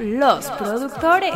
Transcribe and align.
Los 0.00 0.46
productores. 0.52 1.34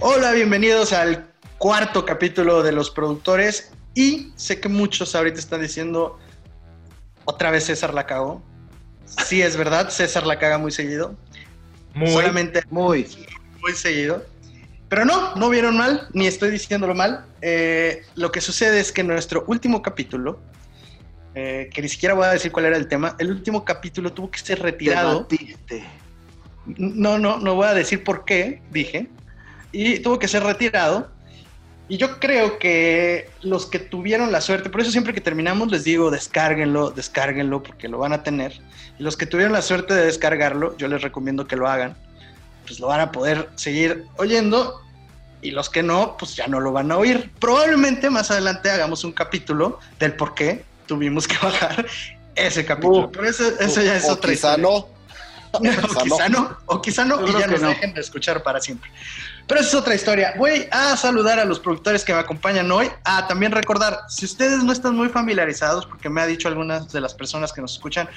Hola, 0.00 0.32
bienvenidos 0.32 0.92
al 0.92 1.30
cuarto 1.56 2.04
capítulo 2.04 2.62
de 2.62 2.72
Los 2.72 2.90
productores. 2.90 3.72
Y 3.94 4.32
sé 4.36 4.60
que 4.60 4.68
muchos 4.68 5.14
ahorita 5.14 5.38
están 5.38 5.62
diciendo, 5.62 6.18
otra 7.24 7.50
vez 7.50 7.64
César 7.64 7.94
la 7.94 8.04
cagó. 8.04 8.42
Sí, 9.24 9.40
es 9.40 9.56
verdad, 9.56 9.88
César 9.88 10.26
la 10.26 10.38
caga 10.38 10.58
muy 10.58 10.72
seguido. 10.72 11.16
Muy, 11.94 12.10
Solamente 12.10 12.62
muy. 12.68 13.06
muy 13.62 13.72
seguido. 13.72 14.26
Pero 14.90 15.06
no, 15.06 15.34
no 15.36 15.48
vieron 15.48 15.78
mal, 15.78 16.06
ni 16.12 16.26
estoy 16.26 16.50
diciéndolo 16.50 16.94
mal. 16.94 17.24
Eh, 17.40 18.02
lo 18.14 18.30
que 18.30 18.42
sucede 18.42 18.80
es 18.80 18.92
que 18.92 19.00
en 19.00 19.06
nuestro 19.06 19.44
último 19.46 19.80
capítulo, 19.80 20.38
eh, 21.34 21.70
que 21.72 21.82
ni 21.82 21.88
siquiera 21.88 22.14
voy 22.14 22.26
a 22.26 22.30
decir 22.30 22.50
cuál 22.50 22.66
era 22.66 22.76
el 22.76 22.88
tema, 22.88 23.14
el 23.18 23.30
último 23.30 23.64
capítulo 23.64 24.12
tuvo 24.12 24.30
que 24.30 24.38
ser 24.38 24.60
retirado. 24.60 25.26
Debatiste. 25.28 25.84
No, 26.76 27.18
no, 27.18 27.38
no 27.38 27.54
voy 27.54 27.68
a 27.68 27.74
decir 27.74 28.02
por 28.02 28.24
qué, 28.24 28.62
dije. 28.70 29.08
Y 29.72 30.00
tuvo 30.00 30.18
que 30.18 30.28
ser 30.28 30.42
retirado. 30.42 31.10
Y 31.88 31.96
yo 31.96 32.20
creo 32.20 32.58
que 32.58 33.28
los 33.42 33.66
que 33.66 33.78
tuvieron 33.78 34.30
la 34.30 34.40
suerte, 34.40 34.70
por 34.70 34.80
eso 34.80 34.90
siempre 34.90 35.12
que 35.12 35.20
terminamos 35.20 35.70
les 35.70 35.84
digo, 35.84 36.10
descárguenlo, 36.10 36.90
descárguenlo, 36.90 37.62
porque 37.62 37.88
lo 37.88 37.98
van 37.98 38.12
a 38.12 38.22
tener. 38.22 38.60
Y 38.98 39.02
los 39.02 39.16
que 39.16 39.26
tuvieron 39.26 39.52
la 39.52 39.62
suerte 39.62 39.94
de 39.94 40.04
descargarlo, 40.04 40.76
yo 40.78 40.88
les 40.88 41.02
recomiendo 41.02 41.46
que 41.46 41.56
lo 41.56 41.68
hagan. 41.68 41.96
Pues 42.66 42.78
lo 42.78 42.88
van 42.88 43.00
a 43.00 43.12
poder 43.12 43.48
seguir 43.54 44.04
oyendo. 44.16 44.80
Y 45.42 45.52
los 45.52 45.70
que 45.70 45.82
no, 45.82 46.16
pues 46.18 46.36
ya 46.36 46.46
no 46.48 46.60
lo 46.60 46.70
van 46.72 46.92
a 46.92 46.96
oír. 46.96 47.30
Probablemente 47.40 48.10
más 48.10 48.30
adelante 48.30 48.70
hagamos 48.70 49.04
un 49.04 49.12
capítulo 49.12 49.78
del 49.98 50.14
por 50.14 50.34
qué 50.34 50.64
tuvimos 50.90 51.28
que 51.28 51.36
bajar 51.40 51.86
ese 52.34 52.64
capítulo. 52.64 53.06
Uh, 53.06 53.12
Pero 53.12 53.28
eso, 53.28 53.44
eso 53.60 53.80
ya 53.80 53.94
es 53.94 54.04
o 54.08 54.12
otra 54.14 54.32
quizá 54.32 54.56
historia. 54.56 54.70
no. 54.70 55.00
o 55.52 55.60
quizá 56.02 56.28
no, 56.28 56.56
o 56.66 56.80
quizá 56.82 57.04
no, 57.04 57.26
y 57.28 57.32
ya 57.32 57.46
nos 57.46 57.60
no. 57.62 57.68
dejen 57.68 57.94
de 57.94 58.00
escuchar 58.00 58.42
para 58.42 58.60
siempre. 58.60 58.90
Pero 59.46 59.60
esa 59.60 59.68
es 59.70 59.74
otra 59.76 59.94
historia. 59.94 60.34
Voy 60.36 60.66
a 60.72 60.96
saludar 60.96 61.38
a 61.38 61.44
los 61.44 61.58
productores 61.60 62.04
que 62.04 62.12
me 62.12 62.18
acompañan 62.20 62.70
hoy. 62.72 62.90
A 63.04 63.26
también 63.28 63.52
recordar, 63.52 64.00
si 64.08 64.24
ustedes 64.24 64.62
no 64.64 64.72
están 64.72 64.96
muy 64.96 65.08
familiarizados, 65.08 65.86
porque 65.86 66.08
me 66.08 66.20
ha 66.20 66.26
dicho 66.26 66.48
algunas 66.48 66.90
de 66.92 67.00
las 67.00 67.14
personas 67.14 67.52
que 67.52 67.60
nos 67.60 67.72
escuchan 67.74 68.08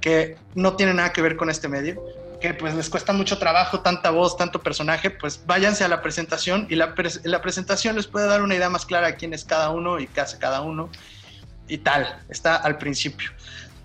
que 0.00 0.36
no 0.54 0.76
tienen 0.76 0.96
nada 0.96 1.12
que 1.12 1.22
ver 1.22 1.36
con 1.36 1.48
este 1.50 1.68
medio, 1.68 2.02
que 2.40 2.52
pues 2.52 2.74
les 2.74 2.90
cuesta 2.90 3.12
mucho 3.14 3.38
trabajo, 3.38 3.80
tanta 3.80 4.10
voz, 4.10 4.36
tanto 4.36 4.60
personaje, 4.60 5.08
pues 5.10 5.40
váyanse 5.46 5.84
a 5.84 5.88
la 5.88 6.02
presentación 6.02 6.66
y 6.68 6.74
la, 6.74 6.94
pres- 6.94 7.20
la 7.24 7.40
presentación 7.40 7.96
les 7.96 8.06
puede 8.06 8.26
dar 8.26 8.42
una 8.42 8.54
idea 8.54 8.68
más 8.68 8.84
clara 8.84 9.06
de 9.06 9.14
quién 9.16 9.32
es 9.32 9.44
cada 9.46 9.70
uno 9.70 9.98
y 10.00 10.06
qué 10.06 10.20
hace 10.20 10.36
cada 10.38 10.60
uno 10.60 10.90
y 11.68 11.78
tal. 11.78 12.22
Está 12.28 12.56
al 12.56 12.78
principio. 12.78 13.30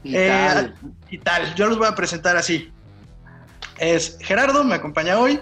Y 0.04 0.16
Eh, 0.16 0.28
tal. 0.30 0.76
y 1.10 1.18
tal. 1.18 1.56
Yo 1.56 1.68
los 1.68 1.78
voy 1.78 1.88
a 1.88 1.96
presentar 1.96 2.38
así. 2.38 2.72
Es 3.78 4.18
Gerardo, 4.22 4.64
me 4.64 4.76
acompaña 4.76 5.18
hoy, 5.18 5.40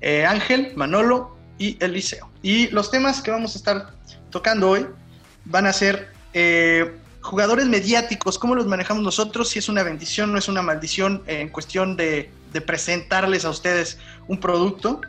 eh, 0.00 0.24
Ángel, 0.24 0.72
Manolo 0.76 1.36
y 1.58 1.76
Eliseo. 1.84 2.30
Y 2.42 2.68
los 2.68 2.90
temas 2.90 3.20
que 3.20 3.30
vamos 3.30 3.54
a 3.54 3.58
estar 3.58 3.92
tocando 4.30 4.70
hoy 4.70 4.86
van 5.44 5.66
a 5.66 5.72
ser 5.72 6.12
eh, 6.32 6.96
jugadores 7.20 7.66
mediáticos, 7.66 8.38
cómo 8.38 8.54
los 8.54 8.66
manejamos 8.66 9.02
nosotros, 9.02 9.48
si 9.50 9.58
es 9.58 9.68
una 9.68 9.82
bendición, 9.82 10.32
no 10.32 10.38
es 10.38 10.48
una 10.48 10.62
maldición, 10.62 11.22
en 11.26 11.48
cuestión 11.48 11.96
de, 11.96 12.30
de 12.52 12.60
presentarles 12.60 13.44
a 13.44 13.50
ustedes 13.50 13.98
un 14.28 14.38
producto. 14.38 15.00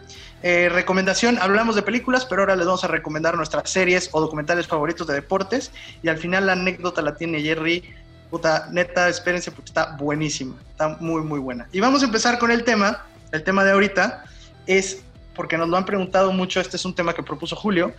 Eh, 0.44 0.70
recomendación, 0.70 1.40
hablamos 1.40 1.76
de 1.76 1.82
películas, 1.82 2.26
pero 2.26 2.44
ahora 2.44 2.56
les 2.56 2.66
vamos 2.66 2.84
a 2.84 2.88
recomendar 2.88 3.36
nuestras 3.36 3.70
series 3.70 4.10
o 4.12 4.22
documentales 4.22 4.68
favoritos 4.68 5.08
de 5.08 5.16
deportes. 5.16 5.72
Y 6.04 6.10
al 6.10 6.18
final 6.18 6.46
la 6.46 6.54
anécdota 6.54 7.02
la 7.02 7.16
tiene 7.16 7.42
Jerry 7.42 7.84
Puta, 8.30 8.68
neta, 8.72 9.08
espérense 9.08 9.52
porque 9.52 9.70
está 9.70 9.96
buenísima. 9.98 10.56
Está 10.72 10.98
muy, 11.00 11.22
muy 11.22 11.40
buena. 11.40 11.68
Y 11.72 11.80
vamos 11.80 12.02
a 12.02 12.06
empezar 12.06 12.40
con 12.40 12.52
el 12.52 12.64
tema. 12.64 13.06
El 13.32 13.44
tema 13.44 13.64
de 13.64 13.72
ahorita 13.72 14.26
es, 14.66 15.02
porque 15.34 15.58
nos 15.58 15.70
lo 15.70 15.78
han 15.78 15.86
preguntado 15.86 16.32
mucho, 16.34 16.60
este 16.60 16.76
es 16.76 16.86
un 16.86 16.94
tema 16.94 17.14
que 17.14 17.23
propuso 17.23 17.56
Julio. 17.56 17.94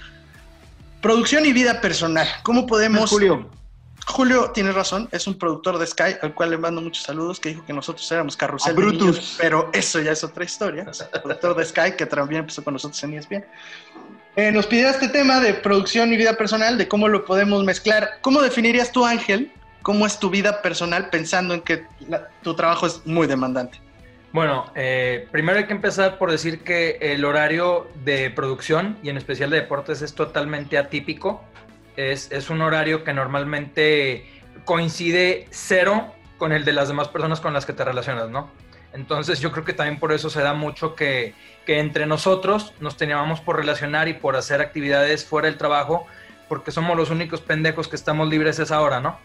Producción 1.00 1.46
y 1.46 1.52
vida 1.52 1.80
personal. 1.80 2.26
¿Cómo 2.42 2.66
podemos... 2.66 3.08
Julio. 3.10 3.48
Julio 4.08 4.50
tiene 4.52 4.72
razón, 4.72 5.08
es 5.12 5.26
un 5.26 5.38
productor 5.38 5.78
de 5.78 5.86
Sky, 5.86 6.16
al 6.22 6.34
cual 6.34 6.50
le 6.50 6.58
mando 6.58 6.80
muchos 6.80 7.04
saludos, 7.04 7.38
que 7.38 7.50
dijo 7.50 7.64
que 7.66 7.72
nosotros 7.74 8.10
éramos 8.10 8.36
carrusel 8.36 8.72
A 8.72 8.74
de 8.74 8.80
Brutus. 8.82 9.00
niños, 9.02 9.34
pero 9.38 9.70
eso 9.72 10.00
ya 10.00 10.12
es 10.12 10.24
otra 10.24 10.44
historia. 10.44 10.86
Es 10.90 11.02
productor 11.22 11.54
de 11.56 11.64
Sky, 11.66 11.92
que 11.96 12.06
también 12.06 12.40
empezó 12.40 12.64
con 12.64 12.72
nosotros 12.72 13.02
en 13.04 13.14
ESPN. 13.14 13.44
Eh, 14.36 14.50
nos 14.50 14.66
pidió 14.66 14.88
este 14.88 15.08
tema 15.08 15.40
de 15.40 15.52
producción 15.54 16.12
y 16.12 16.16
vida 16.16 16.32
personal, 16.34 16.78
de 16.78 16.88
cómo 16.88 17.06
lo 17.08 17.24
podemos 17.24 17.62
mezclar. 17.64 18.12
¿Cómo 18.22 18.40
definirías 18.40 18.92
tú, 18.92 19.04
Ángel, 19.04 19.52
cómo 19.82 20.06
es 20.06 20.18
tu 20.18 20.30
vida 20.30 20.62
personal 20.62 21.10
pensando 21.10 21.54
en 21.54 21.60
que 21.60 21.84
la- 22.08 22.28
tu 22.42 22.54
trabajo 22.54 22.86
es 22.86 23.04
muy 23.04 23.26
demandante? 23.26 23.78
Bueno, 24.32 24.70
eh, 24.74 25.26
primero 25.32 25.58
hay 25.58 25.66
que 25.66 25.72
empezar 25.72 26.18
por 26.18 26.30
decir 26.30 26.60
que 26.62 26.98
el 27.00 27.24
horario 27.24 27.88
de 28.04 28.30
producción 28.30 28.96
y 29.02 29.08
en 29.10 29.16
especial 29.16 29.50
de 29.50 29.56
deportes 29.60 30.00
es 30.02 30.14
totalmente 30.14 30.78
atípico. 30.78 31.42
Es, 31.98 32.30
es 32.30 32.48
un 32.48 32.60
horario 32.62 33.02
que 33.02 33.12
normalmente 33.12 34.24
coincide 34.64 35.48
cero 35.50 36.14
con 36.38 36.52
el 36.52 36.64
de 36.64 36.72
las 36.72 36.86
demás 36.86 37.08
personas 37.08 37.40
con 37.40 37.52
las 37.52 37.66
que 37.66 37.72
te 37.72 37.84
relacionas, 37.84 38.28
¿no? 38.30 38.50
Entonces 38.92 39.40
yo 39.40 39.50
creo 39.50 39.64
que 39.64 39.72
también 39.72 39.98
por 39.98 40.12
eso 40.12 40.30
se 40.30 40.40
da 40.40 40.54
mucho 40.54 40.94
que, 40.94 41.34
que 41.66 41.80
entre 41.80 42.06
nosotros 42.06 42.72
nos 42.78 42.96
teníamos 42.96 43.40
por 43.40 43.56
relacionar 43.56 44.06
y 44.06 44.14
por 44.14 44.36
hacer 44.36 44.60
actividades 44.60 45.24
fuera 45.24 45.48
del 45.48 45.58
trabajo, 45.58 46.06
porque 46.48 46.70
somos 46.70 46.96
los 46.96 47.10
únicos 47.10 47.40
pendejos 47.40 47.88
que 47.88 47.96
estamos 47.96 48.28
libres 48.28 48.60
a 48.60 48.62
esa 48.62 48.80
hora, 48.80 49.00
¿no? 49.00 49.18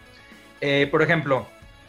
Eh, 0.60 0.88
por 0.90 1.00
ejemplo, 1.00 1.46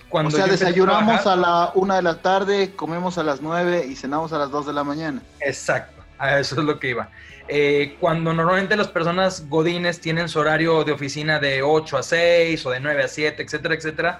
cuando 0.07 0.29
o 0.29 0.31
sea, 0.31 0.41
yo 0.45 0.45
a 0.45 0.51
desayunamos 0.51 1.23
trabajar- 1.23 1.33
a 1.33 1.35
la 1.35 1.71
una 1.73 1.95
de 1.95 2.03
la 2.03 2.21
tarde, 2.21 2.75
comemos 2.75 3.17
a 3.17 3.23
las 3.23 3.41
nueve 3.41 3.87
y 3.89 3.95
cenamos 3.95 4.33
a 4.33 4.37
las 4.37 4.51
dos 4.51 4.67
de 4.67 4.73
la 4.73 4.83
mañana. 4.83 5.19
Exacto, 5.39 6.03
a 6.19 6.37
eso 6.39 6.59
es 6.59 6.63
lo 6.63 6.79
que 6.79 6.89
iba. 6.89 7.09
Eh, 7.47 7.95
cuando 7.99 8.33
normalmente 8.33 8.75
las 8.75 8.87
personas 8.87 9.47
godines 9.49 10.01
tienen 10.01 10.29
su 10.29 10.39
horario 10.39 10.83
de 10.83 10.91
oficina 10.93 11.39
de 11.39 11.61
8 11.61 11.97
a 11.97 12.03
6 12.03 12.65
o 12.65 12.71
de 12.71 12.79
9 12.79 13.03
a 13.03 13.07
7, 13.07 13.43
etcétera, 13.43 13.75
etcétera, 13.75 14.19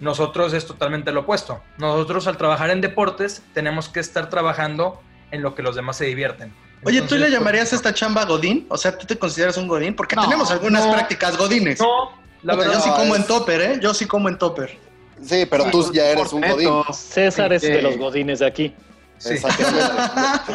nosotros 0.00 0.52
es 0.52 0.66
totalmente 0.66 1.12
lo 1.12 1.20
opuesto. 1.20 1.62
Nosotros 1.78 2.26
al 2.26 2.36
trabajar 2.36 2.70
en 2.70 2.80
deportes 2.80 3.42
tenemos 3.54 3.88
que 3.88 4.00
estar 4.00 4.28
trabajando 4.28 5.00
en 5.30 5.42
lo 5.42 5.54
que 5.54 5.62
los 5.62 5.76
demás 5.76 5.96
se 5.96 6.06
divierten. 6.06 6.52
Oye, 6.84 7.02
¿tú 7.02 7.16
le 7.16 7.30
llamarías 7.30 7.64
a 7.72 7.76
ejemplo, 7.76 7.88
esta 7.90 7.94
chamba 7.94 8.24
Godín? 8.24 8.66
O 8.70 8.76
sea, 8.78 8.96
¿tú 8.96 9.06
te 9.06 9.18
consideras 9.18 9.56
un 9.56 9.66
Godín? 9.68 9.94
Porque 9.94 10.14
No, 10.16 10.22
tenemos 10.22 10.50
algunas 10.50 10.84
no. 10.86 10.92
prácticas 10.92 11.36
Godines. 11.36 11.80
No, 11.80 12.12
la 12.44 12.54
Puta, 12.54 12.66
verdad 12.68 12.74
yo 12.74 12.80
sí 12.84 12.90
como 12.90 13.14
es- 13.14 13.20
en 13.20 13.26
topper, 13.26 13.60
¿eh? 13.60 13.78
Yo 13.80 13.94
sí 13.94 14.06
como 14.06 14.28
en 14.28 14.38
topper. 14.38 14.76
Sí, 15.20 15.46
pero 15.50 15.64
Sí, 15.64 15.70
tú 15.72 15.92
ya 15.92 16.06
eres 16.10 16.32
un 16.32 16.40
godín. 16.42 16.70
César 16.92 17.52
es 17.52 17.62
de 17.62 17.82
los 17.82 17.96
godines 17.98 18.38
de 18.38 18.46
aquí. 18.46 18.74
sí, 19.18 19.34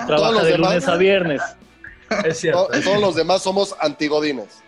Trabaja 0.07 0.43
de 0.43 0.57
lunes 0.57 0.87
a 0.87 0.95
viernes. 0.95 1.41
es 2.25 2.39
cierto. 2.39 2.67
To- 2.67 2.81
Todos 2.81 3.01
los 3.01 3.15
demás 3.15 3.41
somos 3.43 3.75
antigodines. 3.79 4.61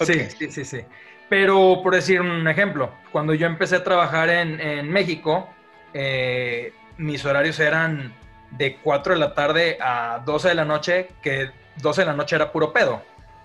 Sí, 0.00 0.26
sí, 0.38 0.50
sí, 0.50 0.64
sí. 0.64 0.80
Pero 1.28 1.80
por 1.82 1.94
decir 1.94 2.20
un 2.20 2.46
ejemplo, 2.48 2.90
cuando 3.12 3.32
yo 3.34 3.46
empecé 3.46 3.76
a 3.76 3.84
trabajar 3.84 4.28
en, 4.28 4.60
en 4.60 4.90
México, 4.90 5.48
eh, 5.94 6.72
mis 6.96 7.24
horarios 7.24 7.58
eran 7.60 8.14
de 8.50 8.76
4 8.76 9.14
de 9.14 9.20
la 9.20 9.34
tarde 9.34 9.78
a 9.80 10.22
12 10.24 10.48
de 10.48 10.54
la 10.54 10.64
noche, 10.64 11.08
que 11.22 11.50
12 11.76 12.02
de 12.02 12.06
la 12.06 12.12
noche 12.14 12.36
era 12.36 12.52
puro 12.52 12.72
pedo. 12.72 13.02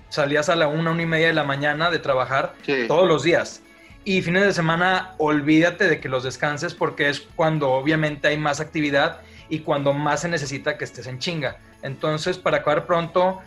Salías 0.09 0.50
a 0.50 0.56
la 0.56 0.68
1, 0.68 0.91
1 0.91 1.02
y 1.02 1.06
media 1.06 1.28
de 1.28 1.34
la 1.34 1.44
mañana 1.44 1.90
de 1.91 2.00
trabajar 2.00 2.56
Sí. 2.66 2.85
todos 2.88 3.08
los 3.08 3.24
días. 3.24 3.62
Y 4.03 4.22
fines 4.22 4.44
de 4.44 4.53
semana, 4.53 5.13
olvídate 5.18 5.88
de 5.88 6.00
que 6.00 6.09
los 6.09 6.24
descanses 6.24 6.74
porque 6.74 7.09
es 7.09 7.22
cuando 7.35 7.72
obviamente 7.72 8.28
hay 8.28 8.38
más 8.38 8.59
actividad 8.59 9.22
y 9.50 9.59
cuando 9.59 9.94
más 9.94 10.22
se 10.22 10.28
necesita 10.29 10.78
que 10.78 10.85
estés 10.85 11.06
en 11.08 11.19
chinga. 11.19 11.58
Entonces, 11.81 12.38
para 12.38 12.57
acabar 12.57 12.85
pronto, 12.85 13.40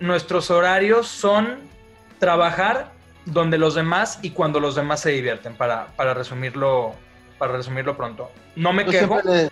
nuestros 0.00 0.50
horarios 0.50 1.06
son 1.08 1.58
trabajar 2.18 2.92
donde 3.24 3.58
los 3.58 3.74
demás 3.74 4.18
y 4.22 4.30
cuando 4.30 4.60
los 4.60 4.74
demás 4.74 5.00
se 5.00 5.10
divierten, 5.10 5.54
para, 5.56 5.88
para 5.96 6.14
resumirlo 6.14 6.94
para 7.38 7.52
resumirlo 7.52 7.96
pronto. 7.96 8.30
No 8.54 8.72
me 8.72 8.84
Yo 8.86 8.90
quejo, 8.92 9.20
siempre, 9.20 9.42
le- 9.44 9.50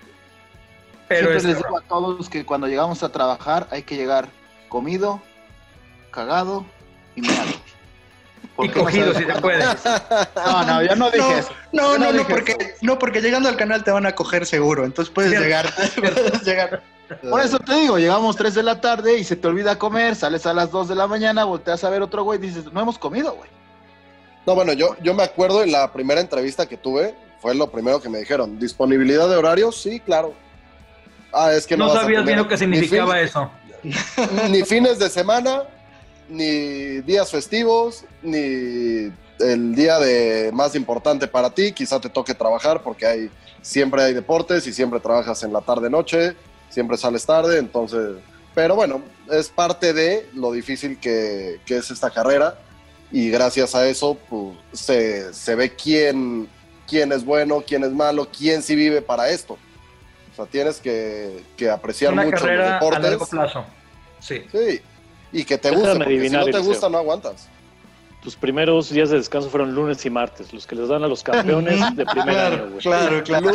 pero 1.06 1.28
siempre 1.28 1.48
les 1.48 1.56
digo 1.58 1.76
a 1.78 1.82
todos 1.82 2.30
que 2.30 2.46
cuando 2.46 2.66
llegamos 2.66 3.02
a 3.02 3.10
trabajar 3.10 3.66
hay 3.70 3.82
que 3.82 3.94
llegar 3.96 4.28
comido, 4.70 5.20
cagado 6.10 6.64
y 7.14 7.20
meado. 7.20 7.50
y 8.58 8.68
no 8.68 8.72
cogido 8.74 9.12
si 9.12 9.18
se 9.18 9.24
cuándo- 9.24 9.40
puede. 9.42 9.64
No, 10.46 10.64
no, 10.64 10.82
yo 10.82 10.96
no 10.96 11.10
dije 11.10 11.18
No, 11.28 11.38
eso. 11.38 11.50
no, 11.72 11.92
Yo 11.92 11.98
no, 11.98 12.12
no, 12.12 12.26
porque, 12.26 12.52
eso. 12.58 12.68
no, 12.80 12.98
porque 12.98 13.20
llegando 13.20 13.48
al 13.50 13.56
canal 13.56 13.84
te 13.84 13.90
van 13.90 14.06
a 14.06 14.14
coger 14.14 14.46
seguro. 14.46 14.84
Entonces 14.86 15.12
puedes 15.12 15.30
Cierto, 15.30 15.44
llegar. 15.46 15.74
puedes 15.96 16.42
llegar. 16.42 16.82
Por 17.28 17.40
eso 17.40 17.58
te 17.58 17.74
digo, 17.74 17.98
llegamos 17.98 18.36
3 18.36 18.54
de 18.54 18.62
la 18.62 18.80
tarde 18.80 19.18
y 19.18 19.24
se 19.24 19.36
te 19.36 19.46
olvida 19.46 19.78
comer, 19.78 20.16
sales 20.16 20.46
a 20.46 20.54
las 20.54 20.70
2 20.70 20.88
de 20.88 20.94
la 20.94 21.06
mañana, 21.06 21.44
volteas 21.44 21.84
a 21.84 21.90
ver 21.90 22.02
otro 22.02 22.24
güey 22.24 22.38
y 22.38 22.42
dices, 22.42 22.72
no 22.72 22.80
hemos 22.80 22.98
comido, 22.98 23.34
güey. 23.34 23.50
No, 24.46 24.54
bueno, 24.54 24.72
yo, 24.72 24.96
yo 25.02 25.14
me 25.14 25.22
acuerdo 25.22 25.62
en 25.62 25.72
la 25.72 25.92
primera 25.92 26.20
entrevista 26.20 26.66
que 26.66 26.76
tuve, 26.76 27.14
fue 27.40 27.54
lo 27.54 27.70
primero 27.70 28.00
que 28.00 28.08
me 28.08 28.18
dijeron. 28.18 28.58
¿Disponibilidad 28.58 29.28
de 29.28 29.36
horarios? 29.36 29.80
Sí, 29.80 30.00
claro. 30.00 30.34
Ah, 31.32 31.52
es 31.52 31.66
que 31.66 31.76
no, 31.76 31.86
No 31.86 31.90
vas 31.90 31.98
a 31.98 32.02
sabías 32.02 32.24
bien 32.24 32.38
lo 32.38 32.48
que 32.48 32.54
ni 32.54 32.58
significaba 32.58 33.20
eso. 33.20 33.50
Ni 34.50 34.62
fines 34.62 34.98
de 34.98 35.10
semana, 35.10 35.64
ni 36.28 37.00
días 37.02 37.30
festivos, 37.30 38.04
ni 38.22 39.12
el 39.40 39.74
día 39.74 39.98
de 39.98 40.50
más 40.52 40.74
importante 40.74 41.26
para 41.26 41.50
ti, 41.50 41.72
quizá 41.72 42.00
te 42.00 42.08
toque 42.08 42.34
trabajar 42.34 42.82
porque 42.82 43.06
hay, 43.06 43.30
siempre 43.62 44.02
hay 44.02 44.14
deportes 44.14 44.66
y 44.66 44.72
siempre 44.72 45.00
trabajas 45.00 45.42
en 45.42 45.52
la 45.52 45.60
tarde-noche, 45.60 46.34
siempre 46.74 46.96
sales 46.96 47.24
tarde, 47.24 47.58
entonces, 47.58 48.16
pero 48.54 48.74
bueno, 48.74 49.00
es 49.30 49.48
parte 49.48 49.92
de 49.92 50.28
lo 50.34 50.52
difícil 50.52 50.98
que, 50.98 51.60
que 51.64 51.78
es 51.78 51.90
esta 51.90 52.10
carrera 52.10 52.58
y 53.12 53.30
gracias 53.30 53.74
a 53.74 53.86
eso 53.88 54.18
pues, 54.28 54.56
se, 54.72 55.32
se 55.32 55.54
ve 55.54 55.70
quién, 55.74 56.48
quién 56.88 57.12
es 57.12 57.24
bueno, 57.24 57.62
quién 57.66 57.84
es 57.84 57.92
malo, 57.92 58.28
quién 58.36 58.62
sí 58.62 58.74
vive 58.74 59.00
para 59.02 59.30
esto. 59.30 59.54
O 60.32 60.36
sea, 60.36 60.46
tienes 60.46 60.80
que, 60.80 61.44
que 61.56 61.70
apreciar 61.70 62.12
Una 62.12 62.24
mucho 62.24 62.32
los 62.36 62.40
carrera 62.42 62.70
a 62.70 62.74
deportes. 62.74 63.02
largo 63.02 63.26
plazo. 63.26 63.64
Sí. 64.18 64.42
Sí, 64.50 64.80
y 65.32 65.44
que 65.44 65.58
te 65.58 65.68
Déjame 65.70 65.86
guste, 65.88 66.04
porque 66.04 66.28
si 66.28 66.30
no 66.34 66.44
te 66.46 66.58
gusta 66.58 66.88
no 66.88 66.98
aguantas. 66.98 67.48
Tus 68.22 68.34
primeros 68.36 68.88
días 68.90 69.10
de 69.10 69.18
descanso 69.18 69.50
fueron 69.50 69.74
lunes 69.74 70.04
y 70.06 70.10
martes, 70.10 70.52
los 70.52 70.66
que 70.66 70.74
les 70.74 70.88
dan 70.88 71.04
a 71.04 71.08
los 71.08 71.22
campeones 71.22 71.78
de 71.94 72.06
primer 72.06 72.38
año, 72.38 72.56
Claro, 72.56 72.70
güey. 72.70 72.80
claro, 72.80 73.22
claro. 73.22 73.50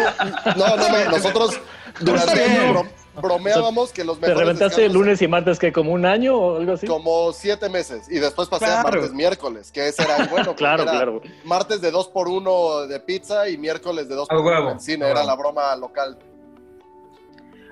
No, 0.56 0.76
no, 0.78 0.90
no, 0.90 1.12
nosotros 1.12 1.60
durante 2.00 2.34
Está 2.46 2.84
bromeábamos 3.22 3.92
que 3.92 4.04
los 4.04 4.20
¿Te 4.20 4.28
mejores 4.28 4.48
reventaste 4.48 4.82
descansos 4.82 5.02
lunes 5.02 5.22
y 5.22 5.28
martes 5.28 5.60
que 5.60 5.72
como 5.72 5.92
un 5.92 6.06
año 6.06 6.38
o 6.38 6.58
algo 6.58 6.74
así? 6.74 6.88
como 6.88 7.32
siete 7.34 7.70
meses 7.70 8.10
y 8.10 8.20
después 8.20 8.48
pasé 8.48 8.66
a 8.66 8.84
martes, 8.84 9.12
miércoles, 9.14 9.72
que 9.72 9.88
ese 9.88 10.04
era 10.04 10.18
el 10.18 10.28
bueno. 10.30 10.56
Claro, 10.60 10.84
era 10.84 10.92
claro. 10.92 11.22
Martes 11.44 11.82
de 11.82 11.92
2 11.92 12.08
por 12.10 12.28
1 12.28 12.88
de 12.88 13.00
pizza 13.00 13.50
y 13.50 13.58
miércoles 13.58 14.08
de 14.10 14.16
2 14.16 14.30
A 14.30 14.34
por 14.34 14.42
1 14.42 14.48
huevo, 14.50 14.72
en 14.72 14.80
cine, 14.80 15.06
era 15.06 15.16
huevo. 15.22 15.28
la 15.28 15.36
broma 15.36 15.76
local. 15.76 16.18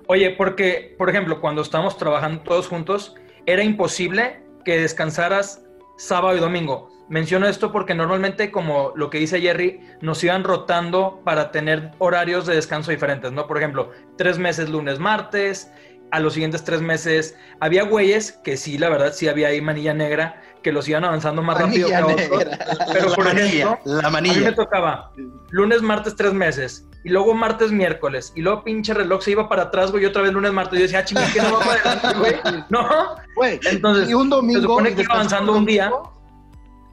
Oye, 0.07 0.31
porque, 0.37 0.95
por 0.97 1.09
ejemplo, 1.09 1.41
cuando 1.41 1.61
estábamos 1.61 1.97
trabajando 1.97 2.41
todos 2.43 2.67
juntos, 2.67 3.15
era 3.45 3.63
imposible 3.63 4.41
que 4.63 4.79
descansaras 4.79 5.61
sábado 5.97 6.37
y 6.37 6.39
domingo. 6.39 6.89
Menciono 7.09 7.47
esto 7.47 7.71
porque 7.71 7.95
normalmente, 7.95 8.51
como 8.51 8.91
lo 8.95 9.09
que 9.09 9.17
dice 9.19 9.39
Jerry, 9.39 9.79
nos 10.01 10.23
iban 10.23 10.43
rotando 10.43 11.21
para 11.23 11.51
tener 11.51 11.91
horarios 11.99 12.45
de 12.45 12.55
descanso 12.55 12.91
diferentes, 12.91 13.31
¿no? 13.31 13.47
Por 13.47 13.57
ejemplo, 13.57 13.91
tres 14.17 14.37
meses 14.37 14.69
lunes, 14.69 14.99
martes, 14.99 15.71
a 16.11 16.19
los 16.19 16.33
siguientes 16.33 16.63
tres 16.63 16.81
meses. 16.81 17.35
Había 17.61 17.83
güeyes 17.83 18.33
que 18.43 18.57
sí, 18.57 18.77
la 18.77 18.89
verdad, 18.89 19.13
sí 19.13 19.27
había 19.27 19.47
ahí 19.49 19.61
manilla 19.61 19.93
negra, 19.93 20.41
que 20.63 20.71
los 20.73 20.87
iban 20.89 21.05
avanzando 21.05 21.41
más 21.41 21.57
rápido 21.57 21.87
que 21.87 21.93
Manilla 21.93 22.13
otros. 22.25 22.29
negra. 22.29 22.57
Pero, 22.93 23.09
la 23.09 23.15
por 23.15 23.25
manilla, 23.25 23.45
ejemplo, 23.45 23.77
la 23.85 23.99
A 23.99 24.01
mí 24.01 24.01
me 24.01 24.11
manilla. 24.35 24.55
tocaba 24.55 25.11
lunes, 25.49 25.81
martes, 25.81 26.15
tres 26.15 26.33
meses. 26.33 26.85
Y 27.05 27.09
luego 27.09 27.33
martes, 27.33 27.71
miércoles. 27.71 28.33
Y 28.35 28.41
luego 28.41 28.65
pinche 28.65 28.93
reloj 28.93 29.21
se 29.21 29.31
iba 29.31 29.47
para 29.47 29.63
atrás, 29.63 29.91
güey. 29.91 30.03
Y 30.03 30.07
otra 30.07 30.23
vez 30.23 30.33
lunes, 30.33 30.51
martes. 30.51 30.73
Y 30.77 30.81
yo 30.81 30.83
decía, 30.83 30.99
ah, 30.99 31.05
chinga, 31.05 31.31
que 31.31 31.41
no 31.41 31.53
va 31.53 31.59
para 31.59 31.91
adelante, 31.91 32.19
güey. 32.19 32.63
No. 32.69 33.15
Güey, 33.35 33.59
Entonces, 33.71 34.09
y 34.09 34.13
un 34.13 34.29
domingo. 34.29 34.59
se 34.59 34.67
supone 34.67 34.93
que 34.95 35.03
iba 35.03 35.13
avanzando 35.13 35.53
un 35.53 35.65
día. 35.65 35.89
domingo. 35.89 36.16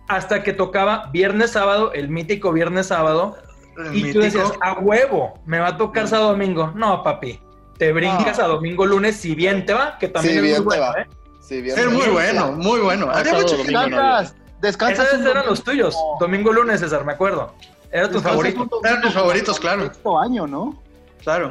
Hasta 0.08 0.42
que 0.42 0.52
tocaba 0.52 1.08
viernes, 1.12 1.52
sábado, 1.52 1.92
el 1.92 2.08
mítico 2.08 2.52
viernes, 2.52 2.88
sábado. 2.88 3.36
El 3.76 3.86
Y 3.94 4.00
tú 4.00 4.06
mítico. 4.06 4.24
decías, 4.24 4.52
a 4.60 4.74
huevo, 4.74 5.38
me 5.46 5.58
va 5.58 5.68
a 5.68 5.76
tocar 5.76 6.06
sábado, 6.08 6.30
domingo. 6.30 6.72
No, 6.74 7.02
papi. 7.02 7.40
Te 7.78 7.92
brincas 7.92 8.38
a 8.38 8.46
domingo, 8.46 8.86
lunes, 8.86 9.16
si 9.16 9.34
bien 9.34 9.66
te 9.66 9.72
va, 9.72 9.98
que 9.98 10.08
también 10.08 10.34
Sí, 10.34 10.38
es 10.38 10.42
bien 10.44 10.64
muy 10.64 10.74
te 10.74 10.80
bueno, 10.80 10.92
va. 10.94 11.00
¿eh? 11.02 11.06
Sí, 11.40 11.60
bien. 11.60 11.78
Es 11.78 11.86
muy 11.90 12.06
bueno, 12.08 12.52
muy 12.52 12.80
bueno. 12.80 13.06
Ah, 13.10 13.18
Había 13.18 13.32
sábado, 13.32 13.42
mucha 13.42 13.56
domingo, 13.56 13.80
gente- 13.80 13.96
no 13.96 14.02
había. 14.02 14.18
Descansas, 14.20 14.60
descansas. 14.60 15.12
Esos 15.14 15.26
eran 15.26 15.46
los 15.46 15.64
tuyos. 15.64 15.96
Domingo, 16.20 16.52
lunes, 16.52 16.80
César, 16.80 17.04
me 17.04 17.12
acuerdo. 17.12 17.52
Era 17.90 18.06
tu 18.08 18.14
Descansas 18.14 18.30
favorito. 18.32 18.62
un 18.62 18.68
domingo 18.68 18.86
Eran 18.88 19.00
tus 19.02 19.12
favoritos, 19.12 19.60
claro. 19.60 19.82
Sexto 19.84 20.18
año, 20.18 20.46
¿no? 20.46 20.80
Claro. 21.22 21.50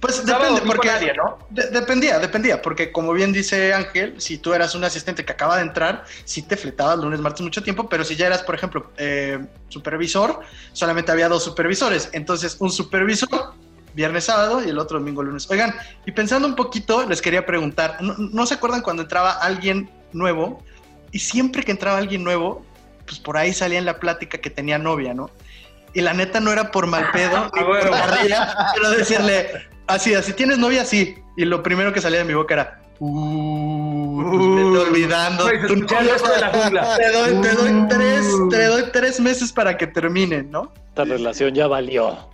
Pues 0.00 0.24
depende, 0.24 0.60
porque 0.66 0.88
nadie, 0.88 1.12
¿no? 1.14 1.38
de- 1.50 1.68
dependía, 1.70 2.18
dependía, 2.18 2.62
porque 2.62 2.92
como 2.92 3.12
bien 3.12 3.32
dice 3.32 3.72
Ángel, 3.74 4.20
si 4.20 4.38
tú 4.38 4.52
eras 4.54 4.74
un 4.74 4.84
asistente 4.84 5.24
que 5.24 5.32
acaba 5.32 5.56
de 5.56 5.62
entrar, 5.62 6.04
sí 6.24 6.42
te 6.42 6.56
fletabas 6.56 6.98
lunes, 6.98 7.20
martes 7.20 7.42
mucho 7.42 7.62
tiempo, 7.62 7.88
pero 7.88 8.04
si 8.04 8.16
ya 8.16 8.26
eras, 8.26 8.42
por 8.42 8.54
ejemplo, 8.54 8.92
eh, 8.96 9.38
supervisor, 9.68 10.40
solamente 10.72 11.12
había 11.12 11.28
dos 11.28 11.44
supervisores, 11.44 12.08
entonces 12.12 12.56
un 12.60 12.70
supervisor 12.70 13.54
viernes, 13.94 14.24
sábado 14.24 14.62
y 14.62 14.68
el 14.68 14.78
otro 14.78 14.98
domingo, 14.98 15.22
lunes. 15.22 15.50
Oigan, 15.50 15.74
y 16.04 16.12
pensando 16.12 16.46
un 16.46 16.54
poquito, 16.54 17.06
les 17.08 17.22
quería 17.22 17.46
preguntar, 17.46 17.96
¿no, 18.02 18.14
no 18.18 18.46
se 18.46 18.54
acuerdan 18.54 18.82
cuando 18.82 19.02
entraba 19.02 19.32
alguien 19.32 19.90
nuevo? 20.12 20.62
Y 21.12 21.18
siempre 21.20 21.62
que 21.62 21.70
entraba 21.70 21.96
alguien 21.96 22.22
nuevo, 22.22 22.64
pues 23.06 23.18
por 23.18 23.38
ahí 23.38 23.54
salía 23.54 23.78
en 23.78 23.86
la 23.86 23.98
plática 23.98 24.36
que 24.38 24.50
tenía 24.50 24.76
novia, 24.78 25.14
¿no? 25.14 25.30
Y 25.96 26.02
la 26.02 26.12
neta 26.12 26.40
no 26.40 26.52
era 26.52 26.70
por 26.70 26.86
mal 26.86 27.10
pedo, 27.12 27.50
ni 27.54 27.60
Ah, 27.60 27.64
bueno. 27.64 27.90
pero 28.74 28.90
decirle, 28.90 29.48
así, 29.86 30.14
así, 30.14 30.32
¿tienes 30.34 30.58
novia? 30.58 30.84
Sí. 30.84 31.16
Y 31.38 31.44
lo 31.46 31.62
primero 31.62 31.92
que 31.92 32.00
salía 32.02 32.18
de 32.18 32.24
mi 32.26 32.34
boca 32.34 32.54
era, 32.54 32.80
uh, 32.98 34.78
olvidando. 34.80 35.44
Güey, 35.44 35.60
se 35.60 35.66
tu 35.66 35.72
escuchaba 35.74 36.00
el 36.02 36.06
novia". 36.08 36.16
eco 36.18 36.28
de 36.34 36.40
la 36.40 36.48
jungla. 36.50 36.96
Te 36.96 37.12
doy, 37.12 37.40
te 37.42 37.52
doy 37.54 37.70
Uh. 37.72 37.88
tres, 37.88 38.26
te 38.50 38.64
doy 38.66 38.84
tres 38.92 39.20
meses 39.20 39.52
para 39.52 39.76
que 39.76 39.86
terminen, 39.86 40.50
¿no? 40.50 40.72
Esta 40.88 41.04
relación 41.04 41.54
ya 41.54 41.66
valió. 41.66 42.28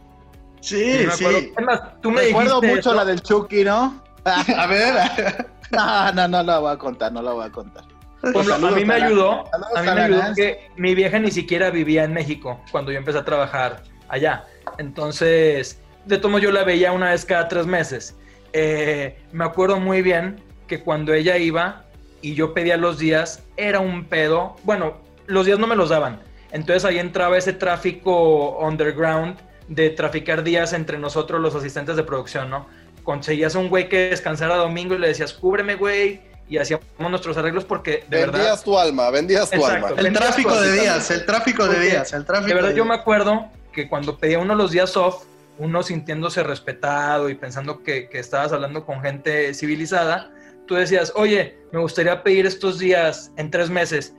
Sí, 0.60 1.04
me 1.06 1.12
sí. 1.12 1.24
acuerdo. 1.24 1.48
Es 1.58 1.64
más, 1.64 1.80
tú 2.00 2.10
me 2.10 2.22
Recuerdo 2.22 2.60
dijiste 2.60 2.76
mucho 2.76 2.90
eso. 2.90 2.94
la 2.94 3.04
del 3.04 3.22
Chucky, 3.22 3.64
¿no? 3.64 4.02
A 4.24 4.66
ver, 4.66 5.46
No, 5.70 6.12
no, 6.12 6.28
no 6.28 6.42
la 6.42 6.58
voy 6.58 6.72
a 6.72 6.76
contar, 6.78 7.12
no 7.12 7.22
la 7.22 7.32
voy 7.32 7.46
a 7.46 7.50
contar. 7.50 7.84
Por 8.22 8.36
ejemplo, 8.36 8.68
a 8.68 8.70
mí 8.70 8.84
me 8.84 8.94
ayudó, 8.94 9.44
a 9.76 9.82
mí 9.82 9.90
me 9.94 10.00
ayudó 10.00 10.22
que 10.36 10.70
mi 10.76 10.94
vieja 10.94 11.18
ni 11.18 11.32
siquiera 11.32 11.70
vivía 11.70 12.04
en 12.04 12.12
México 12.12 12.60
cuando 12.70 12.92
yo 12.92 12.98
empecé 12.98 13.18
a 13.18 13.24
trabajar 13.24 13.82
allá. 14.08 14.44
Entonces, 14.78 15.80
de 16.06 16.18
tomo 16.18 16.38
yo 16.38 16.52
la 16.52 16.62
veía 16.62 16.92
una 16.92 17.10
vez 17.10 17.24
cada 17.24 17.48
tres 17.48 17.66
meses. 17.66 18.16
Eh, 18.52 19.18
me 19.32 19.44
acuerdo 19.44 19.80
muy 19.80 20.02
bien 20.02 20.40
que 20.68 20.80
cuando 20.80 21.12
ella 21.14 21.36
iba 21.36 21.84
y 22.20 22.34
yo 22.34 22.54
pedía 22.54 22.76
los 22.76 22.98
días, 22.98 23.42
era 23.56 23.80
un 23.80 24.04
pedo. 24.04 24.54
Bueno, 24.62 24.98
los 25.26 25.46
días 25.46 25.58
no 25.58 25.66
me 25.66 25.74
los 25.74 25.88
daban. 25.88 26.20
Entonces 26.52 26.84
ahí 26.84 26.98
entraba 26.98 27.36
ese 27.36 27.52
tráfico 27.52 28.58
underground 28.60 29.36
de 29.66 29.90
traficar 29.90 30.44
días 30.44 30.72
entre 30.74 30.98
nosotros 30.98 31.40
los 31.40 31.54
asistentes 31.54 31.96
de 31.96 32.04
producción, 32.04 32.50
¿no? 32.50 32.66
Conseguías 33.02 33.54
un 33.56 33.68
güey 33.68 33.88
que 33.88 34.10
descansara 34.10 34.56
domingo 34.56 34.94
y 34.94 34.98
le 34.98 35.08
decías, 35.08 35.32
cúbreme, 35.32 35.74
güey, 35.74 36.20
y 36.48 36.58
hacíamos 36.58 36.86
nuestros 36.98 37.36
arreglos 37.36 37.64
porque 37.64 38.04
de 38.08 38.18
verdad... 38.18 38.38
vendías 38.38 38.64
tu 38.64 38.78
alma, 38.78 39.10
vendías 39.10 39.50
tu 39.50 39.56
Exacto. 39.56 39.86
alma. 39.86 40.00
el 40.00 40.12
tráfico 40.12 40.60
de 40.60 40.72
días, 40.72 41.10
el 41.10 41.26
tráfico 41.26 41.66
de 41.66 41.80
días, 41.80 42.12
el 42.12 42.24
tráfico 42.24 42.48
De 42.48 42.54
verdad, 42.54 42.70
de 42.70 42.76
yo 42.76 42.84
me 42.84 42.94
acuerdo 42.94 43.46
que 43.72 43.88
cuando 43.88 44.18
pedía 44.18 44.38
uno 44.38 44.54
los 44.54 44.70
días 44.70 44.96
off, 44.96 45.24
uno 45.58 45.82
sintiéndose 45.82 46.42
respetado 46.42 47.28
y 47.28 47.34
pensando 47.34 47.82
que, 47.82 48.08
que 48.08 48.18
estabas 48.18 48.52
hablando 48.52 48.84
con 48.84 49.00
gente 49.00 49.54
civilizada, 49.54 50.30
tú 50.66 50.74
decías, 50.74 51.12
oye, 51.14 51.58
me 51.72 51.80
gustaría 51.80 52.22
pedir 52.22 52.46
estos 52.46 52.78
días 52.78 53.30
en 53.36 53.50
tres 53.50 53.70
meses. 53.70 54.14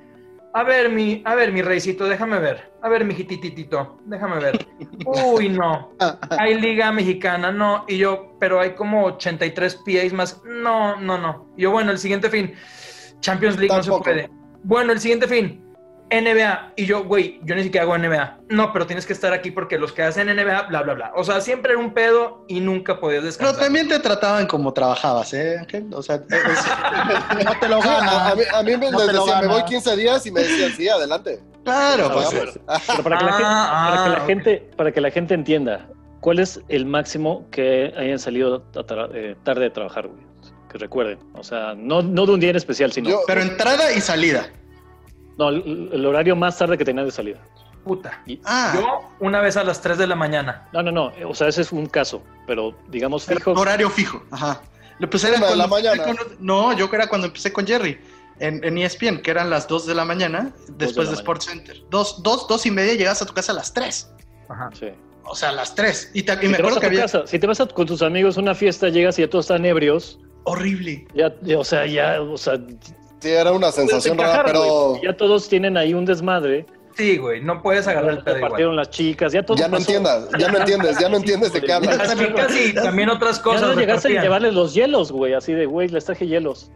A 0.56 0.64
ver, 0.64 0.90
mi, 0.90 1.24
a 1.26 1.34
ver, 1.34 1.52
mi 1.52 1.64
reycito, 1.64 2.06
déjame 2.06 2.38
ver. 2.38 2.72
A 2.84 2.90
ver, 2.90 3.04
mi 3.06 3.16
jitititito, 3.16 3.98
déjame 4.06 4.40
ver. 4.40 4.68
Uy, 5.06 5.50
no. 5.50 5.94
Hay 6.30 6.60
liga 6.60 6.92
mexicana, 6.92 7.52
no. 7.52 7.86
Y 7.88 7.98
yo, 7.98 8.36
pero 8.40 8.60
hay 8.60 8.76
como 8.76 9.06
83 9.06 9.81
PAs 9.83 10.14
más. 10.14 10.42
No, 10.45 11.00
no, 11.00 11.18
no. 11.18 11.48
Y 11.57 11.64
yo, 11.64 11.72
bueno, 11.72 11.92
el 11.92 11.98
siguiente 11.98 12.30
fin. 12.30 12.54
Champions 13.19 13.57
League 13.57 13.76
no 13.76 13.81
se 13.81 13.92
puede. 13.92 14.30
Bueno, 14.64 14.94
el 14.94 15.00
siguiente 15.00 15.28
fin. 15.28 15.63
NBA. 16.22 16.74
Y 16.76 16.86
yo, 16.86 17.04
güey, 17.04 17.40
yo 17.44 17.56
ni 17.56 17.64
siquiera 17.64 17.84
hago 17.86 17.98
NBA. 17.98 18.40
No, 18.50 18.72
pero 18.72 18.86
tienes 18.86 19.06
que 19.06 19.14
estar 19.14 19.34
aquí 19.34 19.52
porque 19.52 19.78
los 19.78 19.92
que 19.94 20.04
hacen 20.04 20.28
NBA, 20.28 20.64
bla, 20.64 20.82
bla, 20.84 20.94
bla. 20.94 21.12
O 21.16 21.24
sea, 21.24 21.42
siempre 21.42 21.74
era 21.74 21.82
un 21.82 21.94
pedo 21.94 22.46
y 22.48 22.60
nunca 22.60 23.00
podías 23.00 23.22
Pero 23.22 23.28
descansar. 23.28 23.60
también 23.64 23.88
te 23.88 24.00
trataban 24.00 24.46
como 24.48 24.74
trabajabas, 24.74 25.34
¿eh, 25.34 25.58
Ángel? 25.60 25.88
O 25.94 26.02
sea, 26.04 26.16
es- 26.16 26.24
No 27.46 27.60
te 27.60 27.68
lo 27.70 27.82
Sí, 27.82 27.88
a, 27.88 27.98
a 27.98 28.00
ganas. 28.00 28.36
mí, 28.38 28.44
a 28.54 28.64
mí 28.64 28.78
me 28.78 28.92
No 28.92 28.98
les 29.00 29.08
decían, 29.08 29.26
me 29.26 29.32
ganas. 29.32 29.48
voy 29.50 29.64
15 29.66 29.96
días 29.98 30.26
y 30.26 30.32
me 30.32 30.42
decían, 30.42 30.72
sí, 30.78 30.88
adelante. 30.90 31.40
claro, 31.64 32.12
pues. 32.14 32.30
Pero 32.88 33.04
para 33.04 33.18
que, 33.18 33.26
la, 33.26 33.32
gente, 33.34 33.44
Ah, 33.46 33.90
para, 33.90 34.04
que 34.04 34.10
la 34.10 34.18
ah, 34.18 34.26
gente, 34.26 34.70
para 34.78 34.92
que 34.92 35.02
la 35.02 35.12
gente 35.12 35.34
entienda, 35.34 35.88
¿cuál 36.22 36.40
es 36.40 36.62
el 36.70 36.86
máximo 36.86 37.48
que 37.52 37.94
hayan 37.98 38.20
salido 38.20 38.64
eh, 39.14 39.36
tarde 39.44 39.62
de 39.64 39.70
trabajar, 39.70 40.08
güey? 40.08 40.22
Que 40.72 40.78
recuerden. 40.78 41.20
O 41.36 41.44
sea, 41.44 41.74
no, 41.78 42.02
no 42.02 42.26
de 42.26 42.32
un 42.34 42.40
día 42.40 42.50
en 42.50 42.56
especial, 42.56 42.92
sino. 42.92 43.10
Yo- 43.10 43.22
pero 43.28 43.42
entrada 43.42 43.92
y 43.94 44.02
salida. 44.02 44.48
No, 45.37 45.49
el, 45.49 45.90
el 45.92 46.06
horario 46.06 46.35
más 46.35 46.57
tarde 46.57 46.78
que 46.78 46.85
tenían 46.85 47.06
de 47.06 47.11
salida. 47.11 47.40
Puta. 47.83 48.21
Y- 48.25 48.40
Ah, 48.45 48.71
Yo 48.75 49.09
una 49.19 49.42
vez 49.42 49.57
a 49.57 49.63
las 49.63 49.81
3 49.81 49.97
de 49.97 50.07
la 50.07 50.16
mañana. 50.16 50.69
no, 50.73 50.81
no, 50.83 50.92
no. 50.92 51.11
eh, 51.18 51.25
O 51.25 51.33
sea, 51.35 51.47
ese 51.49 51.61
es 51.61 51.71
un 51.71 51.85
caso. 51.87 52.23
Pero 52.47 52.75
digamos 52.87 53.25
fijo. 53.25 53.52
horario 53.54 53.90
fijo. 53.90 54.23
Ajá. 54.31 54.61
Lo 54.99 55.09
pues 55.09 55.23
era 55.25 55.37
Una 55.37 55.47
de 55.47 55.56
la 55.57 55.63
empecé 55.66 55.83
mañana. 55.90 56.04
con- 56.06 56.37
no, 56.40 56.71
yo 56.78 56.90
era 56.94 57.07
cuando 57.07 57.28
empecé 57.28 57.52
con 57.52 57.68
Jerry 57.68 57.99
en, 58.40 58.63
en 58.63 58.78
ESPN, 58.78 59.21
que 59.21 59.31
eran 59.31 59.49
las 59.49 59.68
2 59.68 59.85
de 59.85 59.95
la 59.95 60.06
mañana, 60.06 60.54
después 60.78 61.09
de, 61.09 61.16
Sports 61.16 61.45
Center. 61.45 61.78
Dos, 61.90 62.21
dos, 62.23 62.47
dos 62.47 62.66
y 62.66 62.71
media 62.71 62.94
llegas 62.94 63.21
a 63.21 63.25
tu 63.25 63.33
casa 63.33 63.52
a 63.52 63.56
las 63.56 63.73
3. 63.73 64.11
Ajá. 64.49 64.69
Sí. 64.80 64.87
O 65.25 65.35
sea, 65.35 65.49
a 65.49 65.54
las 65.54 65.73
3. 65.75 66.11
Y, 66.13 66.23
ta- 66.23 66.35
y 66.35 66.42
Si 66.42 66.47
me 66.49 66.57
acuerdo 66.57 66.80
que 66.80 66.85
había... 66.85 67.02
casa, 67.02 67.25
si 67.28 67.37
te 67.40 67.47
vas 67.47 67.59
a- 67.59 67.68
con 67.68 67.85
tus 67.85 68.02
amigos 68.02 68.37
a 68.37 68.42
una 68.42 68.56
fiesta, 68.56 68.87
llegas 68.90 69.18
y 69.19 69.23
ya 69.23 69.30
todos 69.30 69.45
están 69.45 69.66
ebrios, 69.66 70.19
Horrible. 70.45 71.06
ya, 71.16 71.33
ya, 71.42 71.57
o 71.59 71.63
sea, 71.63 71.85
ya, 71.85 72.21
o 72.21 72.37
sea, 72.37 72.57
Sí, 73.23 73.30
era 73.31 73.51
una 73.51 73.71
sensación 73.71 74.18
puedes 74.18 74.31
rara, 74.31 74.49
encajar, 74.49 74.59
pero 74.61 75.01
ya 75.01 75.15
todos 75.18 75.47
tienen 75.49 75.77
ahí 75.77 75.94
un 75.94 76.06
desmadre, 76.06 76.65
Sí, 76.95 77.18
güey, 77.18 77.42
no 77.42 77.59
puedes 77.63 77.87
agarrar 77.87 78.11
el 78.11 78.18
pedo 78.23 78.33
ya 78.35 78.37
igual. 78.37 78.51
partieron 78.51 78.75
las 78.75 78.89
chicas, 78.92 79.33
ya 79.33 79.44
todo 79.44 79.57
ya 79.57 79.68
no 79.68 79.77
pasó. 79.77 79.81
entiendas, 79.92 80.30
ya 80.37 80.51
no 80.51 80.57
entiendes, 80.59 80.99
ya 80.99 81.09
no 81.09 81.18
entiendes 81.23 81.51
de 81.53 81.61
qué 81.61 81.73
hablas. 81.73 81.97
Las 81.97 82.15
chicas 82.15 82.56
y 82.56 82.73
también 82.75 83.09
otras 83.09 83.37
Ya 83.37 83.44
cosas. 83.44 83.61
no 83.63 83.73
llegaste 83.73 84.15
a 84.19 84.21
llevarles 84.21 84.53
los 84.53 84.75
hielos, 84.75 85.11
güey, 85.11 85.33
así 85.33 85.53
de, 85.53 85.65
güey, 85.65 85.87
les 85.87 86.06
traje 86.06 86.27
hielos. 86.27 86.69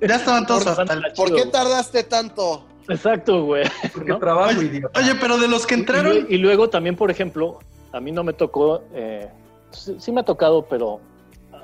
Ya 0.00 0.14
estaban 0.16 0.46
todos 0.46 0.66
hasta 0.68 0.92
el... 0.92 1.02
¿Por 1.16 1.28
chido, 1.28 1.36
qué 1.38 1.46
tardaste 1.46 2.04
tanto? 2.04 2.64
Exacto, 2.88 3.42
güey. 3.44 3.64
Porque 3.92 4.10
¿no? 4.10 4.18
trabajo, 4.20 4.50
Oye, 4.58 4.66
idiota. 4.66 5.00
Oye, 5.00 5.14
pero 5.20 5.38
de 5.38 5.48
los 5.48 5.66
que 5.66 5.74
entraron, 5.74 6.26
y 6.28 6.36
luego 6.36 6.68
también, 6.68 6.94
por 6.94 7.10
ejemplo, 7.10 7.58
a 7.92 7.98
mí 8.00 8.12
no 8.12 8.22
me 8.22 8.34
tocó, 8.34 8.82
eh, 8.94 9.28
sí, 9.70 9.96
sí 9.98 10.12
me 10.12 10.20
ha 10.20 10.24
tocado, 10.24 10.66
pero 10.66 11.00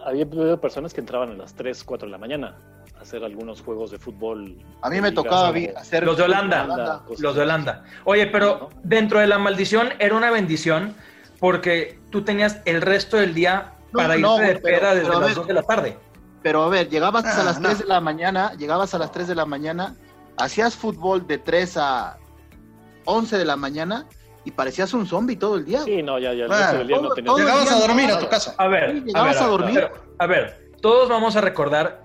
había 0.04 0.26
personas 0.56 0.92
que 0.94 1.00
entraban 1.00 1.30
a 1.30 1.34
las 1.34 1.54
3, 1.54 1.84
4 1.84 2.06
de 2.08 2.12
la 2.12 2.18
mañana 2.18 2.56
hacer 3.00 3.24
algunos 3.24 3.60
juegos 3.62 3.90
de 3.90 3.98
fútbol. 3.98 4.56
A 4.82 4.90
mí 4.90 5.00
me 5.00 5.12
tocaba 5.12 5.52
¿no? 5.52 5.78
hacer. 5.78 6.04
Los 6.04 6.16
de 6.16 6.24
Holanda. 6.24 6.64
Holanda, 6.64 7.02
Los 7.18 7.34
de. 7.34 7.42
Holanda. 7.42 7.84
Oye, 8.04 8.26
pero 8.26 8.70
dentro 8.82 9.20
de 9.20 9.26
la 9.26 9.38
maldición 9.38 9.90
era 9.98 10.14
una 10.14 10.30
bendición 10.30 10.94
porque 11.40 11.98
tú 12.10 12.22
tenías 12.22 12.60
el 12.64 12.82
resto 12.82 13.16
del 13.16 13.34
día 13.34 13.74
No, 13.92 13.98
para 13.98 14.16
no, 14.16 14.36
irte 14.38 14.54
de 14.54 14.60
pero- 14.60 14.78
peda 14.80 14.94
desde 14.94 15.08
a 15.08 15.12
las 15.18 15.20
ver. 15.28 15.34
2 15.34 15.46
de 15.46 15.54
la 15.54 15.62
tarde. 15.62 15.98
Pero 16.42 16.62
a 16.64 16.68
ver, 16.68 16.88
llegabas 16.88 17.24
Ah, 17.24 17.40
a 17.40 17.44
las 17.44 17.60
no. 17.60 17.68
3 17.68 17.80
de 17.80 17.84
la 17.86 18.00
mañana, 18.00 18.52
llegabas 18.54 18.94
a 18.94 18.98
las 18.98 19.10
3 19.12 19.28
de 19.28 19.34
la 19.34 19.44
mañana, 19.44 19.94
hacías 20.36 20.76
fútbol 20.76 21.26
de 21.26 21.38
3 21.38 21.76
a 21.76 22.18
11 23.04 23.38
de 23.38 23.44
la 23.44 23.56
mañana 23.56 24.06
y 24.44 24.50
parecías 24.52 24.92
un 24.94 25.06
zombie 25.06 25.36
todo 25.36 25.56
el 25.56 25.64
día. 25.64 25.82
Sí, 25.82 26.02
no, 26.02 26.18
ya, 26.18 26.32
ya, 26.32 26.44
el 26.44 26.48
Bueno, 26.48 26.62
resto 26.62 26.78
del 26.78 26.86
día 26.86 26.96
no 26.96 27.02
todo- 27.08 27.14
todo- 27.24 27.38
llegabas 27.38 27.72
a 27.72 27.78
dormir 27.80 28.10
a 28.10 28.18
tu 28.18 28.28
casa. 28.28 28.54
A 28.56 28.68
ver, 28.68 28.92
Sí, 28.92 29.00
llegabas 29.06 29.34
ver, 29.34 29.42
a 29.42 29.46
dormir. 29.46 29.74
ver, 29.74 29.92
a 30.18 30.26
ver, 30.26 30.70
todos 30.80 31.08
vamos 31.08 31.34
a 31.36 31.40
recordar, 31.40 32.02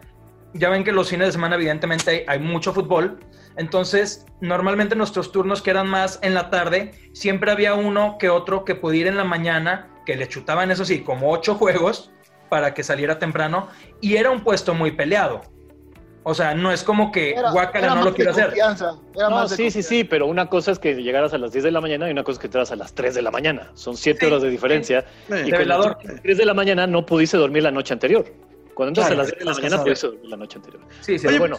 ya 0.53 0.69
ven 0.69 0.83
que 0.83 0.91
los 0.91 1.09
fines 1.09 1.27
de 1.27 1.31
semana 1.33 1.55
evidentemente 1.55 2.09
hay, 2.11 2.23
hay 2.27 2.39
mucho 2.39 2.73
fútbol, 2.73 3.19
entonces 3.57 4.25
normalmente 4.41 4.95
nuestros 4.95 5.31
turnos 5.31 5.61
que 5.61 5.69
eran 5.71 5.87
más 5.87 6.19
en 6.21 6.33
la 6.33 6.49
tarde, 6.49 6.91
siempre 7.13 7.51
había 7.51 7.73
uno 7.75 8.17
que 8.19 8.29
otro 8.29 8.65
que 8.65 8.75
pudiera 8.75 9.07
ir 9.09 9.11
en 9.13 9.17
la 9.17 9.23
mañana, 9.23 9.89
que 10.05 10.15
le 10.15 10.27
chutaban 10.27 10.71
eso 10.71 10.85
sí, 10.85 11.01
como 11.01 11.31
ocho 11.31 11.55
juegos 11.59 12.11
para 12.49 12.73
que 12.73 12.83
saliera 12.83 13.17
temprano, 13.19 13.67
y 14.01 14.15
era 14.17 14.29
un 14.29 14.41
puesto 14.41 14.73
muy 14.73 14.91
peleado. 14.91 15.41
O 16.25 16.33
sea, 16.33 16.53
no 16.53 16.71
es 16.71 16.83
como 16.83 17.11
que 17.11 17.31
Era- 17.31 17.51
Guácara 17.51 17.85
era 17.87 17.95
no 17.95 18.03
lo 18.05 18.13
quiere 18.13 18.31
hacer. 18.31 18.53
No, 19.17 19.45
sí, 19.49 19.69
sí, 19.71 19.83
sí, 19.83 20.03
pero 20.05 20.25
una 20.27 20.47
cosa 20.47 20.71
es 20.71 20.79
que 20.79 20.95
llegaras 20.95 21.33
a 21.33 21.37
las 21.37 21.51
10 21.51 21.65
de 21.65 21.71
la 21.71 21.81
mañana 21.81 22.07
y 22.07 22.11
una 22.11 22.23
cosa 22.23 22.35
es 22.35 22.39
que 22.39 22.47
entraras 22.47 22.71
a 22.71 22.77
las 22.77 22.93
3 22.93 23.13
de 23.15 23.21
la 23.21 23.29
mañana. 23.29 23.71
Son 23.73 23.97
7 23.97 24.19
Sí, 24.21 24.25
horas 24.27 24.41
de 24.41 24.49
diferencia. 24.49 25.03
Sí. 25.27 25.33
Y 25.47 25.51
velador. 25.51 25.97
las 26.01 26.21
3 26.21 26.37
de 26.37 26.45
la 26.45 26.53
mañana 26.53 26.87
no 26.87 27.05
pudiste 27.05 27.35
dormir 27.35 27.63
la 27.63 27.71
noche 27.71 27.93
anterior. 27.93 28.23
Cuando 28.73 28.89
entras 28.89 29.07
Claro, 29.07 29.21
a 29.21 29.23
las 29.23 29.27
10 29.31 29.39
de 29.39 29.45
la 29.45 29.53
mañana 29.53 29.83
pudiste 29.83 30.07
dormir 30.07 30.29
la 30.29 30.37
noche 30.37 30.57
anterior. 30.57 30.83
Sí, 31.01 31.17
sí, 31.19 31.27
Pero 31.27 31.29
Oye, 31.29 31.39
bueno, 31.39 31.57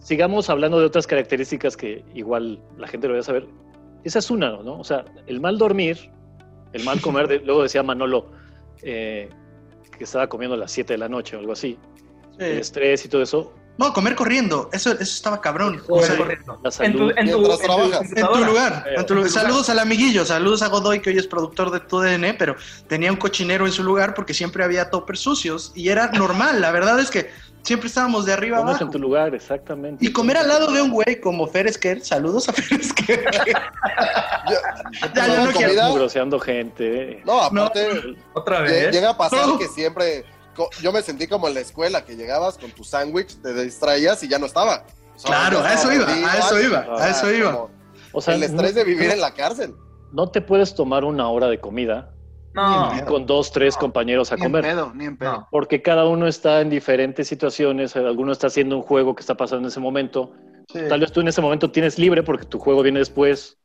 sigamos 0.00 0.50
hablando 0.50 0.78
de 0.78 0.86
otras 0.86 1.06
características 1.06 1.76
que 1.76 2.04
igual 2.14 2.62
la 2.78 2.86
gente 2.88 3.06
lo 3.08 3.14
debe 3.14 3.24
saber. 3.24 3.46
Esa 4.04 4.18
es 4.18 4.30
una, 4.30 4.50
¿no? 4.62 4.78
O 4.80 4.84
sea, 4.84 5.04
el 5.26 5.40
mal 5.40 5.58
dormir, 5.58 6.10
el 6.72 6.84
mal 6.84 7.00
comer, 7.00 7.28
de- 7.28 7.40
luego 7.44 7.62
decía 7.62 7.82
Manolo 7.82 8.30
eh, 8.82 9.28
que 9.96 10.04
estaba 10.04 10.28
comiendo 10.28 10.54
a 10.54 10.58
las 10.58 10.72
7 10.72 10.94
de 10.94 10.98
la 10.98 11.08
noche 11.08 11.36
o 11.36 11.38
algo 11.40 11.52
así. 11.52 11.78
El 12.38 12.58
estrés 12.58 13.04
y 13.04 13.08
todo 13.08 13.22
eso. 13.22 13.52
No, 13.78 13.92
comer 13.94 14.14
corriendo. 14.14 14.68
Eso, 14.74 14.90
eso 14.92 15.02
estaba 15.02 15.40
cabrón. 15.40 15.80
O 15.88 15.94
Corre, 15.94 16.06
sea, 16.06 16.16
corriendo. 16.18 16.60
la 16.62 16.68
En 16.84 16.92
tu, 16.92 16.98
salud. 16.98 17.12
en 17.16 17.30
tu- 17.30 17.38
Mientras 17.38 17.60
en 17.60 17.66
tu 17.66 17.66
trabajas. 17.66 18.00
En 18.02 18.08
tu 18.08 18.14
computadora. 18.20 18.46
lugar. 18.46 18.84
En 18.96 19.06
tu. 19.06 19.28
Saludos 19.28 19.70
al 19.70 19.78
amiguillo, 19.78 20.24
saludos 20.26 20.60
a 20.62 20.68
Godoy, 20.68 21.00
que 21.00 21.10
hoy 21.10 21.18
es 21.18 21.26
productor 21.26 21.70
de 21.70 21.80
tu 21.80 21.98
DN, 22.00 22.34
pero 22.34 22.56
tenía 22.88 23.10
un 23.10 23.16
cochinero 23.16 23.64
en 23.66 23.72
su 23.72 23.82
lugar 23.82 24.12
porque 24.14 24.34
siempre 24.34 24.64
había 24.64 24.90
toppers 24.90 25.20
sucios 25.20 25.72
y 25.74 25.88
era 25.88 26.08
normal. 26.12 26.60
La 26.60 26.70
verdad 26.72 27.00
es 27.00 27.10
que 27.10 27.30
siempre 27.62 27.88
estábamos 27.88 28.26
de 28.26 28.32
arriba 28.34 28.58
abajo. 28.58 28.84
en 28.84 28.90
tu 28.90 28.98
lugar, 28.98 29.34
exactamente. 29.34 30.04
Y 30.04 30.12
comer 30.12 30.36
al 30.36 30.48
lado 30.48 30.70
de 30.72 30.82
un 30.82 30.90
güey 30.90 31.18
como 31.20 31.46
Fer 31.46 31.66
Esquer, 31.66 32.04
saludos 32.04 32.50
a 32.50 32.52
Fer 32.52 32.80
Esquer. 32.80 33.24
Yo- 34.50 34.56
Ya, 35.14 35.26
ya 35.26 35.44
no 35.44 35.52
quiero. 35.52 36.40
gente. 36.40 37.22
No, 37.24 37.40
aparte, 37.42 37.88
Otra 38.34 38.60
lle- 38.60 38.64
vez. 38.64 38.92
llega 38.92 39.10
a 39.10 39.16
pasar 39.16 39.46
No. 39.46 39.58
que 39.58 39.68
siempre. 39.68 40.24
Yo 40.82 40.92
me 40.92 41.00
sentí 41.02 41.26
como 41.26 41.48
en 41.48 41.54
la 41.54 41.60
escuela, 41.60 42.04
que 42.04 42.16
llegabas 42.16 42.58
con 42.58 42.70
tu 42.72 42.84
sándwich, 42.84 43.40
te 43.40 43.54
distraías 43.64 44.22
y 44.22 44.28
ya 44.28 44.38
no 44.38 44.46
estaba. 44.46 44.84
O 45.14 45.18
sea, 45.18 45.30
Claro, 45.30 45.60
a 45.60 45.74
eso 45.74 45.92
iba, 45.92 46.06
perdido, 46.06 46.26
a 46.28 46.38
eso 46.38 46.60
iba, 46.60 46.78
a 46.98 47.08
eso 47.10 47.32
iba. 47.32 47.66
O 48.12 48.20
sea, 48.20 48.34
el 48.34 48.42
estrés 48.42 48.72
no- 48.74 48.78
de 48.78 48.84
vivir 48.84 49.10
en 49.10 49.20
la 49.20 49.32
cárcel. 49.34 49.74
No 50.12 50.28
te 50.30 50.40
puedes 50.40 50.74
tomar 50.74 51.04
una 51.04 51.28
hora 51.28 51.46
de 51.48 51.60
comida 51.60 52.10
No, 52.52 52.92
Ni 52.92 53.02
con 53.02 53.26
dos, 53.26 53.52
tres 53.52 53.76
compañeros 53.76 54.32
a 54.32 54.34
Ni 54.36 54.42
en 54.42 54.48
comer. 54.48 54.64
pedo, 54.64 54.92
ni 54.92 55.04
en 55.04 55.16
pedo. 55.16 55.32
no. 55.32 55.48
Porque 55.52 55.82
cada 55.82 56.04
uno 56.06 56.26
está 56.26 56.60
en 56.60 56.68
diferentes 56.68 57.28
situaciones, 57.28 57.94
alguno 57.94 58.32
está 58.32 58.48
haciendo 58.48 58.76
un 58.76 58.82
juego 58.82 59.14
que 59.14 59.20
está 59.20 59.36
pasando 59.36 59.66
en 59.66 59.68
ese 59.70 59.78
momento. 59.78 60.32
Tal 60.88 60.98
vez 60.98 61.12
tú 61.12 61.20
en 61.20 61.28
ese 61.28 61.40
momento 61.40 61.70
tienes 61.70 61.96
libre 61.96 62.24
porque 62.24 62.44
tu 62.46 62.58
juego 62.58 62.82
viene 62.82 62.98
después, 62.98 63.56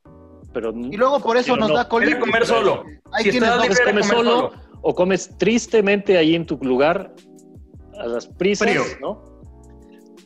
pero 0.53 0.71
Y 0.71 0.95
luego 0.97 1.19
por 1.19 1.35
eso 1.35 1.57
nos 1.57 1.69
no. 1.69 1.75
da 1.75 1.89
comer 1.89 2.45
solo. 2.45 2.83
Hay 3.11 3.23
Si 3.23 3.31
quienes 3.31 3.49
no 3.49 3.61
libre, 3.63 3.83
comer 3.83 4.03
solo, 4.03 4.31
solo. 4.31 4.51
O 4.87 4.93
comes 4.93 5.35
tristemente 5.39 6.15
ahí 6.15 6.35
en 6.35 6.45
tu 6.45 6.57
lugar 6.61 7.11
a 7.99 8.05
las 8.05 8.27
prisas, 8.27 8.69
Frío. 8.69 8.83
¿no? 9.01 9.23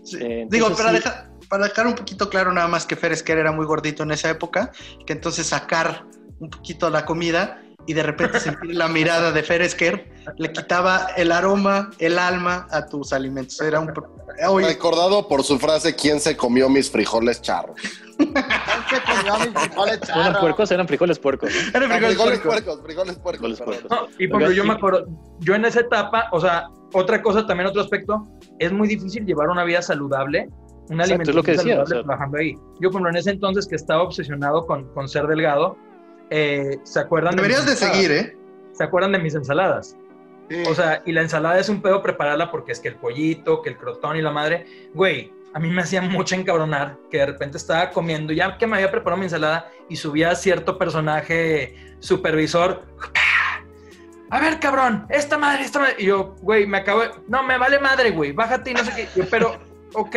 Sí. 0.03 0.17
Eh, 0.19 0.47
Digo, 0.49 0.75
para, 0.75 0.89
sí. 0.89 0.95
dejar, 0.95 1.29
para 1.47 1.63
dejar 1.63 1.87
un 1.87 1.95
poquito 1.95 2.29
claro 2.29 2.51
nada 2.51 2.67
más 2.67 2.85
que 2.85 2.97
Fer 2.97 3.13
Esquer 3.13 3.37
era 3.37 3.53
muy 3.53 3.65
gordito 3.65 4.03
en 4.03 4.11
esa 4.11 4.29
época, 4.29 4.73
que 5.05 5.13
entonces 5.13 5.47
sacar 5.47 6.05
un 6.39 6.49
poquito 6.49 6.89
la 6.89 7.05
comida 7.05 7.63
y 7.89 7.93
de 7.93 8.03
repente 8.03 8.39
sentir 8.39 8.75
la 8.75 8.87
mirada 8.87 9.31
de 9.31 9.41
Fer 9.41 9.63
Esquer 9.63 10.11
le 10.37 10.51
quitaba 10.51 11.07
el 11.17 11.31
aroma, 11.31 11.89
el 11.97 12.19
alma 12.19 12.67
a 12.69 12.85
tus 12.85 13.13
alimentos. 13.13 13.59
Era 13.61 13.79
un... 13.79 13.91
Oye, 14.47 14.67
Recordado 14.67 15.27
por 15.27 15.43
su 15.43 15.57
frase: 15.57 15.95
¿Quién 15.95 16.19
se 16.19 16.37
comió 16.37 16.69
mis 16.69 16.91
frijoles 16.91 17.41
charros? 17.41 17.75
Se 18.19 18.25
comió 18.25 19.39
mis 19.39 19.59
frijoles 19.59 19.75
¿No 19.75 19.85
eran 19.87 19.99
charros. 20.01 20.37
puercos? 20.39 20.71
Eran 20.71 20.87
frijoles 20.87 21.17
puercos. 21.19 21.49
¿no? 21.51 21.59
era 21.79 21.85
Ah, 21.95 21.97
frijoles 21.97 22.15
frijoles 22.15 22.39
puerco. 22.41 22.49
puercos, 22.79 22.81
frijoles 22.85 23.15
puercos. 23.17 23.57
Frijoles 23.57 23.81
puercos. 23.81 23.91
No, 23.91 24.07
y 24.19 24.27
por 24.27 24.41
ejemplo, 24.43 24.51
yo 24.51 24.63
me 24.65 24.73
acuerdo, 24.73 25.07
yo 25.39 25.55
en 25.55 25.65
esa 25.65 25.79
etapa, 25.79 26.27
o 26.31 26.39
sea, 26.39 26.67
otra 26.93 27.23
cosa 27.23 27.47
también, 27.47 27.67
otro 27.67 27.81
aspecto, 27.81 28.27
es 28.59 28.71
muy 28.71 28.87
difícil 28.87 29.25
llevar 29.25 29.49
una 29.49 29.63
vida 29.63 29.81
saludable, 29.81 30.47
una 30.89 31.03
Exacto, 31.05 31.31
es 31.31 31.35
lo 31.35 31.41
que 31.43 31.51
alimentación 31.51 31.57
decía, 31.57 31.73
saludable 31.75 31.83
o 31.83 31.87
sea- 31.87 32.03
trabajando 32.03 32.37
ahí. 32.37 32.53
Yo, 32.53 32.91
por 32.91 33.01
ejemplo, 33.01 33.09
en 33.09 33.15
ese 33.17 33.29
entonces 33.31 33.67
que 33.67 33.75
estaba 33.75 34.03
obsesionado 34.03 34.65
con, 34.67 34.93
con 34.93 35.09
ser 35.09 35.25
delgado, 35.27 35.75
eh, 36.29 36.79
¿se 36.83 36.99
acuerdan 36.99 37.35
Deberías 37.35 37.65
de 37.65 37.71
mis 37.71 37.81
ensaladas? 37.81 37.97
seguir, 37.97 38.11
¿eh? 38.11 38.37
¿Se 38.71 38.83
acuerdan 38.83 39.11
de 39.11 39.19
mis 39.19 39.35
ensaladas? 39.35 39.97
Sí. 40.49 40.63
O 40.67 40.73
sea, 40.73 41.01
y 41.05 41.11
la 41.11 41.21
ensalada 41.21 41.59
es 41.59 41.69
un 41.69 41.81
pedo 41.81 42.01
prepararla 42.01 42.49
porque 42.49 42.71
es 42.71 42.79
que 42.79 42.87
el 42.87 42.95
pollito, 42.95 43.61
que 43.61 43.69
el 43.69 43.77
crotón 43.77 44.17
y 44.17 44.21
la 44.21 44.31
madre, 44.31 44.65
güey, 44.93 45.31
a 45.53 45.59
mí 45.59 45.69
me 45.69 45.81
hacía 45.81 46.01
mucho 46.01 46.35
encabronar 46.35 46.97
que 47.09 47.17
de 47.17 47.25
repente 47.27 47.57
estaba 47.57 47.89
comiendo, 47.89 48.33
ya 48.33 48.57
que 48.57 48.67
me 48.67 48.77
había 48.77 48.91
preparado 48.91 49.19
mi 49.19 49.25
ensalada 49.25 49.71
y 49.89 49.95
subía 49.95 50.35
cierto 50.35 50.77
personaje 50.77 51.75
supervisor. 51.99 52.83
A 54.31 54.39
ver, 54.39 54.59
cabrón, 54.59 55.07
esta 55.09 55.37
madre, 55.37 55.63
esta 55.63 55.79
madre. 55.79 55.95
Y 55.97 56.05
yo, 56.05 56.35
güey, 56.41 56.67
me 56.67 56.77
acabo 56.77 57.01
de... 57.01 57.09
No, 57.27 57.41
me 57.43 57.57
vale 57.57 57.79
madre, 57.79 58.11
güey, 58.11 58.31
bájate 58.31 58.71
y 58.71 58.73
no 58.75 58.83
sé 58.83 58.91
qué. 58.95 59.07
Yo, 59.15 59.25
pero, 59.29 59.57
ok. 59.93 60.15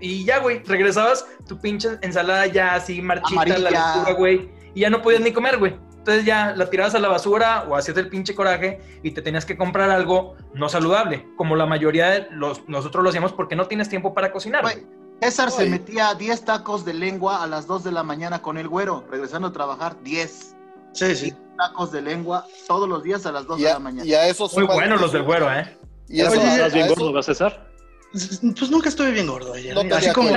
Y 0.00 0.24
ya, 0.24 0.38
güey, 0.38 0.62
regresabas, 0.64 1.26
tu 1.46 1.60
pinche 1.60 1.90
ensalada 2.00 2.46
ya 2.46 2.74
así 2.74 3.02
marchita, 3.02 3.58
la 3.58 3.70
lechuga, 3.70 4.12
güey, 4.16 4.50
y 4.74 4.80
ya 4.80 4.90
no 4.90 5.02
podías 5.02 5.20
ni 5.22 5.32
comer, 5.32 5.58
güey. 5.58 5.76
Entonces 5.98 6.24
ya 6.24 6.52
la 6.56 6.68
tirabas 6.68 6.94
a 6.96 6.98
la 6.98 7.08
basura 7.08 7.64
o 7.68 7.76
hacías 7.76 7.96
el 7.96 8.08
pinche 8.08 8.34
coraje 8.34 8.80
y 9.04 9.12
te 9.12 9.22
tenías 9.22 9.44
que 9.44 9.56
comprar 9.56 9.88
algo 9.90 10.34
no 10.52 10.68
saludable, 10.68 11.26
como 11.36 11.54
la 11.54 11.64
mayoría 11.66 12.10
de 12.10 12.26
los, 12.32 12.68
nosotros 12.68 13.04
lo 13.04 13.10
hacíamos 13.10 13.32
porque 13.32 13.54
no 13.54 13.66
tienes 13.68 13.88
tiempo 13.88 14.12
para 14.12 14.32
cocinar. 14.32 14.62
Güey. 14.62 14.84
César 15.20 15.52
se 15.52 15.66
metía 15.70 16.12
10 16.14 16.44
tacos 16.44 16.84
de 16.84 16.94
lengua 16.94 17.44
a 17.44 17.46
las 17.46 17.68
2 17.68 17.84
de 17.84 17.92
la 17.92 18.02
mañana 18.02 18.42
con 18.42 18.58
el 18.58 18.66
güero, 18.66 19.04
regresando 19.08 19.48
a 19.48 19.52
trabajar 19.52 20.02
10 20.02 20.56
Sí, 20.92 21.14
sí. 21.14 21.32
tacos 21.56 21.92
de 21.92 22.02
lengua 22.02 22.44
todos 22.66 22.88
los 22.88 23.04
días 23.04 23.24
a 23.24 23.30
las 23.30 23.46
2 23.46 23.60
Y 23.60 23.62
de 23.62 23.70
a, 23.70 23.74
la 23.74 23.78
mañana. 23.78 24.04
y 24.04 24.14
a 24.14 24.26
eso 24.26 24.50
Muy 24.54 24.64
buenos 24.64 25.00
los 25.00 25.12
del 25.12 25.22
güero, 25.22 25.52
¿eh? 25.52 25.78
Y 26.08 26.20
eso, 26.22 26.32
Oye, 26.32 26.44
¿Estás 26.54 26.72
bien 26.74 26.86
eso- 26.86 26.94
gordo, 26.96 27.12
va 27.12 27.22
César? 27.22 27.70
Pues 28.10 28.70
nunca 28.70 28.88
estuve 28.88 29.12
bien 29.12 29.26
gordo 29.28 29.54
ayer. 29.54 29.74
No 29.74 29.94
Así 29.96 30.10
como, 30.12 30.28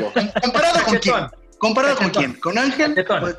comparado 0.42 0.86
con 0.86 0.98
quién. 1.00 1.15
Cachetón. 1.55 1.59
¿Comparado 1.59 1.97
con 1.97 2.09
quién? 2.09 2.33
¿Con 2.39 2.57
Ángel? 2.57 2.95
Cachetón. 2.95 3.38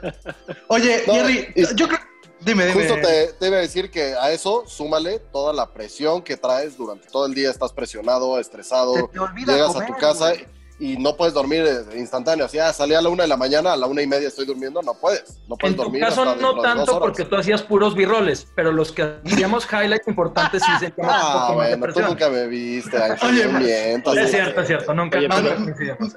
Oye, 0.68 1.04
No, 1.06 1.14
Jerry, 1.14 1.52
y- 1.54 1.74
yo 1.76 1.88
creo... 1.88 2.00
Dime, 2.40 2.66
dime. 2.66 2.80
Justo 2.88 2.94
te, 3.06 3.32
te 3.32 3.46
iba 3.48 3.56
a 3.56 3.60
decir 3.60 3.90
que 3.90 4.14
a 4.14 4.30
eso 4.30 4.64
súmale 4.68 5.18
toda 5.32 5.52
la 5.52 5.72
presión 5.72 6.22
que 6.22 6.36
traes 6.36 6.76
durante 6.76 7.08
todo 7.08 7.26
el 7.26 7.34
día, 7.34 7.50
estás 7.50 7.72
presionado, 7.72 8.38
estresado, 8.38 9.08
te 9.08 9.18
olvida 9.18 9.54
llegas 9.54 9.72
comer, 9.72 9.82
a 9.82 9.86
tu 9.94 9.98
casa 10.00 10.28
güey. 10.34 10.46
Y 10.78 10.98
no 10.98 11.16
puedes 11.16 11.32
dormir 11.32 11.64
eh, 11.66 11.98
instantáneo. 11.98 12.44
Así, 12.44 12.58
ah, 12.58 12.70
salí 12.72 12.92
a 12.94 13.00
la 13.00 13.08
una 13.08 13.22
de 13.22 13.28
la 13.30 13.36
mañana, 13.38 13.72
a 13.72 13.76
la 13.76 13.86
una 13.86 14.02
y 14.02 14.06
media 14.06 14.28
estoy 14.28 14.44
durmiendo, 14.44 14.82
no 14.82 14.92
puedes. 14.94 15.38
No 15.48 15.56
puedes 15.56 15.72
En 15.72 15.76
tu 15.76 15.82
dormir. 15.84 16.02
caso 16.02 16.36
no 16.36 16.60
tanto 16.60 16.98
porque 17.00 17.24
tú 17.24 17.36
hacías 17.36 17.62
puros 17.62 17.94
birroles, 17.94 18.46
pero 18.54 18.72
los 18.72 18.92
que 18.92 19.02
hacíamos 19.24 19.66
highlights 19.72 20.06
importantes 20.08 20.62
sí 20.62 20.70
un 20.96 21.06
Ah, 21.08 21.46
poco 21.48 21.58
más 21.58 21.68
de 21.70 21.76
bueno, 21.76 21.94
tú 21.94 22.00
nunca 22.02 22.28
me 22.28 22.46
viste, 22.46 22.96
Oye, 23.22 23.44
no 23.46 23.52
ma- 23.52 23.58
mientas. 23.60 24.16
Es 24.18 24.30
cierto, 24.30 24.60
es 24.60 24.66
cierto, 24.66 24.92
nunca, 24.94 25.18
Oye, 25.18 25.28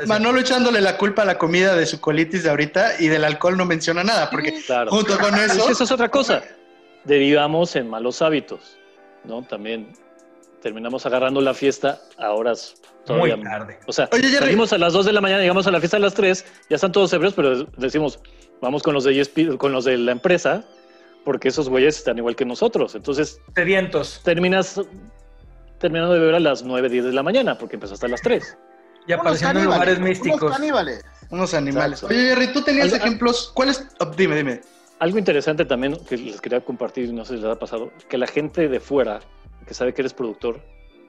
es. 0.01 0.07
Manolo 0.07 0.39
echándole 0.41 0.81
la 0.81 0.97
culpa 0.97 1.21
a 1.21 1.25
la 1.25 1.37
comida 1.37 1.75
de 1.75 1.85
su 1.85 2.01
colitis 2.01 2.43
de 2.43 2.49
ahorita 2.49 2.99
y 3.01 3.07
del 3.07 3.23
alcohol 3.23 3.55
no 3.57 3.65
menciona 3.65 4.03
nada, 4.03 4.29
porque 4.29 4.61
Claro. 4.65 4.91
junto 4.91 5.17
con 5.19 5.35
Es 5.35 5.53
eso... 5.55 5.65
que 5.67 5.71
eso 5.71 5.83
es 5.85 5.91
otra 5.91 6.09
cosa. 6.09 6.43
Derivamos 7.05 7.75
en 7.75 7.89
malos 7.89 8.21
hábitos, 8.21 8.77
¿no? 9.23 9.41
También 9.43 9.93
terminamos 10.61 11.05
agarrando 11.05 11.39
la 11.39 11.53
fiesta 11.53 12.01
a 12.17 12.31
horas 12.31 12.75
todavía. 13.09 13.35
Muy 13.35 13.45
tarde. 13.45 13.79
O 13.87 13.93
sea, 13.93 14.09
Oye, 14.11 14.29
salimos 14.29 14.71
a 14.71 14.77
las 14.77 14.93
2 14.93 15.05
de 15.05 15.13
la 15.13 15.21
mañana, 15.21 15.41
llegamos 15.41 15.67
a 15.67 15.71
la 15.71 15.79
fiesta 15.79 15.97
a 15.97 15.99
las 15.99 16.13
3, 16.13 16.45
ya 16.69 16.75
están 16.75 16.91
todos 16.91 17.11
ebrios, 17.13 17.33
pero 17.33 17.65
decimos, 17.77 18.19
vamos 18.61 18.83
con 18.83 18.93
los 18.93 19.03
de 19.03 19.19
ESP 19.19 19.57
con 19.57 19.71
los 19.71 19.85
de 19.85 19.97
la 19.97 20.11
empresa, 20.11 20.63
porque 21.25 21.49
esos 21.49 21.69
güeyes 21.69 21.97
están 21.97 22.17
igual 22.17 22.35
que 22.35 22.45
nosotros. 22.45 22.95
Entonces, 22.95 23.41
Sedientos. 23.55 24.21
terminas 24.23 24.79
terminando 25.79 26.13
de 26.13 26.19
beber 26.19 26.35
a 26.35 26.39
las 26.39 26.63
9, 26.63 26.89
10 26.89 27.05
de 27.05 27.13
la 27.13 27.23
mañana, 27.23 27.57
porque 27.57 27.75
empezaste 27.75 28.05
a 28.05 28.09
las 28.09 28.21
3. 28.21 28.57
Y 29.07 29.13
apareciendo 29.13 29.61
lugares 29.61 29.97
unos 29.97 30.09
místicos. 30.09 30.51
caníbales. 30.51 31.03
Unos 31.31 31.53
animales. 31.53 32.03
Exacto. 32.03 32.15
Oye, 32.15 32.27
Jerry, 32.27 32.53
tú 32.53 32.61
tenías 32.61 32.93
ejemplos. 32.93 33.51
¿Cuáles? 33.53 33.87
oh, 33.99 34.05
dime, 34.05 34.35
dime. 34.35 34.61
Algo 34.99 35.17
interesante 35.17 35.65
también 35.65 35.97
que 36.07 36.17
les 36.17 36.41
quería 36.41 36.59
compartir, 36.61 37.13
no 37.13 37.23
sé 37.23 37.37
si 37.37 37.41
les 37.41 37.51
ha 37.51 37.57
pasado, 37.57 37.91
que 38.09 38.17
la 38.17 38.27
gente 38.27 38.67
de 38.67 38.79
fuera, 38.79 39.19
que 39.65 39.73
sabe 39.73 39.93
que 39.93 40.01
eres 40.01 40.13
productor, 40.13 40.61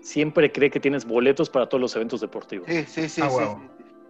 siempre 0.02 0.50
cree 0.52 0.70
que 0.70 0.80
tienes 0.80 1.04
boletos 1.04 1.50
para 1.50 1.68
todos 1.68 1.80
los 1.80 1.94
eventos 1.96 2.20
deportivos, 2.20 2.66
Sí, 2.68 2.84
sí, 2.86 3.08
sí. 3.08 3.20
Ah, 3.22 3.28
sí. 3.30 3.36
huevo. 3.36 3.62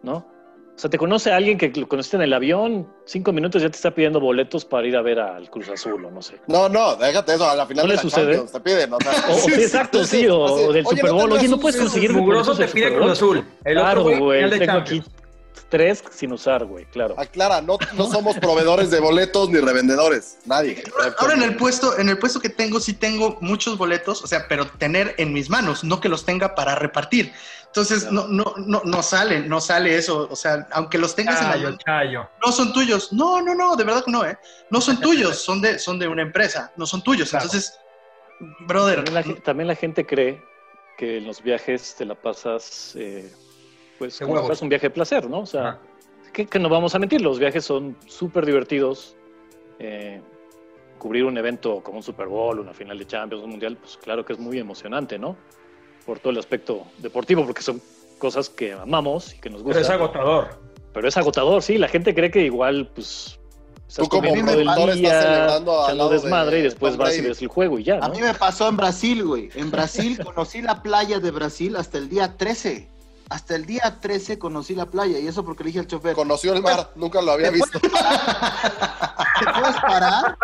¿no? 0.03 0.15
O 0.17 0.79
sea, 0.83 0.89
te 0.89 0.97
conoce 0.97 1.31
alguien 1.31 1.59
que 1.59 1.71
lo 1.79 1.87
conociste 1.87 2.17
en 2.17 2.23
el 2.23 2.33
avión, 2.33 2.89
cinco 3.05 3.33
minutos 3.35 3.61
ya 3.61 3.69
te 3.69 3.77
está 3.77 3.91
pidiendo 3.95 4.19
boletos 4.19 4.65
para 4.65 4.87
ir 4.87 4.97
a 4.97 5.03
ver 5.03 5.19
al 5.21 5.51
Cruz 5.51 5.69
Azul 5.69 6.03
o 6.07 6.11
no 6.11 6.23
sé. 6.23 6.41
No, 6.47 6.71
no, 6.71 6.97
déjate 6.97 7.35
eso, 7.35 7.47
a 7.51 7.55
la 7.55 7.67
final 7.67 7.85
¿No 7.85 7.89
de 7.91 7.97
le 7.97 7.97
la 7.97 8.03
sucede? 8.03 8.25
Champions 8.37 8.53
te 8.53 8.61
piden, 8.61 8.93
o 8.95 8.99
sea. 8.99 9.13
O, 9.29 9.33
o 9.35 9.39
sí, 9.41 9.53
exacto, 9.53 10.05
sí, 10.05 10.27
o, 10.27 10.73
del 10.73 10.87
oye, 10.87 10.97
Super 10.97 11.11
¿no 11.11 11.17
Bowl. 11.17 11.33
Oye, 11.33 11.49
no 11.49 11.57
un- 11.57 11.61
puedes 11.61 11.79
conseguir 11.79 12.15
Mugroso 12.15 12.53
boletos 12.55 12.73
te 12.73 12.73
pide 12.81 12.95
Cruz? 12.95 13.11
Azul. 13.11 13.45
El 13.65 13.75
Claro, 13.75 13.89
otro 14.01 14.03
güey, 14.05 14.19
güey, 14.21 14.43
el 14.45 14.51
de 14.51 14.59
tengo 14.59 14.79
aquí 14.79 15.03
tres 15.71 16.03
sin 16.11 16.33
usar, 16.33 16.65
güey, 16.67 16.85
claro. 16.87 17.15
Aclara, 17.19 17.63
no, 17.63 17.79
no 17.95 18.07
somos 18.11 18.37
proveedores 18.39 18.91
de 18.91 19.01
boletos 19.01 19.49
ni 19.49 19.59
revendedores, 19.61 20.39
nadie. 20.45 20.83
Ahora 21.19 21.35
en 21.35 21.43
el 21.43 21.57
puesto, 21.57 21.99
en 21.99 22.09
el 22.09 22.19
puesto 22.19 22.41
que 22.41 22.51
tengo, 22.51 22.81
sí 22.81 22.93
tengo 22.93 23.39
muchos 23.41 23.79
boletos, 23.79 24.23
o 24.23 24.27
sea, 24.27 24.47
pero 24.49 24.67
tener 24.67 25.15
en 25.17 25.33
mis 25.33 25.49
manos, 25.49 25.85
no 25.85 26.01
que 26.01 26.09
los 26.09 26.25
tenga 26.25 26.55
para 26.55 26.75
repartir. 26.75 27.33
Entonces, 27.67 28.01
Claro. 28.03 28.27
no, 28.29 28.45
no, 28.45 28.55
no, 28.67 28.83
no 28.85 29.01
sale, 29.03 29.41
no 29.41 29.61
sale 29.61 29.95
eso. 29.97 30.27
O 30.29 30.35
sea, 30.35 30.67
aunque 30.73 30.99
los 30.99 31.15
tengas 31.15 31.41
en 31.41 31.63
la 31.63 31.79
chayo. 31.79 32.29
no 32.45 32.51
son 32.51 32.73
tuyos. 32.73 33.13
No, 33.13 33.41
no, 33.41 33.55
no, 33.55 33.77
de 33.77 33.85
verdad 33.85 34.05
que 34.05 34.11
no, 34.11 34.25
¿eh? 34.27 34.37
No 34.71 34.81
son 34.81 35.01
tuyos, 35.01 35.39
son 35.39 35.61
de, 35.63 35.79
son 35.79 35.97
de 36.01 36.09
una 36.09 36.23
empresa, 36.23 36.73
no 36.77 36.85
son 36.85 37.01
tuyos. 37.01 37.31
Claro. 37.31 37.45
Entonces, 37.45 37.79
brother, 38.67 38.97
También 39.05 39.15
la, 39.15 39.23
gen- 39.23 39.43
también 39.43 39.69
la 39.69 39.77
gente 39.77 40.05
cree 40.05 40.43
que 40.99 41.19
en 41.19 41.27
los 41.29 41.43
viajes 41.45 41.95
te 41.97 42.05
la 42.05 42.17
pasas, 42.17 42.95
eh, 42.97 43.33
pues, 44.01 44.19
como 44.19 44.35
fueras 44.39 44.63
un 44.63 44.71
viaje 44.71 44.87
de 44.87 44.95
placer, 44.95 45.29
¿no? 45.29 45.41
O 45.41 45.47
sea, 45.47 45.79
que, 46.33 46.47
que 46.47 46.59
no 46.59 46.71
vamos 46.71 46.95
a 46.95 46.99
mentir, 46.99 47.21
los 47.21 47.39
viajes 47.39 47.67
son 47.67 47.99
súper 48.07 48.47
divertidos. 48.47 49.15
Eh, 49.79 50.23
cubrir 50.99 51.25
un 51.25 51.37
evento 51.37 51.83
como 51.83 51.99
un 51.99 52.03
Super 52.03 52.27
Bowl, 52.27 52.61
una 52.61 52.73
final 52.73 52.99
de 52.99 53.07
Champions, 53.07 53.45
un 53.45 53.51
Mundial, 53.51 53.77
pues 53.77 53.99
claro 53.99 54.25
que 54.25 54.33
es 54.33 54.39
muy 54.39 54.59
emocionante, 54.59 55.19
¿no? 55.19 55.37
Por 56.07 56.19
todo 56.19 56.31
el 56.31 56.39
aspecto 56.39 56.87
deportivo, 56.97 57.45
porque 57.45 57.61
son 57.61 57.83
cosas 58.19 58.49
que 58.49 58.73
amamos 58.73 59.35
y 59.35 59.39
que 59.39 59.51
nos 59.51 59.63
Pero 59.63 59.75
gustan. 59.75 59.83
es 59.83 59.91
agotador. 59.91 60.49
Pero 60.95 61.07
es 61.07 61.17
agotador, 61.19 61.63
sí. 61.63 61.77
La 61.77 61.89
gente 61.89 62.15
cree 62.15 62.31
que 62.31 62.43
igual, 62.47 62.91
pues. 62.95 63.39
Estás 63.87 64.05
Tú 64.05 64.09
como 64.09 64.29
comiendo 64.29 64.53
todo 64.53 64.61
el 64.61 64.67
productor 64.67 64.97
estás 64.97 64.99
día, 64.99 65.23
celebrando 65.23 65.73
al 65.73 65.85
echando 65.85 66.05
lado 66.05 66.11
desmadre 66.11 66.57
de 66.57 66.61
y 66.61 66.63
después 66.63 66.97
vas 66.97 67.19
y 67.19 67.21
ves 67.21 67.43
el 67.43 67.49
juego 67.49 67.79
y 67.79 67.85
ya, 67.85 67.99
A 67.99 68.09
mí 68.09 68.21
me 68.21 68.33
pasó 68.33 68.69
en 68.69 68.77
Brasil, 68.79 69.25
güey. 69.25 69.51
En 69.57 69.71
Brasil 69.71 70.19
conocí 70.25 70.63
la 70.63 70.83
playa 70.83 71.19
de 71.19 71.31
Brasil 71.31 71.77
hasta 71.77 71.99
el 71.99 72.09
día 72.09 72.37
13. 72.39 72.89
Hasta 73.31 73.55
el 73.55 73.65
día 73.65 73.97
13 74.01 74.41
conocí 74.41 74.75
la 74.75 74.87
playa. 74.87 75.19
Y 75.21 75.29
eso 75.29 75.45
porque 75.45 75.63
le 75.63 75.69
dije 75.69 75.79
al 75.79 75.87
chofer, 75.87 76.15
Conoció 76.15 76.53
el 76.53 76.63
mar, 76.63 76.91
nunca 76.97 77.23
lo 77.23 77.31
había 77.31 77.51
¿Te 77.51 77.55
visto. 77.55 77.79
¿te 77.79 77.89
puedes 77.89 79.77
parar? 79.81 80.37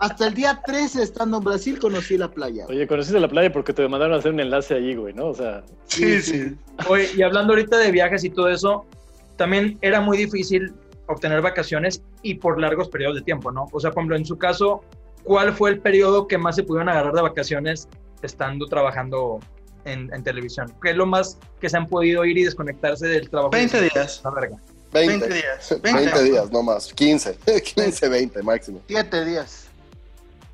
Hasta 0.00 0.26
el 0.26 0.34
día 0.34 0.60
13 0.66 1.04
estando 1.04 1.38
en 1.38 1.44
Brasil 1.44 1.78
conocí 1.78 2.18
la 2.18 2.28
playa. 2.28 2.66
Oye, 2.68 2.86
conociste 2.88 3.20
la 3.20 3.28
playa 3.28 3.52
porque 3.52 3.72
te 3.72 3.86
mandaron 3.88 4.16
a 4.16 4.18
hacer 4.18 4.32
un 4.32 4.40
enlace 4.40 4.74
allí, 4.74 4.96
güey, 4.96 5.14
¿no? 5.14 5.28
O 5.28 5.34
sea, 5.34 5.62
sí, 5.86 6.20
sí. 6.20 6.56
Oye, 6.88 7.10
y 7.16 7.22
hablando 7.22 7.52
ahorita 7.52 7.78
de 7.78 7.92
viajes 7.92 8.24
y 8.24 8.30
todo 8.30 8.48
eso, 8.48 8.84
también 9.36 9.78
era 9.82 10.00
muy 10.00 10.18
difícil 10.18 10.74
obtener 11.06 11.42
vacaciones 11.42 12.02
y 12.22 12.34
por 12.34 12.60
largos 12.60 12.88
periodos 12.88 13.16
de 13.16 13.22
tiempo, 13.22 13.52
¿no? 13.52 13.68
O 13.70 13.78
sea, 13.78 13.92
por 13.92 14.00
ejemplo, 14.02 14.16
en 14.16 14.24
su 14.24 14.36
caso, 14.36 14.82
¿cuál 15.22 15.52
fue 15.52 15.70
el 15.70 15.78
periodo 15.78 16.26
que 16.26 16.38
más 16.38 16.56
se 16.56 16.64
pudieron 16.64 16.88
agarrar 16.88 17.12
de 17.14 17.22
vacaciones 17.22 17.88
estando 18.22 18.66
trabajando 18.66 19.38
en, 19.86 20.12
en 20.12 20.22
televisión? 20.22 20.72
¿Qué 20.82 20.90
es 20.90 20.96
lo 20.96 21.06
más 21.06 21.38
que 21.60 21.68
se 21.70 21.76
han 21.76 21.86
podido 21.86 22.24
ir 22.24 22.36
y 22.36 22.44
desconectarse 22.44 23.06
del 23.06 23.30
trabajo? 23.30 23.50
20 23.50 23.80
días. 23.82 24.20
La 24.24 24.30
verga. 24.30 24.56
20, 24.92 25.26
20. 25.26 25.34
días. 25.34 25.80
20 25.82 26.22
días, 26.24 26.50
no 26.50 26.62
más. 26.62 26.92
15. 26.92 27.38
15, 27.74 28.08
20 28.08 28.42
máximo. 28.42 28.80
Siete 28.86 29.24
días. 29.24 29.68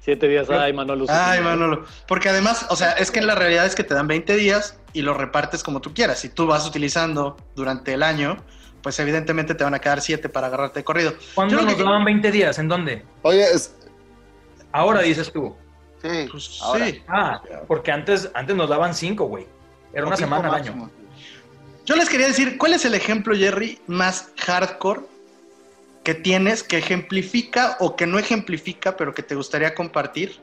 siete 0.00 0.26
días, 0.28 0.48
ay, 0.50 0.72
Manolo. 0.72 1.06
Ay, 1.08 1.40
Manolo. 1.40 1.84
Porque 2.08 2.28
además, 2.28 2.66
o 2.70 2.76
sea, 2.76 2.92
es 2.92 3.10
que 3.10 3.20
en 3.20 3.26
la 3.26 3.34
realidad 3.34 3.66
es 3.66 3.74
que 3.74 3.84
te 3.84 3.94
dan 3.94 4.06
20 4.08 4.34
días 4.36 4.76
y 4.92 5.02
los 5.02 5.16
repartes 5.16 5.62
como 5.62 5.80
tú 5.80 5.94
quieras. 5.94 6.18
Si 6.20 6.28
tú 6.28 6.46
vas 6.46 6.66
utilizando 6.66 7.36
durante 7.54 7.94
el 7.94 8.02
año, 8.02 8.36
pues 8.82 8.98
evidentemente 8.98 9.54
te 9.54 9.62
van 9.62 9.74
a 9.74 9.78
quedar 9.78 10.00
7 10.00 10.28
para 10.28 10.48
agarrarte 10.48 10.80
de 10.80 10.84
corrido. 10.84 11.14
¿Cuándo 11.34 11.62
nos 11.62 11.74
que- 11.74 11.82
daban 11.84 12.04
20 12.04 12.30
días? 12.32 12.58
¿En 12.58 12.68
dónde? 12.68 13.04
Oye, 13.22 13.44
es, 13.44 13.74
Ahora 14.72 15.02
dices 15.02 15.30
tú. 15.32 15.54
Sí. 16.02 16.28
Pues 16.30 16.58
ahora. 16.60 16.86
sí. 16.86 17.02
Ah, 17.08 17.42
porque 17.68 17.92
antes, 17.92 18.28
antes 18.34 18.54
nos 18.56 18.68
daban 18.68 18.94
5, 18.94 19.24
güey. 19.26 19.46
Era 19.92 20.06
una 20.06 20.16
Cinco 20.16 20.28
semana 20.30 20.48
al 20.48 20.54
año. 20.56 20.90
Yo 21.84 21.96
les 21.96 22.08
quería 22.08 22.26
decir, 22.28 22.58
¿cuál 22.58 22.74
es 22.74 22.84
el 22.84 22.94
ejemplo, 22.94 23.34
Jerry, 23.36 23.78
más 23.86 24.30
hardcore 24.38 25.00
que 26.04 26.14
tienes 26.14 26.62
que 26.62 26.78
ejemplifica 26.78 27.76
o 27.80 27.94
que 27.96 28.06
no 28.06 28.18
ejemplifica, 28.18 28.96
pero 28.96 29.14
que 29.14 29.22
te 29.22 29.34
gustaría 29.34 29.74
compartir 29.74 30.36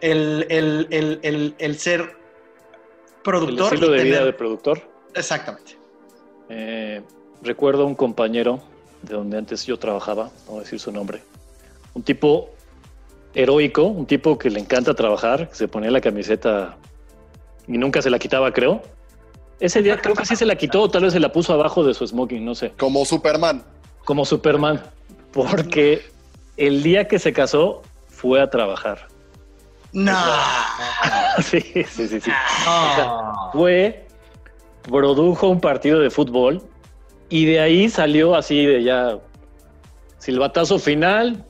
el, 0.00 0.46
el- 0.48 0.86
el- 0.90 1.20
el- 1.22 1.54
el 1.58 1.78
ser 1.78 2.00
El 2.00 3.22
productor? 3.22 3.74
estilo 3.74 3.94
y 3.94 3.98
de 3.98 4.04
vida 4.04 4.24
de 4.24 4.32
productor. 4.32 4.82
Exactamente. 5.14 5.76
Eh, 6.48 7.02
recuerdo 7.42 7.84
un 7.86 7.94
compañero 7.94 8.60
de 9.02 9.14
donde 9.14 9.38
antes 9.38 9.66
yo 9.66 9.78
trabajaba, 9.78 10.24
no 10.46 10.52
voy 10.52 10.60
a 10.60 10.62
decir 10.64 10.80
su 10.80 10.90
nombre, 10.90 11.22
un 11.94 12.02
tipo 12.02 12.50
heroico, 13.38 13.84
un 13.84 14.04
tipo 14.04 14.36
que 14.36 14.50
le 14.50 14.58
encanta 14.58 14.94
trabajar, 14.94 15.48
que 15.48 15.54
se 15.54 15.68
ponía 15.68 15.90
la 15.92 16.00
camiseta 16.00 16.76
y 17.68 17.78
nunca 17.78 18.02
se 18.02 18.10
la 18.10 18.18
quitaba, 18.18 18.52
creo. 18.52 18.82
Ese 19.60 19.80
día 19.80 19.96
creo 20.00 20.14
que 20.16 20.26
sí 20.26 20.34
se 20.34 20.44
la 20.44 20.56
quitó, 20.56 20.82
o 20.82 20.90
tal 20.90 21.04
vez 21.04 21.12
se 21.12 21.20
la 21.20 21.32
puso 21.32 21.52
abajo 21.52 21.84
de 21.84 21.94
su 21.94 22.06
smoking, 22.06 22.44
no 22.44 22.54
sé, 22.54 22.72
como 22.76 23.04
Superman. 23.04 23.62
como 24.04 24.24
Superman, 24.24 24.82
porque 25.32 26.02
el 26.56 26.82
día 26.82 27.06
que 27.06 27.18
se 27.20 27.32
casó 27.32 27.82
fue 28.08 28.40
a 28.40 28.50
trabajar. 28.50 29.06
No. 29.92 30.12
Sí, 31.40 31.60
sí, 31.60 32.08
sí, 32.08 32.20
sí. 32.20 32.30
No. 32.66 33.50
fue, 33.52 34.04
produjo 34.82 35.48
un 35.48 35.60
partido 35.60 36.00
de 36.00 36.10
fútbol 36.10 36.60
y 37.28 37.44
de 37.44 37.60
ahí 37.60 37.88
salió 37.88 38.34
así 38.34 38.66
de 38.66 38.82
ya 38.82 39.18
silbatazo 40.18 40.80
final, 40.80 41.44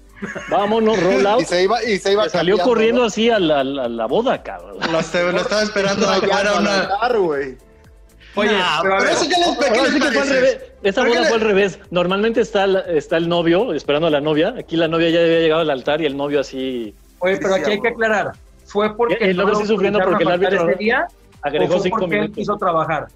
vámonos, 0.51 1.01
roll 1.03 1.27
out. 1.27 1.41
Y 1.43 1.45
se 1.45 1.63
iba, 1.63 1.83
y 1.85 1.99
se 1.99 2.13
iba 2.13 2.25
Se 2.25 2.31
salió 2.31 2.59
corriendo 2.59 3.03
¿no? 3.03 3.07
así 3.07 3.31
a 3.31 3.39
la, 3.39 3.63
la- 3.65 3.89
la 3.89 4.07
boda, 4.07 4.43
cabrón. 4.43 4.79
Lo, 4.81 4.93
lo 5.33 5.41
estaba 5.41 5.63
esperando 5.63 6.09
a 6.09 6.21
que 6.21 6.27
fuera 6.29 6.43
Rayando 6.43 6.71
al 7.01 7.17
una. 7.17 7.57
Oye, 8.35 8.53
Nah, 8.53 8.83
pero 8.83 8.97
pero 8.99 9.11
eso 9.11 9.25
ya 9.25 9.39
les, 9.39 9.59
¿qué 9.59 9.67
Ahora 9.67 9.83
les 9.83 9.93
que 9.95 10.01
fue 10.13 10.23
al 10.23 10.29
revés. 10.29 10.59
Esa 10.83 11.01
¿Por 11.01 11.11
qué 11.11 11.19
boda 11.19 11.29
fue 11.29 11.37
al 11.39 11.43
revés. 11.43 11.79
Normalmente 11.91 12.41
está, 12.41 12.65
está 12.89 13.17
el 13.17 13.29
novio 13.29 13.73
esperando 13.75 14.07
a 14.07 14.11
la 14.11 14.21
novia. 14.21 14.55
Aquí 14.59 14.77
la 14.77 14.87
novia 14.87 15.11
ya 15.11 15.21
había 15.21 15.41
llegado 15.41 15.63
al 15.63 15.71
altar 15.71 16.01
y 16.03 16.07
el 16.07 16.17
novio 16.17 16.41
así 16.41 16.95
oye, 17.19 17.37
pero 17.39 17.55
aquí 17.55 17.71
hay 17.73 17.81
que 17.81 17.89
aclarar. 17.89 18.33
¿Fue 18.65 18.95
porque 18.97 19.15
El 19.15 19.37
no 19.37 19.45
novio 19.45 19.57
sí 19.61 19.67
sufriendo 19.67 19.99
porque 20.05 20.23
el 20.25 20.31
árbitro 20.31 20.69
ese 20.71 20.79
día 20.79 21.09
agregó 21.43 21.75
o 21.75 21.77
fue 21.79 21.85
cinco 21.85 21.99
porque 22.01 22.15
él 22.15 22.21
minutos. 22.23 22.37
quiso 22.37 22.57
trabajar? 22.59 23.09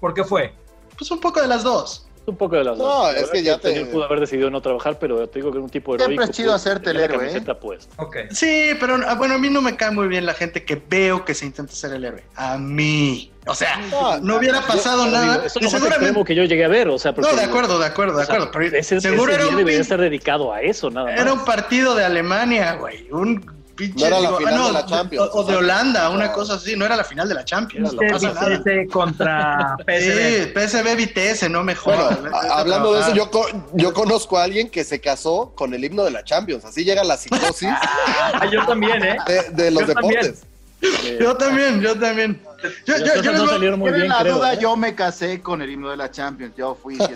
¿Por 0.00 0.12
qué 0.12 0.24
fue? 0.24 0.52
Pues 0.98 1.10
un 1.10 1.20
poco 1.20 1.40
de 1.40 1.48
las 1.48 1.62
dos. 1.62 2.05
Un 2.26 2.36
poco 2.36 2.56
de 2.56 2.64
las 2.64 2.76
No, 2.76 2.84
dos. 2.84 3.14
Es 3.14 3.30
que 3.30 3.42
ya 3.42 3.56
te- 3.58 3.86
pudo 3.86 4.04
haber 4.04 4.18
decidido 4.20 4.50
no 4.50 4.60
trabajar, 4.60 4.98
pero 4.98 5.28
te 5.28 5.38
digo 5.38 5.52
que 5.52 5.58
era 5.58 5.64
un 5.64 5.70
tipo 5.70 5.92
Siempre 5.92 6.14
heroico. 6.14 6.22
es 6.24 6.30
chido 6.36 6.50
pues, 6.52 6.62
hacerte 6.66 6.90
el 6.90 6.96
héroe, 7.00 7.16
¿eh? 7.16 7.20
camiseta 7.20 7.58
puesta. 7.60 8.02
Ok. 8.02 8.16
Sí, 8.32 8.70
pero 8.80 8.98
ah, 9.06 9.14
bueno, 9.14 9.34
a 9.34 9.38
mí 9.38 9.48
no 9.48 9.62
me 9.62 9.76
cae 9.76 9.92
muy 9.92 10.08
bien 10.08 10.26
la 10.26 10.34
gente 10.34 10.64
que 10.64 10.82
veo 10.88 11.24
que 11.24 11.34
se 11.34 11.46
intenta 11.46 11.72
ser 11.72 11.92
el 11.92 12.04
héroe. 12.04 12.24
A 12.34 12.58
mí. 12.58 13.32
O 13.46 13.54
sea, 13.54 13.76
No, 13.92 14.18
no 14.18 14.36
hubiera 14.38 14.60
pasado 14.62 15.06
nada. 15.06 15.46
Eso 15.46 15.60
es 15.60 15.70
seguramente. 15.70 16.24
que 16.24 16.34
yo 16.34 16.42
llegué 16.44 16.64
a 16.64 16.68
ver, 16.68 16.88
o 16.88 16.98
sea, 16.98 17.14
porque 17.14 17.30
No, 17.30 17.36
de 17.36 17.44
acuerdo, 17.44 17.78
de 17.78 17.86
acuerdo, 17.86 18.16
de 18.16 18.24
o 18.24 18.26
sea, 18.26 18.34
acuerdo. 18.34 18.52
Pero 18.52 18.76
ese, 18.76 19.00
seguro 19.00 19.30
ese 19.32 19.42
era 19.42 19.50
un, 19.50 19.56
debería 19.56 19.80
estar 19.80 20.00
dedicado 20.00 20.52
a 20.52 20.62
eso, 20.62 20.90
nada 20.90 21.12
más. 21.12 21.20
era 21.20 21.32
un 21.32 21.44
partido 21.44 21.94
de 21.94 22.04
Alemania, 22.04 22.74
güey. 22.74 23.06
Un 23.12 23.55
pinche. 23.76 24.00
No 24.00 24.06
era 24.06 24.16
la 24.20 24.28
digo, 24.28 24.38
final 24.38 24.54
ah, 24.62 24.66
de 24.66 24.72
la 24.72 24.86
Champions, 24.86 25.30
O, 25.32 25.38
o 25.38 25.44
de. 25.44 25.56
Holanda, 25.56 26.10
una 26.10 26.32
cosa 26.32 26.54
así. 26.54 26.74
No 26.76 26.84
era 26.84 26.96
la 26.96 27.04
final 27.04 27.28
de 27.28 27.34
la 27.34 27.44
Champions. 27.44 27.92
No 27.92 28.02
Era 28.02 28.12
pasa 28.14 28.32
nada. 28.32 28.48
Vitesse 28.48 28.88
contra 28.88 29.76
PSV. 29.86 29.86
Sí, 30.16 30.52
PSV 30.54 30.96
Vitesse, 30.96 31.48
no 31.48 31.62
mejor. 31.62 31.94
Bueno, 31.96 32.36
hablando 32.50 32.94
de 32.94 33.00
eso, 33.02 33.14
yo, 33.14 33.30
yo 33.74 33.92
conozco 33.92 34.38
a 34.38 34.44
alguien 34.44 34.68
que 34.70 34.82
se 34.84 35.00
casó 35.00 35.52
con 35.54 35.74
el 35.74 35.84
himno 35.84 36.02
de 36.04 36.10
la 36.10 36.24
Champions. 36.24 36.64
Así 36.64 36.84
llega 36.84 37.04
la 37.04 37.16
psicosis 37.16 37.68
Ah, 38.32 38.46
yo 38.50 38.64
también, 38.66 39.02
¿eh? 39.04 39.16
de, 39.26 39.50
de 39.50 39.70
los 39.70 39.86
Yo 39.86 39.94
también. 39.94 40.20
deportes. 40.22 40.42
Eh, 40.82 41.18
Yo 41.22 41.34
también, 41.38 41.80
yo 41.80 41.98
también. 41.98 42.40
Yo, 42.84 42.96
yo, 42.98 43.22
yo 43.22 43.32
no 43.32 43.40
voy- 43.40 43.48
salieron 43.48 43.78
muy 43.78 43.92
bien, 43.92 44.08
la 44.08 44.18
creo. 44.20 44.36
duda, 44.36 44.52
¿eh? 44.52 44.58
yo 44.60 44.76
me 44.76 44.94
casé 44.94 45.40
con 45.40 45.62
el 45.62 45.70
himno 45.70 45.88
de 45.90 45.96
la 45.96 46.10
Champions. 46.10 46.52
Yo 46.56 46.74
fui. 46.80 46.98
yo 46.98 47.06
fui, 47.08 47.14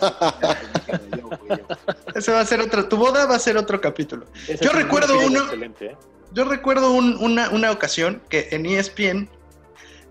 yo 1.19 1.29
fui. 1.39 1.49
Ese 2.15 2.33
va 2.33 2.41
a 2.41 2.45
ser 2.47 2.61
otro. 2.61 2.87
Tu 2.89 2.97
boda 2.97 3.27
va 3.27 3.37
a 3.37 3.39
ser 3.39 3.57
otro 3.59 3.79
capítulo. 3.81 4.25
ese 4.49 4.65
yo 4.65 4.73
recuerdo 4.73 5.19
uno- 5.21 5.43
Excelente, 5.45 5.87
¿eh? 5.87 5.97
Yo 6.33 6.45
recuerdo 6.45 6.93
un- 6.93 7.17
una, 7.19 7.51
una 7.51 7.71
ocasión 7.71 8.23
que 8.29 8.49
en 8.53 8.67
ESPN 8.67 9.29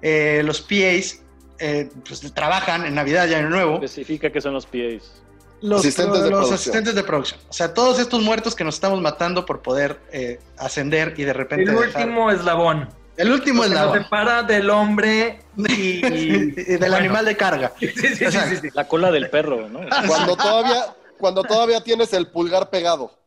eh, 0.02 0.42
los 0.46 0.62
PAs 0.62 1.22
eh, 1.60 1.90
pues, 2.08 2.22
trabajan 2.34 2.86
en 2.86 2.96
Navidad 2.96 3.28
y 3.28 3.34
Año 3.34 3.50
Nuevo. 3.50 3.76
Especifica 3.76 4.32
que 4.32 4.42
son 4.42 4.54
los 4.54 4.66
PAs. 4.66 5.22
Los, 5.62 5.82
Asistentes 5.82 6.16
de 6.24 6.30
los 6.30 6.40
producción. 6.40 6.54
asistentes 6.56 6.96
de 6.96 7.04
producción. 7.04 7.40
O 7.50 7.54
sea, 7.54 7.74
todos 7.74 8.00
estos 8.00 8.22
muertos 8.22 8.56
que 8.56 8.64
nos 8.64 8.76
estamos 8.76 9.02
matando 9.02 9.46
por 9.46 9.62
poder 9.62 10.00
eh, 10.14 10.40
ascender 10.58 11.14
y 11.18 11.24
de 11.24 11.34
repente 11.34 11.70
El 11.70 11.78
dejar- 11.78 12.04
último 12.06 12.32
eslabón. 12.32 12.90
El 13.18 13.32
último 13.34 13.64
nos 13.64 13.68
eslabón. 13.74 14.04
separa 14.04 14.44
del 14.44 14.70
hombre 14.70 15.40
y, 15.58 16.06
Y 16.06 16.52
del 16.54 16.78
bueno. 16.80 16.96
animal 16.96 17.26
de 17.26 17.36
carga. 17.36 17.74
Sí, 17.80 17.90
sí, 17.90 18.16
sí, 18.16 18.26
sí, 18.32 18.56
sí. 18.62 18.70
La 18.74 18.88
cola 18.88 19.12
del 19.12 19.30
perro, 19.30 19.68
¿no? 19.68 19.82
Cuando 20.08 20.38
todavía, 20.38 20.86
cuando 21.18 21.44
todavía 21.44 21.82
tienes 21.84 22.14
el 22.14 22.28
pulgar 22.28 22.70
pegado. 22.70 23.19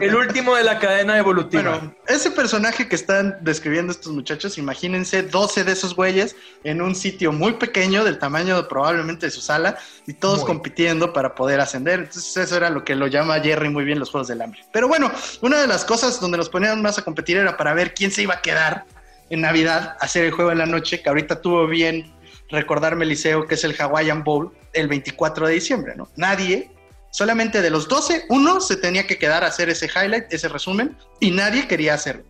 El 0.00 0.14
último 0.14 0.54
de 0.54 0.62
la 0.62 0.78
cadena 0.78 1.18
evolutiva. 1.18 1.78
Bueno, 1.78 1.94
ese 2.06 2.30
personaje 2.30 2.88
que 2.88 2.94
están 2.94 3.36
describiendo 3.40 3.90
estos 3.90 4.12
muchachos, 4.12 4.56
imagínense 4.56 5.22
12 5.24 5.64
de 5.64 5.72
esos 5.72 5.96
güeyes 5.96 6.36
en 6.62 6.80
un 6.80 6.94
sitio 6.94 7.32
muy 7.32 7.54
pequeño, 7.54 8.04
del 8.04 8.18
tamaño 8.18 8.68
probablemente 8.68 9.26
de 9.26 9.32
su 9.32 9.40
sala, 9.40 9.78
y 10.06 10.12
todos 10.12 10.40
Muy. 10.40 10.46
compitiendo 10.46 11.12
para 11.12 11.34
poder 11.34 11.60
ascender. 11.60 12.00
Entonces, 12.00 12.36
eso 12.36 12.56
era 12.56 12.70
lo 12.70 12.84
que 12.84 12.94
lo 12.94 13.08
llama 13.08 13.40
Jerry 13.40 13.68
muy 13.68 13.84
bien 13.84 13.98
los 13.98 14.10
Juegos 14.10 14.28
del 14.28 14.42
Hambre. 14.42 14.60
Pero 14.72 14.86
bueno, 14.86 15.10
una 15.40 15.60
de 15.60 15.66
las 15.66 15.84
cosas 15.84 16.20
donde 16.20 16.38
nos 16.38 16.48
ponían 16.48 16.80
más 16.80 16.98
a 16.98 17.02
competir 17.02 17.36
era 17.36 17.56
para 17.56 17.74
ver 17.74 17.94
quién 17.94 18.12
se 18.12 18.22
iba 18.22 18.34
a 18.34 18.42
quedar 18.42 18.84
en 19.30 19.40
Navidad 19.40 19.96
a 20.00 20.04
hacer 20.04 20.24
el 20.24 20.30
juego 20.30 20.52
en 20.52 20.58
la 20.58 20.66
noche, 20.66 21.02
que 21.02 21.08
ahorita 21.08 21.40
tuvo 21.40 21.66
bien 21.66 22.14
recordarme 22.48 23.04
Eliseo, 23.04 23.46
que 23.46 23.54
es 23.54 23.64
el 23.64 23.74
Hawaiian 23.78 24.22
Bowl, 24.22 24.52
el 24.72 24.86
24 24.86 25.48
de 25.48 25.54
diciembre, 25.54 25.94
¿no? 25.96 26.08
Nadie 26.16 26.70
Solamente 27.10 27.62
de 27.62 27.70
los 27.70 27.88
12, 27.88 28.26
uno 28.28 28.60
se 28.60 28.76
tenía 28.76 29.06
que 29.06 29.18
quedar 29.18 29.44
a 29.44 29.48
hacer 29.48 29.68
ese 29.68 29.86
highlight, 29.86 30.32
ese 30.32 30.48
resumen, 30.48 30.96
y 31.20 31.30
nadie 31.30 31.66
quería 31.66 31.94
hacerlo. 31.94 32.24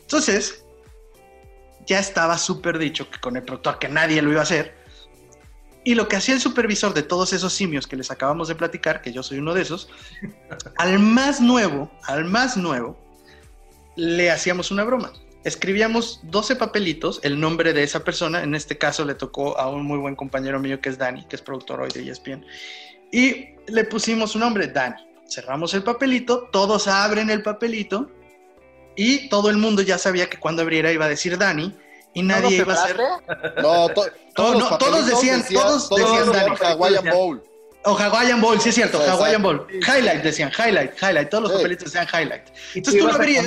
Entonces, 0.00 0.64
ya 1.86 1.98
estaba 1.98 2.36
súper 2.36 2.78
dicho 2.78 3.10
que 3.10 3.18
con 3.20 3.36
el 3.36 3.42
productor 3.42 3.78
que 3.78 3.88
nadie 3.88 4.20
lo 4.20 4.30
iba 4.30 4.40
a 4.40 4.44
hacer. 4.44 4.76
Y 5.84 5.94
lo 5.94 6.08
que 6.08 6.16
hacía 6.16 6.34
el 6.34 6.40
supervisor 6.40 6.92
de 6.92 7.02
todos 7.02 7.32
esos 7.32 7.52
simios 7.52 7.86
que 7.86 7.96
les 7.96 8.10
acabamos 8.10 8.48
de 8.48 8.54
platicar, 8.54 9.00
que 9.00 9.12
yo 9.12 9.22
soy 9.22 9.38
uno 9.38 9.54
de 9.54 9.62
esos, 9.62 9.88
al 10.76 10.98
más 10.98 11.40
nuevo, 11.40 11.90
al 12.02 12.24
más 12.26 12.56
nuevo, 12.56 12.98
le 13.96 14.30
hacíamos 14.30 14.70
una 14.70 14.84
broma. 14.84 15.12
Escribíamos 15.44 16.20
12 16.24 16.56
papelitos, 16.56 17.20
el 17.22 17.40
nombre 17.40 17.72
de 17.72 17.84
esa 17.84 18.04
persona, 18.04 18.42
en 18.42 18.54
este 18.54 18.76
caso 18.76 19.04
le 19.04 19.14
tocó 19.14 19.58
a 19.58 19.70
un 19.70 19.86
muy 19.86 19.98
buen 19.98 20.14
compañero 20.14 20.60
mío 20.60 20.80
que 20.80 20.90
es 20.90 20.98
Dani, 20.98 21.24
que 21.26 21.36
es 21.36 21.42
productor 21.42 21.80
hoy 21.80 21.90
de 21.90 22.10
ESPN, 22.10 22.44
y 23.12 23.48
le 23.66 23.84
pusimos 23.84 24.32
su 24.32 24.38
nombre, 24.38 24.68
Dani. 24.68 24.96
Cerramos 25.28 25.74
el 25.74 25.82
papelito, 25.82 26.48
todos 26.50 26.88
abren 26.88 27.28
el 27.30 27.42
papelito 27.42 28.10
y 28.96 29.28
todo 29.28 29.50
el 29.50 29.56
mundo 29.58 29.82
ya 29.82 29.98
sabía 29.98 30.28
que 30.28 30.38
cuando 30.38 30.62
abriera 30.62 30.90
iba 30.90 31.04
a 31.04 31.08
decir 31.08 31.36
Dani 31.38 31.74
y 32.14 32.22
¿No 32.22 32.34
nadie 32.34 32.56
iba 32.58 32.72
a 32.74 32.86
ser... 32.86 32.96
No, 33.62 33.88
to- 33.90 34.06
todos, 34.34 34.52
no, 34.58 34.70
los 34.70 34.78
todos 34.78 35.06
decían- 35.06 35.44
todos 35.52 35.90
decían 35.90 36.26
los 36.26 36.32
Dani. 36.34 36.56
Hawaiian 36.60 37.04
Bowl. 37.04 37.42
O 37.84 37.94
Hawaiian 37.96 38.40
Bowl, 38.40 38.60
sí 38.60 38.70
es 38.70 38.74
cierto, 38.74 38.98
Exacto. 38.98 39.18
Hawaiian 39.20 39.42
Bowl. 39.42 39.66
Highlight 39.70 40.22
decían, 40.22 40.50
highlight, 40.58 40.92
highlight. 41.00 41.28
Todos 41.30 41.44
los 41.44 41.52
Sí. 41.52 41.56
papelitos 41.58 41.84
decían 41.92 42.06
highlight. 42.12 42.42
Entonces 42.74 43.00
tú 43.00 43.06
lo 43.06 43.14
abrías. 43.14 43.46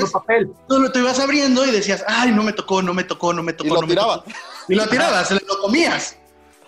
Tú 0.70 0.80
lo 0.80 0.92
te 0.92 1.00
ibas 1.00 1.20
abriendo 1.20 1.66
y 1.66 1.72
decías, 1.72 2.04
ay, 2.08 2.32
no 2.32 2.42
me 2.44 2.54
tocó, 2.54 2.82
no 2.82 2.94
me 2.94 3.04
tocó, 3.04 3.34
no 3.34 3.44
me 3.44 3.54
tocó. 3.54 3.68
Y 3.68 3.70
lo 3.72 3.82
no 3.82 3.88
me 3.88 3.94
tiraba. 3.94 4.16
tocó". 4.24 4.32
Y 4.70 4.76
lo 4.76 4.88
tirabas, 4.88 5.28
se 5.28 5.34
lo 5.36 5.42
comías. 5.62 6.16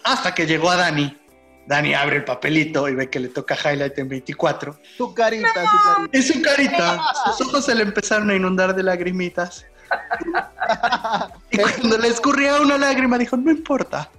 Hasta 0.03 0.35
que 0.35 0.45
llegó 0.45 0.69
a 0.71 0.75
Dani. 0.75 1.17
Dani 1.67 1.93
abre 1.93 2.17
el 2.17 2.25
papelito 2.25 2.89
y 2.89 2.95
ve 2.95 3.09
que 3.09 3.19
le 3.19 3.29
toca 3.29 3.55
highlight 3.55 3.97
en 3.99 4.09
24. 4.09 4.77
Tu 4.97 5.13
carita, 5.13 5.47
tu 5.47 5.53
carita. 5.61 6.17
Y 6.17 6.21
su 6.21 6.41
carita, 6.41 7.01
sus 7.37 7.47
ojos 7.47 7.65
se 7.65 7.75
le 7.75 7.83
empezaron 7.83 8.29
a 8.29 8.35
inundar 8.35 8.75
de 8.75 8.83
lagrimitas. 8.83 9.65
Y 11.51 11.57
cuando 11.57 11.97
le 11.99 12.07
escurría 12.07 12.59
una 12.59 12.77
lágrima, 12.77 13.17
dijo, 13.17 13.37
no 13.37 13.51
importa, 13.51 14.09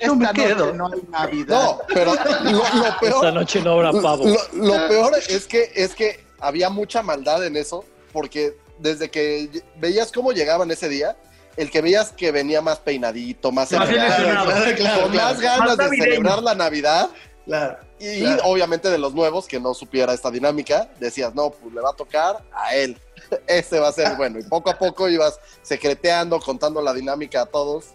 yo 0.00 0.14
me 0.14 0.24
Esta 0.26 0.36
noche 0.36 0.48
quedo. 0.54 0.74
no 0.74 0.86
hay 0.92 1.00
Navidad. 1.08 1.62
No, 1.62 1.78
pero 1.88 2.14
lo, 2.14 2.50
lo 2.52 2.64
Esta 2.64 2.98
peor, 3.00 3.32
noche 3.32 3.62
no 3.62 3.72
habrá 3.72 3.92
pavo. 3.92 4.26
lo, 4.26 4.64
lo 4.66 4.88
peor 4.88 5.12
es 5.28 5.46
que 5.46 5.70
es 5.74 5.94
que 5.94 6.24
había 6.40 6.68
mucha 6.70 7.02
maldad 7.02 7.44
en 7.46 7.56
eso, 7.56 7.84
porque 8.12 8.56
desde 8.78 9.10
que 9.10 9.62
veías 9.76 10.12
cómo 10.12 10.32
llegaban 10.32 10.70
ese 10.70 10.88
día, 10.88 11.16
el 11.56 11.70
que 11.70 11.80
veías 11.82 12.12
que 12.12 12.30
venía 12.32 12.60
más 12.60 12.78
peinadito, 12.78 13.52
más 13.52 13.70
Más. 13.72 13.88
Claro, 13.90 14.44
claro, 14.46 14.64
con 14.64 14.74
claro, 14.76 15.08
más 15.08 15.40
ganas 15.40 15.76
Más 15.76 15.90
de 15.90 15.96
celebrar 15.96 16.42
la 16.42 16.54
Navidad 16.54 17.08
claro. 17.44 17.78
y 17.98 18.20
Claro. 18.20 18.42
obviamente 18.44 18.88
de 18.90 18.98
los 18.98 19.14
nuevos 19.14 19.46
que 19.46 19.60
no 19.60 19.74
supiera 19.74 20.12
esta 20.12 20.30
dinámica, 20.30 20.88
decías, 21.00 21.34
no, 21.34 21.50
pues 21.50 21.72
le 21.74 21.80
va 21.80 21.90
a 21.90 21.94
tocar 21.94 22.42
a 22.52 22.74
él. 22.74 22.96
Ese 23.46 23.78
va 23.78 23.88
a 23.88 23.92
ser 23.92 24.16
bueno. 24.16 24.38
Y 24.38 24.42
poco 24.44 24.70
a 24.70 24.78
poco 24.78 25.08
ibas 25.08 25.38
secreteando, 25.62 26.40
contando 26.40 26.80
la 26.82 26.92
dinámica 26.92 27.42
a 27.42 27.46
todos 27.46 27.86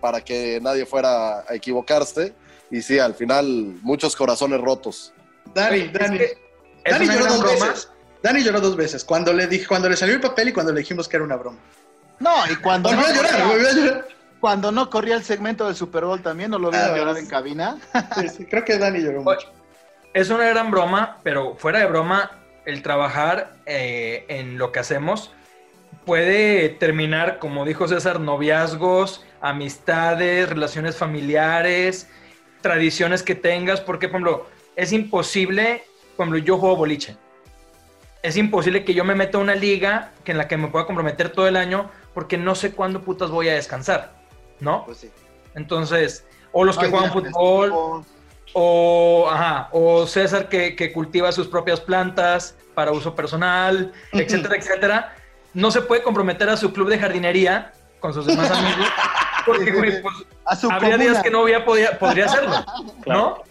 para 0.00 0.20
que 0.22 0.60
nadie 0.62 0.86
fuera 0.86 1.40
a 1.40 1.54
equivocarse. 1.54 2.34
Y 2.70 2.82
sí, 2.82 2.98
al 2.98 3.14
final, 3.14 3.76
muchos 3.82 4.14
corazones 4.16 4.60
rotos. 4.60 5.12
Dani, 5.54 5.78
Es 5.80 5.92
Dani. 5.92 6.18
que 6.18 6.24
es 6.84 6.92
Dani 6.92 7.04
una 7.06 7.14
lloró 7.14 7.26
dos 7.32 7.40
broma. 7.40 7.66
veces. 7.68 7.88
Dani 8.22 8.42
lloró 8.42 8.60
dos 8.60 8.76
veces. 8.76 9.04
Cuando 9.04 9.32
le 9.32 9.46
dije, 9.46 9.66
cuando 9.66 9.88
le 9.88 9.96
salió 9.96 10.14
el 10.14 10.20
papel 10.20 10.48
y 10.48 10.52
cuando 10.52 10.72
le 10.72 10.80
dijimos 10.80 11.08
que 11.08 11.16
era 11.16 11.24
una 11.24 11.36
broma. 11.36 11.58
No, 12.18 12.32
y 12.50 12.56
cuando 12.56 12.90
no, 12.92 13.00
a 13.00 13.12
llorar, 13.12 13.30
corría, 13.30 13.46
volvió 13.46 13.68
a 13.68 13.72
llorar. 13.72 14.08
cuando 14.40 14.72
no 14.72 14.88
corría 14.90 15.14
el 15.16 15.24
segmento 15.24 15.66
del 15.66 15.76
Super 15.76 16.04
Bowl 16.04 16.22
también, 16.22 16.50
no 16.50 16.58
lo 16.58 16.70
vieron 16.70 16.90
Ah, 16.92 16.96
llorar 16.96 17.18
en 17.18 17.26
cabina. 17.26 17.76
Sí, 18.20 18.28
sí, 18.28 18.46
creo 18.46 18.64
que 18.64 18.78
Dani 18.78 19.00
lloró 19.00 19.22
mucho. 19.22 19.52
Es 20.14 20.30
una 20.30 20.44
gran 20.44 20.70
broma, 20.70 21.18
pero 21.22 21.56
fuera 21.56 21.78
de 21.80 21.86
broma, 21.86 22.30
el 22.64 22.82
trabajar 22.82 23.54
eh, 23.66 24.24
en 24.28 24.56
lo 24.58 24.72
que 24.72 24.80
hacemos 24.80 25.32
puede 26.04 26.68
terminar, 26.68 27.38
como 27.38 27.64
dijo 27.64 27.86
César, 27.88 28.20
noviazgos, 28.20 29.24
amistades, 29.40 30.48
relaciones 30.48 30.96
familiares, 30.96 32.08
tradiciones 32.60 33.22
que 33.22 33.34
tengas, 33.34 33.80
porque, 33.80 34.08
por 34.08 34.20
ejemplo, 34.20 34.46
es 34.76 34.92
imposible, 34.92 35.84
por 36.16 36.26
ejemplo, 36.26 36.38
yo 36.44 36.58
juego 36.58 36.76
boliche. 36.76 37.16
Es 38.22 38.36
imposible 38.36 38.84
que 38.84 38.94
yo 38.94 39.04
me 39.04 39.14
meta 39.14 39.38
a 39.38 39.40
una 39.40 39.54
liga 39.54 40.12
que 40.24 40.32
en 40.32 40.38
la 40.38 40.48
que 40.48 40.56
me 40.56 40.68
pueda 40.68 40.86
comprometer 40.86 41.28
todo 41.30 41.46
el 41.48 41.56
año 41.56 41.90
porque 42.16 42.38
no 42.38 42.54
sé 42.54 42.72
cuándo 42.72 43.02
putas 43.02 43.28
voy 43.30 43.50
a 43.50 43.52
descansar, 43.56 44.14
¿no? 44.58 44.86
Pues 44.86 44.96
sí. 44.96 45.10
Entonces, 45.54 46.24
o 46.50 46.64
los 46.64 46.78
que 46.78 46.86
Ay, 46.86 46.90
juegan 46.90 47.10
mira, 47.14 47.30
fútbol, 47.30 48.04
o, 48.54 49.28
ajá, 49.30 49.68
o 49.70 50.06
César 50.06 50.48
que, 50.48 50.74
que 50.74 50.94
cultiva 50.94 51.30
sus 51.30 51.46
propias 51.46 51.78
plantas 51.78 52.56
para 52.74 52.90
uso 52.90 53.14
personal, 53.14 53.92
etcétera, 54.12 54.56
etcétera. 54.56 55.14
No 55.52 55.70
se 55.70 55.82
puede 55.82 56.02
comprometer 56.02 56.48
a 56.48 56.56
su 56.56 56.72
club 56.72 56.88
de 56.88 56.98
jardinería 56.98 57.70
con 58.00 58.14
sus 58.14 58.24
demás 58.24 58.50
amigos, 58.58 58.88
porque 59.44 59.72
güey, 59.72 60.00
pues, 60.00 60.14
A 60.46 60.56
su 60.56 60.70
habría 60.70 60.92
comuna. 60.92 61.10
días 61.10 61.22
que 61.22 61.30
no 61.30 61.42
hubiera, 61.42 61.66
podía, 61.66 61.98
podría 61.98 62.24
hacerlo, 62.24 62.64
Claro. 63.02 63.20
¿no? 63.20 63.42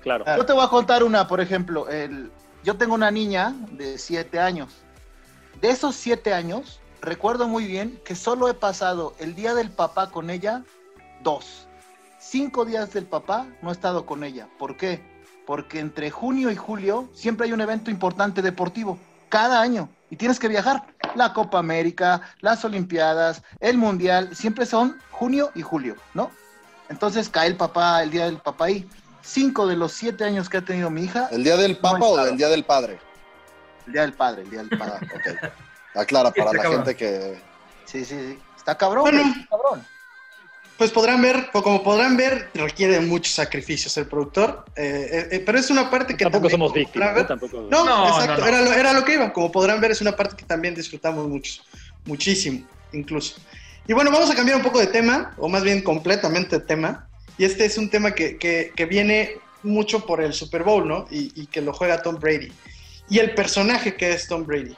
Claro. 0.00 0.24
Yo 0.34 0.46
te 0.46 0.54
voy 0.54 0.64
a 0.64 0.68
contar 0.68 1.04
una, 1.04 1.28
por 1.28 1.42
ejemplo. 1.42 1.90
El, 1.90 2.32
yo 2.62 2.74
tengo 2.78 2.94
una 2.94 3.10
niña 3.10 3.52
de 3.72 3.98
siete 3.98 4.40
años. 4.40 4.72
De 5.60 5.68
esos 5.68 5.94
siete 5.94 6.32
años, 6.32 6.80
recuerdo 7.04 7.48
muy 7.48 7.66
bien 7.66 8.00
que 8.04 8.14
solo 8.14 8.48
he 8.48 8.54
pasado 8.54 9.14
el 9.18 9.34
día 9.34 9.54
del 9.54 9.70
papá 9.70 10.10
con 10.10 10.30
ella 10.30 10.62
dos. 11.22 11.66
Cinco 12.18 12.64
días 12.64 12.92
del 12.92 13.04
papá 13.04 13.46
no 13.62 13.70
he 13.70 13.72
estado 13.72 14.06
con 14.06 14.24
ella. 14.24 14.48
¿Por 14.58 14.76
qué? 14.76 15.02
Porque 15.46 15.78
entre 15.80 16.10
junio 16.10 16.50
y 16.50 16.56
julio 16.56 17.08
siempre 17.14 17.46
hay 17.46 17.52
un 17.52 17.60
evento 17.60 17.90
importante 17.90 18.42
deportivo. 18.42 18.98
Cada 19.28 19.60
año. 19.60 19.88
Y 20.10 20.16
tienes 20.16 20.38
que 20.38 20.48
viajar. 20.48 20.86
La 21.16 21.32
Copa 21.32 21.58
América, 21.58 22.22
las 22.40 22.64
Olimpiadas, 22.64 23.42
el 23.60 23.76
Mundial, 23.76 24.34
siempre 24.34 24.66
son 24.66 24.98
junio 25.10 25.50
y 25.54 25.62
julio, 25.62 25.96
¿no? 26.14 26.30
Entonces 26.88 27.28
cae 27.28 27.48
el 27.48 27.56
papá, 27.56 28.02
el 28.02 28.10
día 28.10 28.26
del 28.26 28.38
papá 28.38 28.66
ahí. 28.66 28.88
Cinco 29.22 29.66
de 29.66 29.76
los 29.76 29.92
siete 29.92 30.24
años 30.24 30.48
que 30.48 30.58
ha 30.58 30.64
tenido 30.64 30.90
mi 30.90 31.02
hija, 31.02 31.28
¿El 31.30 31.44
día 31.44 31.56
del 31.56 31.78
Papa 31.78 31.98
No 31.98 32.06
o 32.06 32.24
del 32.24 32.36
día 32.36 32.48
del 32.48 32.64
Padre? 32.64 32.98
el 33.86 33.92
día 33.92 34.02
del 34.02 34.12
padre, 34.12 34.42
el 34.42 34.50
día 34.50 34.64
del 34.64 34.78
padre. 34.78 35.06
ok. 35.14 35.52
Aclara 35.94 36.30
para 36.30 36.44
Está 36.50 36.56
la 36.56 36.62
cabrón. 36.62 36.84
gente 36.84 36.96
que. 36.96 37.38
Sí, 37.84 38.04
sí, 38.04 38.14
sí. 38.18 38.38
Está 38.56 38.76
cabrón, 38.76 39.02
Bueno. 39.02 39.20
está 39.22 39.46
cabrón. 39.50 39.86
Pues 40.76 40.90
podrán 40.90 41.22
ver, 41.22 41.50
o 41.52 41.62
como 41.62 41.84
podrán 41.84 42.16
ver, 42.16 42.50
requiere 42.52 42.98
muchos 42.98 43.32
sacrificios 43.32 43.96
el 43.96 44.06
productor, 44.08 44.64
eh, 44.74 45.08
eh, 45.12 45.28
eh, 45.36 45.40
pero 45.46 45.56
es 45.56 45.70
una 45.70 45.88
parte 45.88 46.16
que 46.16 46.24
Tampoco 46.24 46.48
también, 46.48 46.58
somos 46.58 46.72
víctimas. 46.72 47.10
podrán 47.10 47.14
¿no? 47.14 47.18
ver- 47.18 47.26
Tampoco- 47.28 47.68
No, 47.70 47.84
No, 47.84 48.08
exacto, 48.08 48.32
no, 48.32 48.38
no. 48.40 48.46
Era, 48.48 48.60
lo, 48.62 48.72
era 48.72 48.92
lo 48.92 49.04
que 49.04 49.14
iba. 49.14 49.32
Como 49.32 49.52
podrán 49.52 49.80
ver, 49.80 49.92
es 49.92 50.00
una 50.00 50.16
parte 50.16 50.34
que 50.36 50.44
también 50.44 50.74
disfrutamos 50.74 51.28
mucho, 51.28 51.62
muchísimo, 52.06 52.66
incluso. 52.92 53.36
Y 53.86 53.92
bueno, 53.92 54.10
vamos 54.10 54.28
a 54.30 54.34
cambiar 54.34 54.56
un 54.56 54.64
poco 54.64 54.80
de 54.80 54.88
tema, 54.88 55.32
o 55.36 55.48
más 55.48 55.62
bien 55.62 55.80
completamente 55.82 56.58
de 56.58 56.64
tema. 56.64 57.06
Y 57.38 57.44
este 57.44 57.64
es 57.66 57.78
un 57.78 57.88
tema 57.88 58.10
que, 58.12 58.36
que- 58.36 58.72
que 58.74 58.84
viene 58.86 59.36
mucho 59.62 60.04
por 60.04 60.20
el 60.22 60.32
Super 60.32 60.64
Bowl, 60.64 60.88
¿no? 60.88 61.06
Y, 61.08 61.30
y 61.40 61.46
que 61.46 61.60
lo 61.60 61.72
juega 61.72 62.02
Tom 62.02 62.16
Brady. 62.18 62.52
Y 63.08 63.20
el 63.20 63.32
personaje 63.34 63.94
que 63.94 64.10
es 64.12 64.26
Tom 64.26 64.44
Brady. 64.44 64.74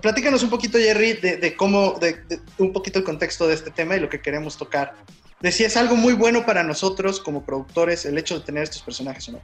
Platícanos 0.00 0.42
un 0.42 0.50
poquito, 0.50 0.78
Jerry, 0.78 1.14
de, 1.14 1.56
cómo, 1.56 1.98
de, 2.00 2.40
un 2.58 2.72
poquito 2.72 2.98
el 2.98 3.04
contexto 3.04 3.46
de 3.48 3.54
este 3.54 3.70
tema 3.70 3.96
y 3.96 4.00
lo 4.00 4.08
que 4.08 4.20
queremos 4.20 4.56
tocar. 4.56 4.94
De 5.40 5.50
si 5.52 5.64
es 5.64 5.76
algo 5.76 5.96
muy 5.96 6.12
bueno 6.12 6.44
para 6.44 6.62
nosotros 6.62 7.20
como 7.20 7.44
productores 7.44 8.04
el 8.04 8.18
hecho 8.18 8.38
de 8.38 8.44
tener 8.44 8.62
estos 8.62 8.82
personajes 8.82 9.28
o 9.28 9.32
no. 9.32 9.40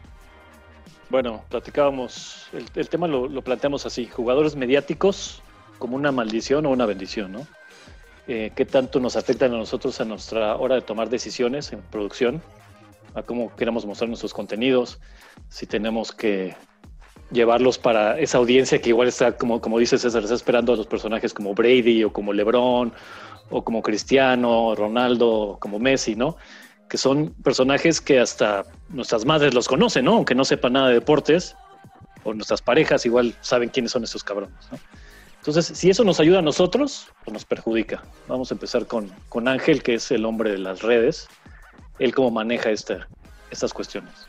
Bueno, 1.09 1.45
platicábamos, 1.49 2.49
el, 2.53 2.89
tema 2.89 3.07
lo, 3.07 3.29
lo 3.29 3.43
planteamos 3.43 3.87
así, 3.87 4.07
jugadores 4.07 4.57
mediáticos 4.57 5.43
como 5.79 5.97
una 5.97 6.13
maldición 6.13 6.67
o 6.67 6.71
una 6.71 6.87
bendición, 6.87 7.33
¿no? 7.33 7.47
Eh, 8.29 8.51
¿Qué 8.57 8.65
tanto 8.65 8.99
nos 8.99 9.17
afectan 9.17 9.55
a 9.55 9.57
nosotros 9.57 10.01
a 10.01 10.05
nuestra 10.05 10.57
hora 10.57 10.75
de 10.75 10.83
tomar 10.83 11.09
decisiones 11.09 11.73
en 11.73 11.81
producción? 11.81 12.43
A 13.15 13.23
cómo 13.23 13.55
queremos 13.55 13.87
mostrar 13.87 14.09
nuestros 14.09 14.35
contenidos, 14.35 14.99
si 15.49 15.67
tenemos 15.67 16.11
que 16.11 16.57
llevarlos 17.31 17.79
para 17.79 18.19
esa 18.19 18.39
audiencia 18.39 18.81
que 18.81 18.91
igual 18.91 19.09
está, 19.09 19.37
como, 19.37 19.61
como 19.61 19.79
dice 19.79 19.99
César, 19.99 20.23
está 20.23 20.35
esperando 20.35 20.73
a 20.73 20.77
los 20.77 20.87
personajes 20.87 21.35
como 21.35 21.55
Brady 21.55 22.05
o 22.05 22.13
como 22.13 22.33
LeBron 22.33 22.93
o 23.51 23.65
como 23.65 23.83
Cristiano, 23.83 24.75
Ronaldo, 24.75 25.57
como 25.61 25.79
Messi, 25.79 26.17
¿no? 26.17 26.37
Que 26.89 26.99
son 26.99 27.35
personajes 27.43 28.01
que 28.01 28.21
hasta 28.21 28.65
nuestras 28.89 29.25
madres 29.25 29.55
los 29.55 29.69
conocen, 29.69 30.05
¿no? 30.05 30.15
Aunque 30.15 30.35
no 30.35 30.45
sepan 30.45 30.75
nada 30.75 30.89
de 30.89 30.95
deportes, 30.95 31.57
o 32.25 32.35
nuestras 32.35 32.61
parejas 32.61 33.07
igual 33.07 33.35
saben 33.41 33.69
quiénes 33.69 33.93
son 33.93 34.05
estos 34.05 34.25
cabrones. 34.25 34.57
Entonces, 35.39 35.79
si 35.79 35.91
eso 35.91 36.03
nos 36.03 36.19
ayuda 36.19 36.41
a 36.41 36.43
nosotros, 36.43 37.07
pues 37.25 37.33
nos 37.33 37.45
perjudica. 37.45 38.03
Vamos 38.27 38.51
a 38.51 38.55
empezar 38.55 38.87
con, 38.87 39.13
con 39.29 39.47
Ángel, 39.47 39.83
que 39.83 39.95
es 39.95 40.11
el 40.11 40.25
hombre 40.25 40.51
de 40.51 40.59
las 40.59 40.83
redes. 40.83 41.29
Él 42.01 42.13
cómo 42.13 42.33
maneja 42.33 42.71
esta, 42.71 43.07
estas 43.53 43.73
cuestiones. 43.73 44.27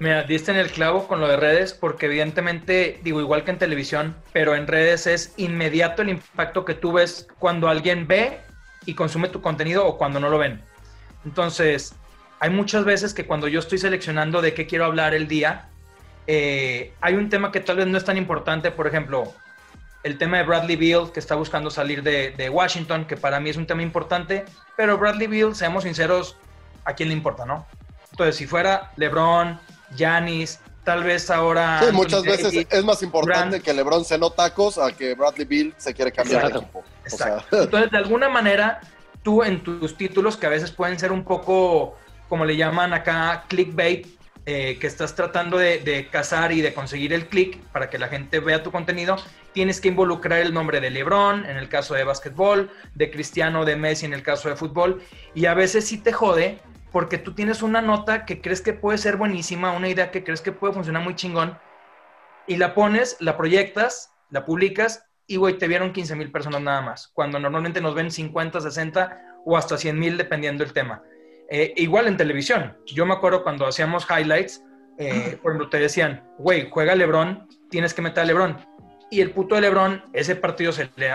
Mira, 0.00 0.24
diste 0.24 0.50
en 0.50 0.56
el 0.56 0.72
clavo 0.72 1.06
con 1.06 1.20
lo 1.20 1.28
de 1.28 1.36
redes, 1.36 1.72
porque 1.72 2.06
evidentemente, 2.06 2.98
digo, 3.04 3.20
igual 3.20 3.44
que 3.44 3.52
en 3.52 3.58
televisión, 3.58 4.16
pero 4.32 4.56
en 4.56 4.66
redes 4.66 5.06
es 5.06 5.34
inmediato 5.36 6.02
el 6.02 6.08
impacto 6.08 6.64
que 6.64 6.74
tú 6.74 6.92
ves 6.92 7.28
cuando 7.38 7.68
alguien 7.68 8.08
ve 8.08 8.40
y 8.86 8.94
consume 8.94 9.28
tu 9.28 9.40
contenido 9.40 9.86
o 9.86 9.96
cuando 9.96 10.18
no 10.18 10.30
lo 10.30 10.38
ven. 10.38 10.60
Entonces, 11.24 11.94
hay 12.40 12.50
muchas 12.50 12.84
veces 12.84 13.14
que 13.14 13.24
cuando 13.24 13.46
yo 13.46 13.60
estoy 13.60 13.78
seleccionando 13.78 14.42
de 14.42 14.52
qué 14.52 14.66
quiero 14.66 14.84
hablar 14.84 15.14
el 15.14 15.28
día, 15.28 15.68
eh, 16.26 16.92
hay 17.00 17.14
un 17.14 17.28
tema 17.28 17.52
que 17.52 17.60
tal 17.60 17.76
vez 17.76 17.86
no 17.86 17.96
es 17.96 18.04
tan 18.04 18.16
importante, 18.16 18.72
por 18.72 18.88
ejemplo, 18.88 19.32
el 20.02 20.18
tema 20.18 20.38
de 20.38 20.42
Bradley 20.42 20.76
Beal, 20.76 21.12
que 21.12 21.20
está 21.20 21.36
buscando 21.36 21.70
salir 21.70 22.02
de, 22.02 22.32
de 22.32 22.50
Washington, 22.50 23.06
que 23.06 23.16
para 23.16 23.38
mí 23.38 23.48
es 23.48 23.56
un 23.56 23.66
tema 23.66 23.82
importante, 23.82 24.44
pero 24.76 24.98
Bradley 24.98 25.28
Beal, 25.28 25.54
seamos 25.54 25.84
sinceros, 25.84 26.36
¿a 26.84 26.94
quién 26.94 27.10
le 27.10 27.14
importa, 27.14 27.46
no? 27.46 27.66
Entonces, 28.10 28.36
si 28.36 28.46
fuera 28.46 28.92
LeBron, 28.96 29.58
Yanis, 29.96 30.60
tal 30.84 31.02
vez 31.02 31.30
ahora. 31.30 31.80
Sí, 31.84 31.92
muchas 31.92 32.22
veces 32.22 32.66
es 32.70 32.84
más 32.84 33.02
importante 33.02 33.60
que 33.60 33.72
LeBron 33.72 34.04
se 34.04 34.18
no 34.18 34.30
tacos 34.30 34.78
a 34.78 34.92
que 34.92 35.14
Bradley 35.14 35.46
Bill 35.46 35.74
se 35.76 35.94
quiere 35.94 36.12
cambiar 36.12 36.52
de 36.52 36.58
equipo. 36.58 36.84
Entonces, 37.52 37.90
de 37.90 37.98
alguna 37.98 38.28
manera, 38.28 38.80
tú 39.22 39.42
en 39.42 39.62
tus 39.62 39.96
títulos, 39.96 40.36
que 40.36 40.46
a 40.46 40.50
veces 40.50 40.70
pueden 40.70 40.98
ser 40.98 41.10
un 41.10 41.24
poco, 41.24 41.96
como 42.28 42.44
le 42.44 42.56
llaman 42.56 42.92
acá, 42.92 43.44
clickbait, 43.48 44.06
eh, 44.46 44.76
que 44.78 44.86
estás 44.86 45.14
tratando 45.14 45.56
de, 45.56 45.78
de, 45.78 46.08
cazar 46.10 46.52
y 46.52 46.60
de 46.60 46.74
conseguir 46.74 47.14
el 47.14 47.28
click 47.28 47.58
para 47.72 47.88
que 47.88 47.98
la 47.98 48.08
gente 48.08 48.40
vea 48.40 48.62
tu 48.62 48.70
contenido, 48.70 49.16
tienes 49.54 49.80
que 49.80 49.88
involucrar 49.88 50.40
el 50.40 50.52
nombre 50.52 50.82
de 50.82 50.90
LeBron 50.90 51.46
en 51.46 51.56
el 51.56 51.70
caso 51.70 51.94
de 51.94 52.04
básquetbol, 52.04 52.70
de 52.94 53.10
Cristiano, 53.10 53.64
de 53.64 53.76
Messi 53.76 54.04
en 54.04 54.12
el 54.12 54.22
caso 54.22 54.50
de 54.50 54.56
fútbol, 54.56 55.02
y 55.34 55.46
a 55.46 55.54
veces 55.54 55.86
sí 55.86 55.96
te 55.96 56.12
jode 56.12 56.58
porque 56.94 57.18
tú 57.18 57.34
tienes 57.34 57.60
una 57.64 57.82
nota 57.82 58.24
que 58.24 58.40
crees 58.40 58.60
que 58.60 58.72
puede 58.72 58.98
ser 58.98 59.16
buenísima, 59.16 59.72
una 59.72 59.88
idea 59.88 60.12
que 60.12 60.22
crees 60.22 60.40
que 60.40 60.52
puede 60.52 60.74
funcionar 60.74 61.02
muy 61.02 61.16
chingón, 61.16 61.58
y 62.46 62.56
la 62.56 62.72
pones, 62.72 63.16
la 63.18 63.36
proyectas, 63.36 64.14
la 64.30 64.46
publicas, 64.46 65.04
y 65.26 65.34
güey, 65.34 65.58
te 65.58 65.66
vieron 65.66 65.92
15 65.92 66.14
mil 66.14 66.30
personas 66.30 66.62
nada 66.62 66.82
más, 66.82 67.08
cuando 67.08 67.40
normalmente 67.40 67.80
nos 67.80 67.96
ven 67.96 68.12
50, 68.12 68.60
60 68.60 69.22
o 69.44 69.56
hasta 69.56 69.76
100 69.76 69.98
mil 69.98 70.16
dependiendo 70.16 70.62
del 70.62 70.72
tema. 70.72 71.02
Eh, 71.50 71.74
igual 71.78 72.06
en 72.06 72.16
televisión, 72.16 72.78
yo 72.86 73.04
me 73.06 73.14
acuerdo 73.14 73.42
cuando 73.42 73.66
hacíamos 73.66 74.06
highlights, 74.08 74.62
eh, 74.96 75.36
por 75.42 75.50
ejemplo, 75.50 75.68
te 75.70 75.80
decían, 75.80 76.22
güey, 76.38 76.70
juega 76.70 76.94
Lebron, 76.94 77.48
tienes 77.70 77.92
que 77.92 78.02
meter 78.02 78.22
a 78.22 78.26
Lebron. 78.26 78.56
Y 79.10 79.20
el 79.20 79.32
puto 79.32 79.56
de 79.56 79.62
Lebron, 79.62 80.00
ese 80.12 80.36
partido 80.36 80.70
se 80.70 80.88
le, 80.94 81.10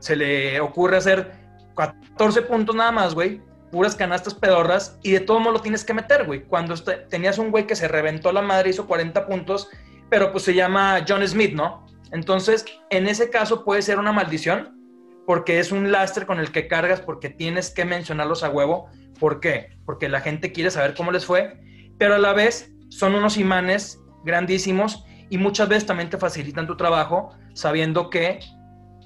se 0.00 0.16
le 0.16 0.60
ocurre 0.60 0.98
hacer 0.98 1.32
14 1.74 2.42
puntos 2.42 2.76
nada 2.76 2.92
más, 2.92 3.14
güey, 3.14 3.40
puras 3.74 3.96
canastas 3.96 4.34
pedorras 4.34 5.00
y 5.02 5.10
de 5.10 5.18
todo 5.18 5.40
modo 5.40 5.54
lo 5.54 5.60
tienes 5.60 5.84
que 5.84 5.92
meter, 5.92 6.26
güey. 6.26 6.44
Cuando 6.44 6.76
tenías 7.10 7.38
un 7.38 7.50
güey 7.50 7.66
que 7.66 7.74
se 7.74 7.88
reventó 7.88 8.30
la 8.30 8.40
madre, 8.40 8.70
hizo 8.70 8.86
40 8.86 9.26
puntos, 9.26 9.68
pero 10.08 10.30
pues 10.30 10.44
se 10.44 10.54
llama 10.54 11.04
John 11.08 11.26
Smith, 11.26 11.54
¿no? 11.54 11.84
Entonces, 12.12 12.64
en 12.90 13.08
ese 13.08 13.30
caso 13.30 13.64
puede 13.64 13.82
ser 13.82 13.98
una 13.98 14.12
maldición, 14.12 14.80
porque 15.26 15.58
es 15.58 15.72
un 15.72 15.90
lastre 15.90 16.24
con 16.24 16.38
el 16.38 16.52
que 16.52 16.68
cargas, 16.68 17.00
porque 17.00 17.30
tienes 17.30 17.70
que 17.70 17.84
mencionarlos 17.84 18.44
a 18.44 18.50
huevo. 18.50 18.86
¿Por 19.18 19.40
qué? 19.40 19.76
Porque 19.84 20.08
la 20.08 20.20
gente 20.20 20.52
quiere 20.52 20.70
saber 20.70 20.94
cómo 20.94 21.10
les 21.10 21.26
fue, 21.26 21.60
pero 21.98 22.14
a 22.14 22.18
la 22.18 22.32
vez 22.32 22.70
son 22.90 23.16
unos 23.16 23.36
imanes 23.38 23.98
grandísimos 24.24 25.04
y 25.30 25.38
muchas 25.38 25.68
veces 25.68 25.86
también 25.86 26.10
te 26.10 26.16
facilitan 26.16 26.68
tu 26.68 26.76
trabajo 26.76 27.34
sabiendo 27.54 28.08
que 28.08 28.38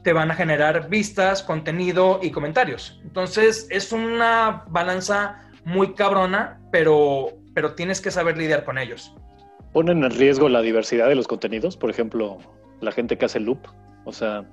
te 0.02 0.12
van 0.12 0.30
a 0.30 0.34
generar 0.34 0.88
vistas, 0.88 1.42
contenido 1.42 2.20
y 2.22 2.30
comentarios. 2.30 3.00
Entonces 3.02 3.66
es 3.70 3.92
una 3.92 4.64
balanza 4.68 5.48
muy 5.64 5.94
cabrona, 5.94 6.60
pero, 6.70 7.32
pero 7.54 7.74
tienes 7.74 8.00
que 8.00 8.10
saber 8.10 8.36
lidiar 8.36 8.64
con 8.64 8.78
ellos. 8.78 9.14
¿Ponen 9.72 10.02
en 10.04 10.10
riesgo 10.10 10.48
la 10.48 10.62
diversidad 10.62 11.08
de 11.08 11.14
los 11.14 11.28
contenidos? 11.28 11.76
Por 11.76 11.90
ejemplo, 11.90 12.38
la 12.80 12.92
gente 12.92 13.18
que 13.18 13.26
hace 13.26 13.40
loop. 13.40 13.58
O 14.04 14.12
sea, 14.12 14.48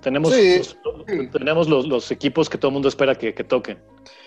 tenemos, 0.00 0.32
los, 0.32 0.78
tenemos 1.32 1.68
los, 1.68 2.10
equipos 2.10 2.48
que 2.48 2.56
todo 2.56 2.70
el 2.70 2.74
mundo 2.74 2.88
espera 2.88 3.14
que, 3.14 3.34
que 3.34 3.44
toquen. 3.44 3.78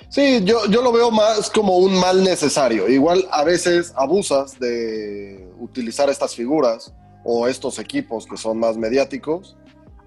Sí, 0.09 0.41
yo, 0.43 0.65
yo 0.67 0.81
lo 0.81 0.91
veo 0.91 1.09
más 1.09 1.49
como 1.49 1.77
un 1.77 1.99
mal 1.99 2.23
necesario. 2.23 2.87
Igual 2.89 3.25
a 3.31 3.43
veces 3.43 3.93
abusas 3.95 4.59
de 4.59 5.49
utilizar 5.57 6.09
estas 6.09 6.35
figuras 6.35 6.93
o 7.23 7.47
estos 7.47 7.79
equipos 7.79 8.27
que 8.27 8.37
son 8.37 8.59
más 8.59 8.77
mediáticos 8.77 9.55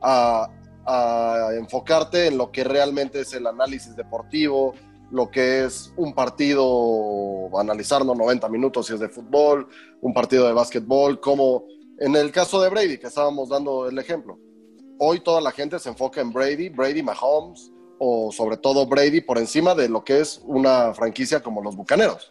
a, 0.04 0.50
enfocarte 1.58 2.26
en 2.26 2.36
lo 2.36 2.52
que 2.52 2.62
realmente 2.62 3.20
es 3.20 3.32
el 3.32 3.46
análisis 3.46 3.96
deportivo, 3.96 4.74
lo 5.10 5.30
que 5.30 5.64
es 5.64 5.94
un 5.96 6.12
partido, 6.12 7.48
analizarlo 7.58 8.14
90 8.14 8.48
minutos 8.50 8.86
si 8.86 8.92
es 8.92 9.00
de 9.00 9.08
fútbol, 9.08 9.66
un 10.02 10.12
partido 10.12 10.46
de 10.46 10.52
básquetbol, 10.52 11.20
como 11.20 11.64
en 11.98 12.14
el 12.16 12.30
caso 12.30 12.60
de 12.60 12.68
Brady, 12.68 12.98
que 12.98 13.06
estábamos 13.06 13.48
dando 13.48 13.88
el 13.88 13.98
ejemplo. 13.98 14.38
Hoy 14.98 15.20
toda 15.20 15.40
la 15.40 15.52
gente 15.52 15.78
se 15.78 15.88
enfoca 15.88 16.20
en 16.20 16.32
Brady, 16.32 16.68
Brady 16.68 17.02
Mahomes, 17.02 17.72
o 17.98 18.30
sobre 18.30 18.58
todo 18.58 18.86
Brady 18.86 19.22
por 19.22 19.38
encima 19.38 19.74
de 19.74 19.88
lo 19.88 20.04
que 20.04 20.20
es 20.20 20.42
una 20.44 20.92
franquicia 20.92 21.42
como 21.42 21.62
los 21.62 21.76
Bucaneros. 21.76 22.30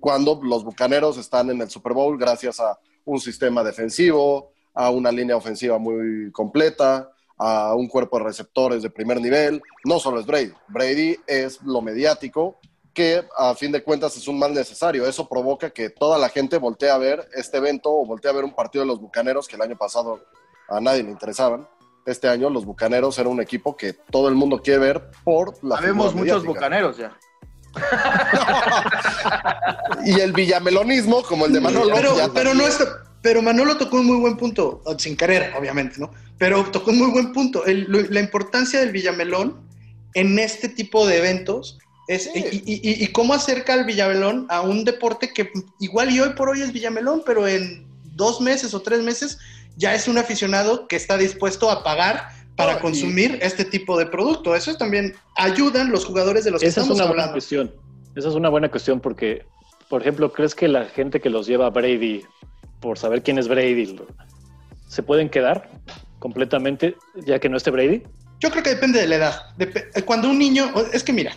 Cuando 0.00 0.38
los 0.42 0.64
Bucaneros 0.64 1.16
están 1.16 1.48
en 1.48 1.62
el 1.62 1.70
Super 1.70 1.94
Bowl 1.94 2.18
gracias 2.18 2.60
a 2.60 2.78
un 3.06 3.20
sistema 3.20 3.64
defensivo, 3.64 4.52
a 4.76 4.90
una 4.90 5.10
línea 5.10 5.36
ofensiva 5.36 5.78
muy 5.78 6.30
completa, 6.32 7.10
a 7.38 7.74
un 7.74 7.88
cuerpo 7.88 8.18
de 8.18 8.24
receptores 8.24 8.82
de 8.82 8.90
primer 8.90 9.20
nivel. 9.20 9.62
No 9.84 9.98
solo 9.98 10.20
es 10.20 10.26
Brady, 10.26 10.52
Brady 10.68 11.16
es 11.26 11.60
lo 11.62 11.80
mediático, 11.80 12.58
que 12.92 13.24
a 13.36 13.54
fin 13.54 13.72
de 13.72 13.82
cuentas 13.82 14.16
es 14.16 14.28
un 14.28 14.38
mal 14.38 14.54
necesario. 14.54 15.06
Eso 15.06 15.28
provoca 15.28 15.70
que 15.70 15.90
toda 15.90 16.18
la 16.18 16.28
gente 16.28 16.58
voltee 16.58 16.90
a 16.90 16.98
ver 16.98 17.26
este 17.34 17.56
evento 17.56 17.90
o 17.90 18.06
voltee 18.06 18.30
a 18.30 18.34
ver 18.34 18.44
un 18.44 18.54
partido 18.54 18.84
de 18.84 18.88
los 18.88 19.00
Bucaneros 19.00 19.48
que 19.48 19.56
el 19.56 19.62
año 19.62 19.76
pasado 19.76 20.20
a 20.68 20.80
nadie 20.80 21.02
le 21.02 21.10
interesaban. 21.10 21.66
Este 22.04 22.28
año 22.28 22.50
los 22.50 22.66
Bucaneros 22.66 23.18
eran 23.18 23.32
un 23.32 23.40
equipo 23.40 23.76
que 23.76 23.94
todo 23.94 24.28
el 24.28 24.34
mundo 24.34 24.60
quiere 24.62 24.78
ver 24.78 25.10
por 25.24 25.54
la 25.64 25.76
Sabemos 25.76 26.14
muchos 26.14 26.44
Bucaneros 26.44 26.98
ya. 26.98 27.16
y 30.06 30.20
el 30.20 30.32
villamelonismo, 30.32 31.22
como 31.22 31.46
el 31.46 31.52
de 31.52 31.60
Manolo. 31.60 31.94
Pero, 31.94 32.14
pero 32.32 32.54
no 32.54 32.66
está, 32.66 32.84
pero 33.26 33.42
Manolo 33.42 33.76
tocó 33.76 33.96
un 33.96 34.06
muy 34.06 34.18
buen 34.18 34.36
punto, 34.36 34.84
sin 34.98 35.16
querer, 35.16 35.52
obviamente, 35.58 35.98
¿no? 35.98 36.12
Pero 36.38 36.62
tocó 36.70 36.92
un 36.92 36.98
muy 36.98 37.10
buen 37.10 37.32
punto. 37.32 37.64
la 37.66 38.20
importancia 38.20 38.78
del 38.78 38.92
Villamelón 38.92 39.66
en 40.14 40.38
este 40.38 40.68
tipo 40.68 41.04
de 41.08 41.18
eventos 41.18 41.76
es, 42.06 42.30
y, 42.32 43.04
cómo 43.08 43.34
acerca 43.34 43.74
al 43.74 43.84
Villamelón 43.84 44.46
a 44.48 44.60
un 44.60 44.84
deporte 44.84 45.32
que 45.32 45.50
igual 45.80 46.12
y 46.12 46.20
hoy 46.20 46.34
por 46.34 46.50
hoy 46.50 46.62
es 46.62 46.72
Villamelón, 46.72 47.24
pero 47.26 47.48
en 47.48 47.88
dos 48.14 48.40
meses 48.40 48.72
o 48.74 48.80
tres 48.80 49.02
meses 49.02 49.38
ya 49.76 49.92
es 49.92 50.06
un 50.06 50.18
aficionado 50.18 50.86
que 50.86 50.94
está 50.94 51.18
dispuesto 51.18 51.68
a 51.68 51.82
pagar 51.82 52.28
para 52.54 52.78
consumir 52.78 53.40
este 53.42 53.64
tipo 53.64 53.98
de 53.98 54.06
producto. 54.06 54.54
Eso 54.54 54.76
también 54.76 55.16
ayudan 55.34 55.90
los 55.90 56.04
jugadores 56.04 56.44
de 56.44 56.52
los 56.52 56.60
que 56.60 56.68
Esa 56.68 56.82
es 56.82 56.90
una 56.90 57.06
buena 57.06 57.32
cuestión. 57.32 57.74
Esa 58.14 58.28
es 58.28 58.36
una 58.36 58.50
buena 58.50 58.70
cuestión 58.70 59.00
porque, 59.00 59.44
por 59.90 60.02
ejemplo, 60.02 60.32
¿crees 60.32 60.54
que 60.54 60.68
la 60.68 60.84
gente 60.84 61.20
que 61.20 61.28
los 61.28 61.48
lleva 61.48 61.66
a 61.66 61.70
Brady 61.70 62.22
por 62.86 62.98
saber 62.98 63.24
quién 63.24 63.36
es 63.36 63.48
Brady, 63.48 63.96
¿se 64.86 65.02
pueden 65.02 65.28
quedar 65.28 65.68
completamente 66.20 66.94
ya 67.16 67.40
que 67.40 67.48
no 67.48 67.56
esté 67.56 67.72
Brady? 67.72 68.04
Yo 68.38 68.50
creo 68.50 68.62
que 68.62 68.70
depende 68.70 69.00
de 69.00 69.08
la 69.08 69.16
edad. 69.16 69.34
Cuando 70.04 70.30
un 70.30 70.38
niño, 70.38 70.72
es 70.92 71.02
que 71.02 71.12
mira, 71.12 71.32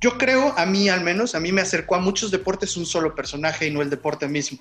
yo 0.00 0.16
creo, 0.16 0.54
a 0.56 0.66
mí 0.66 0.88
al 0.88 1.02
menos, 1.02 1.34
a 1.34 1.40
mí 1.40 1.50
me 1.50 1.62
acercó 1.62 1.96
a 1.96 1.98
muchos 1.98 2.30
deportes 2.30 2.76
un 2.76 2.86
solo 2.86 3.16
personaje 3.16 3.66
y 3.66 3.72
no 3.72 3.82
el 3.82 3.90
deporte 3.90 4.28
mismo. 4.28 4.58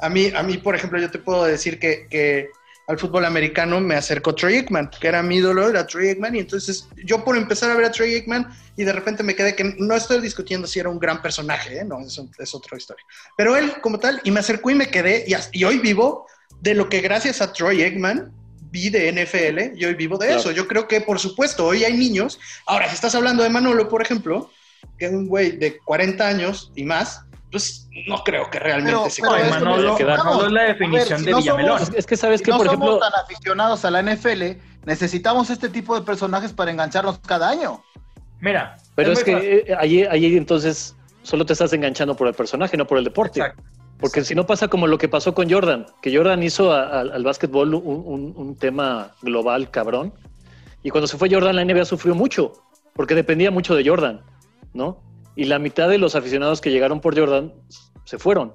A 0.00 0.08
mí, 0.08 0.32
a 0.34 0.42
mí 0.42 0.58
por 0.58 0.74
ejemplo, 0.74 0.98
yo 0.98 1.08
te 1.08 1.20
puedo 1.20 1.44
decir 1.44 1.78
que, 1.78 2.08
que 2.10 2.48
al 2.86 2.98
fútbol 2.98 3.24
americano 3.24 3.80
me 3.80 3.96
acercó 3.96 4.34
Troy 4.34 4.56
Aikman, 4.56 4.90
que 4.90 5.08
era 5.08 5.22
mi 5.22 5.36
ídolo, 5.36 5.68
era 5.68 5.86
Troy 5.86 6.08
Aikman, 6.08 6.36
y 6.36 6.40
entonces 6.40 6.88
yo 7.04 7.24
por 7.24 7.36
empezar 7.36 7.70
a 7.70 7.74
ver 7.74 7.86
a 7.86 7.90
Troy 7.90 8.14
Aikman 8.14 8.48
y 8.76 8.84
de 8.84 8.92
repente 8.92 9.22
me 9.22 9.34
quedé 9.34 9.56
que 9.56 9.74
no 9.78 9.94
estoy 9.94 10.20
discutiendo 10.20 10.66
si 10.66 10.78
era 10.78 10.88
un 10.88 10.98
gran 10.98 11.20
personaje, 11.20 11.78
¿eh? 11.78 11.84
no, 11.84 12.00
eso 12.00 12.28
es 12.38 12.54
otra 12.54 12.76
historia. 12.76 13.04
Pero 13.36 13.56
él 13.56 13.80
como 13.80 13.98
tal, 13.98 14.20
y 14.22 14.30
me 14.30 14.40
acercó 14.40 14.70
y 14.70 14.74
me 14.74 14.88
quedé, 14.88 15.24
y, 15.26 15.34
y 15.58 15.64
hoy 15.64 15.78
vivo 15.78 16.26
de 16.60 16.74
lo 16.74 16.88
que 16.88 17.00
gracias 17.00 17.40
a 17.40 17.52
Troy 17.52 17.82
Aikman 17.82 18.32
vi 18.70 18.90
de 18.90 19.10
NFL, 19.12 19.78
y 19.78 19.84
hoy 19.84 19.94
vivo 19.94 20.18
de 20.18 20.34
eso. 20.34 20.50
Yo 20.50 20.68
creo 20.68 20.86
que, 20.86 21.00
por 21.00 21.18
supuesto, 21.18 21.64
hoy 21.64 21.84
hay 21.84 21.96
niños. 21.96 22.38
Ahora, 22.66 22.88
si 22.88 22.94
estás 22.94 23.14
hablando 23.14 23.42
de 23.42 23.48
Manolo, 23.48 23.88
por 23.88 24.02
ejemplo, 24.02 24.50
que 24.98 25.06
es 25.06 25.12
un 25.12 25.28
güey 25.28 25.52
de 25.52 25.78
40 25.78 26.26
años 26.26 26.72
y 26.74 26.84
más, 26.84 27.22
pues 27.56 27.88
no 28.08 28.16
creo 28.24 28.50
que 28.50 28.58
realmente 28.58 28.92
Pero- 28.98 29.10
se 29.10 29.22
pero 29.22 29.36
es 29.36 29.42
que 29.44 29.50
Manolo, 29.50 29.96
queda- 29.96 30.16
Manolo 30.18 30.46
es 30.46 30.52
la 30.52 30.60
ver, 30.62 30.72
definición 30.72 31.18
si 31.18 31.24
de 31.24 31.30
no 31.32 31.38
Villamelón. 31.38 31.78
somos- 31.80 31.94
Es 31.94 32.06
que 32.06 32.16
sabes 32.16 32.38
Si 32.40 32.44
que, 32.44 32.50
no 32.52 32.56
por 32.58 32.66
somos 32.66 32.88
ejemplo, 32.88 32.98
tan 33.10 33.20
aficionados 33.24 33.84
a 33.84 33.90
la 33.90 34.00
NFL, 34.02 34.58
necesitamos 34.84 35.50
este 35.50 35.68
tipo 35.68 35.94
de 35.98 36.02
personajes 36.04 36.52
para 36.52 36.70
engancharnos 36.70 37.18
cada 37.18 37.48
año. 37.50 37.82
Mira, 38.40 38.76
pero 38.94 39.12
es 39.12 39.24
que 39.24 39.64
eh, 39.68 39.76
ahí, 39.78 40.02
ahí 40.04 40.36
entonces 40.36 40.94
solo 41.22 41.44
te 41.46 41.54
estás 41.54 41.72
enganchando 41.72 42.14
por 42.14 42.28
el 42.28 42.34
personaje, 42.34 42.76
no 42.76 42.86
por 42.86 42.98
el 42.98 43.04
deporte. 43.04 43.40
Exacto. 43.40 43.62
Porque 43.98 44.22
si 44.24 44.34
no 44.34 44.46
pasa 44.46 44.68
como 44.68 44.86
lo 44.86 44.98
que 44.98 45.08
pasó 45.08 45.34
con 45.34 45.50
Jordan, 45.50 45.86
que 46.02 46.14
Jordan 46.14 46.42
hizo 46.42 46.70
a- 46.70 46.82
a- 46.86 47.00
al 47.00 47.24
básquetbol 47.24 47.74
un, 47.74 48.02
un- 48.06 48.34
un 48.36 48.54
tema 48.56 49.12
global 49.22 49.70
cabrón. 49.70 50.12
Y 50.82 50.90
cuando 50.90 51.06
se 51.06 51.16
fue 51.16 51.30
Jordan, 51.30 51.56
la 51.56 51.62
NBA 51.64 51.86
sufrió 51.86 52.14
mucho, 52.14 52.52
porque 52.94 53.14
dependía 53.14 53.50
mucho 53.50 53.74
de 53.74 53.88
Jordan, 53.88 54.20
¿no? 54.74 55.00
Y 55.36 55.44
la 55.44 55.58
mitad 55.60 55.88
de 55.88 55.98
los 55.98 56.14
aficionados 56.16 56.60
que 56.60 56.70
llegaron 56.70 57.00
por 57.00 57.16
Jordan 57.16 57.52
se 58.04 58.18
fueron. 58.18 58.54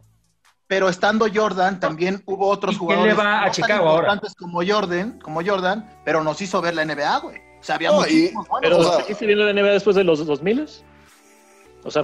Pero 0.67 0.89
estando 0.89 1.28
Jordan, 1.34 1.80
también 1.80 2.24
hubo 2.26 2.48
otros 2.48 2.76
¿Y 2.76 2.78
quién 2.78 2.88
jugadores 2.88 3.15
le 3.17 3.22
va 3.24 3.34
a 3.34 3.38
no 3.39 3.44
tan 3.44 3.52
Chicago 3.52 3.88
ahora? 3.89 4.02
importantes 4.13 4.36
como 4.36 4.62
Jordan, 4.65 5.20
como 5.20 5.46
Jordan, 5.46 6.02
pero 6.06 6.24
nos 6.24 6.41
hizo 6.41 6.62
ver 6.62 6.76
la 6.76 6.84
NBA, 6.86 7.17
güey. 7.20 7.38
O 7.60 7.63
sea, 7.63 7.76
había 7.76 7.91
No, 7.91 8.08
y- 8.08 8.32
buenos. 8.32 8.48
Pero 8.62 8.78
o 8.80 8.84
sea- 8.84 9.02
¿seguiste 9.02 9.26
viendo 9.28 9.46
la 9.46 9.52
NBA 9.54 9.74
después 9.74 9.96
de 9.96 10.04
los 10.04 10.26
2000? 10.26 10.67
O 11.84 11.91
sea, 11.91 12.04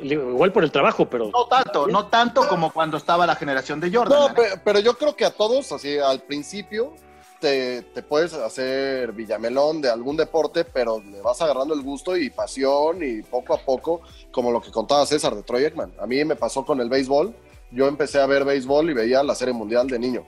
igual 0.00 0.52
por 0.52 0.64
el 0.64 0.70
trabajo, 0.70 1.08
pero... 1.08 1.30
No 1.30 1.46
tanto, 1.46 1.86
no 1.88 2.06
tanto 2.06 2.46
como 2.48 2.72
cuando 2.72 2.96
estaba 2.96 3.26
la 3.26 3.36
generación 3.36 3.80
de 3.80 3.90
Jordan. 3.92 4.18
No, 4.18 4.34
pero, 4.64 4.80
yo 4.80 4.96
creo 4.98 5.16
que 5.16 5.24
a 5.24 5.30
todos, 5.30 5.72
así 5.72 5.98
al 5.98 6.20
principio, 6.22 6.94
te, 7.42 7.82
te 7.82 8.02
puedes 8.02 8.32
hacer 8.32 9.12
villamelón 9.12 9.82
de 9.82 9.90
algún 9.90 10.16
deporte, 10.16 10.64
pero 10.64 11.02
le 11.02 11.20
vas 11.20 11.42
agarrando 11.42 11.74
el 11.74 11.82
gusto 11.82 12.16
y 12.16 12.30
pasión 12.30 13.02
y 13.02 13.20
poco 13.20 13.52
a 13.52 13.58
poco, 13.58 14.00
como 14.30 14.50
lo 14.50 14.62
que 14.62 14.70
contaba 14.70 15.04
César 15.04 15.34
de 15.34 15.42
Troy 15.42 15.64
Ekman. 15.66 15.92
A 16.00 16.06
mí 16.06 16.24
me 16.24 16.36
pasó 16.36 16.64
con 16.64 16.80
el 16.80 16.88
béisbol. 16.88 17.34
Yo 17.70 17.86
empecé 17.88 18.20
a 18.20 18.26
ver 18.26 18.44
béisbol 18.44 18.90
y 18.90 18.94
veía 18.94 19.22
la 19.22 19.34
Serie 19.34 19.52
Mundial 19.52 19.88
de 19.88 19.98
niño. 19.98 20.24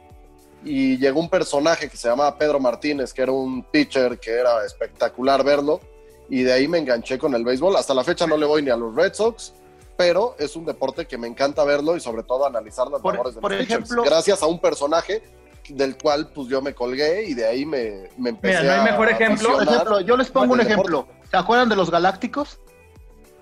Y 0.65 0.99
llegó 0.99 1.21
un 1.21 1.31
personaje 1.31 1.89
que 1.89 1.97
se 1.97 2.09
llamaba 2.09 2.37
Pedro 2.37 2.59
Martínez, 2.61 3.13
que 3.15 3.23
era 3.23 3.33
un 3.33 3.63
pitcher 3.63 4.19
que 4.19 4.33
era 4.33 4.65
espectacular 4.67 5.45
verlo. 5.45 5.81
Y 6.29 6.43
de 6.43 6.53
ahí 6.53 6.69
me 6.69 6.79
enganché 6.79 7.19
con 7.19 7.35
el 7.35 7.45
béisbol. 7.45 7.77
Hasta 7.77 7.95
la 7.95 8.03
fecha 8.05 8.27
no 8.27 8.37
le 8.37 8.47
voy 8.47 8.63
ni 8.63 8.71
a 8.71 8.77
los 8.77 8.95
Red 8.95 9.13
Sox, 9.15 9.53
pero 9.97 10.35
es 10.39 10.57
un 10.57 10.65
deporte 10.65 11.07
que 11.07 11.17
me 11.19 11.29
encanta 11.29 11.65
verlo 11.65 11.97
y 11.97 12.01
sobre 12.01 12.23
todo 12.23 12.47
analizar 12.47 12.89
las 12.89 13.03
labores 13.05 13.35
de 13.35 13.41
por 13.41 13.53
los 13.53 13.61
pitchers. 13.61 13.85
ejemplo- 13.91 14.03
gracias 14.05 14.43
a 14.43 14.47
un 14.47 14.59
personaje 14.59 15.23
del 15.69 15.97
cual 15.97 16.29
pues 16.35 16.49
yo 16.49 16.61
me 16.61 16.75
colgué 16.75 17.25
y 17.25 17.35
de 17.35 17.47
ahí 17.47 17.65
me, 17.65 18.09
me 18.19 18.31
empecé 18.31 18.61
Mira, 18.61 18.77
no 18.77 18.83
hay 18.83 18.93
mejor 18.93 19.09
ejemplo. 19.11 19.61
Ejemplo, 19.61 20.01
yo 20.01 20.17
les 20.17 20.31
pongo 20.31 20.53
un 20.53 20.61
ejemplo. 20.61 21.09
¿Se 21.31 21.37
acuerdan 21.37 21.69
de 21.69 21.77
los 21.77 21.91
Galácticos? 21.91 22.61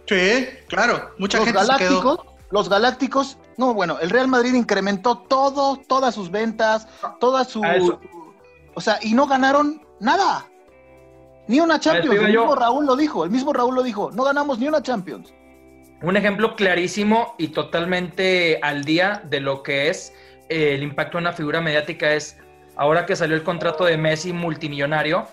Sí, 0.06 0.48
claro. 0.68 1.10
Mucha 1.18 1.38
los 1.38 1.46
gente 1.46 1.60
se 1.60 1.66
quedó. 1.66 2.00
Galácticos, 2.00 2.26
los 2.50 2.68
Galácticos, 2.68 3.38
no, 3.56 3.74
bueno, 3.74 3.98
el 4.00 4.10
Real 4.10 4.28
Madrid 4.28 4.54
incrementó 4.54 5.18
todo, 5.18 5.76
todas 5.88 6.14
sus 6.14 6.30
ventas, 6.30 6.86
toda 7.18 7.44
su, 7.44 7.62
o 8.74 8.80
sea, 8.80 8.98
y 9.02 9.14
no 9.14 9.26
ganaron 9.26 9.82
nada, 10.00 10.46
ni 11.48 11.60
una 11.60 11.80
Champions. 11.80 12.16
El 12.16 12.32
yo. 12.32 12.40
mismo 12.40 12.54
Raúl 12.54 12.86
lo 12.86 12.96
dijo, 12.96 13.24
el 13.24 13.30
mismo 13.30 13.52
Raúl 13.52 13.74
lo 13.74 13.82
dijo, 13.82 14.10
no 14.12 14.24
ganamos 14.24 14.58
ni 14.58 14.68
una 14.68 14.82
Champions. 14.82 15.32
Un 16.02 16.16
ejemplo 16.16 16.56
clarísimo 16.56 17.34
y 17.38 17.48
totalmente 17.48 18.58
al 18.62 18.84
día 18.84 19.22
de 19.28 19.40
lo 19.40 19.62
que 19.62 19.88
es 19.88 20.12
eh, 20.48 20.74
el 20.74 20.82
impacto 20.82 21.18
de 21.18 21.22
una 21.22 21.32
figura 21.32 21.60
mediática 21.60 22.12
es 22.12 22.38
ahora 22.76 23.06
que 23.06 23.16
salió 23.16 23.36
el 23.36 23.42
contrato 23.42 23.84
de 23.84 23.96
Messi 23.96 24.32
multimillonario, 24.32 25.26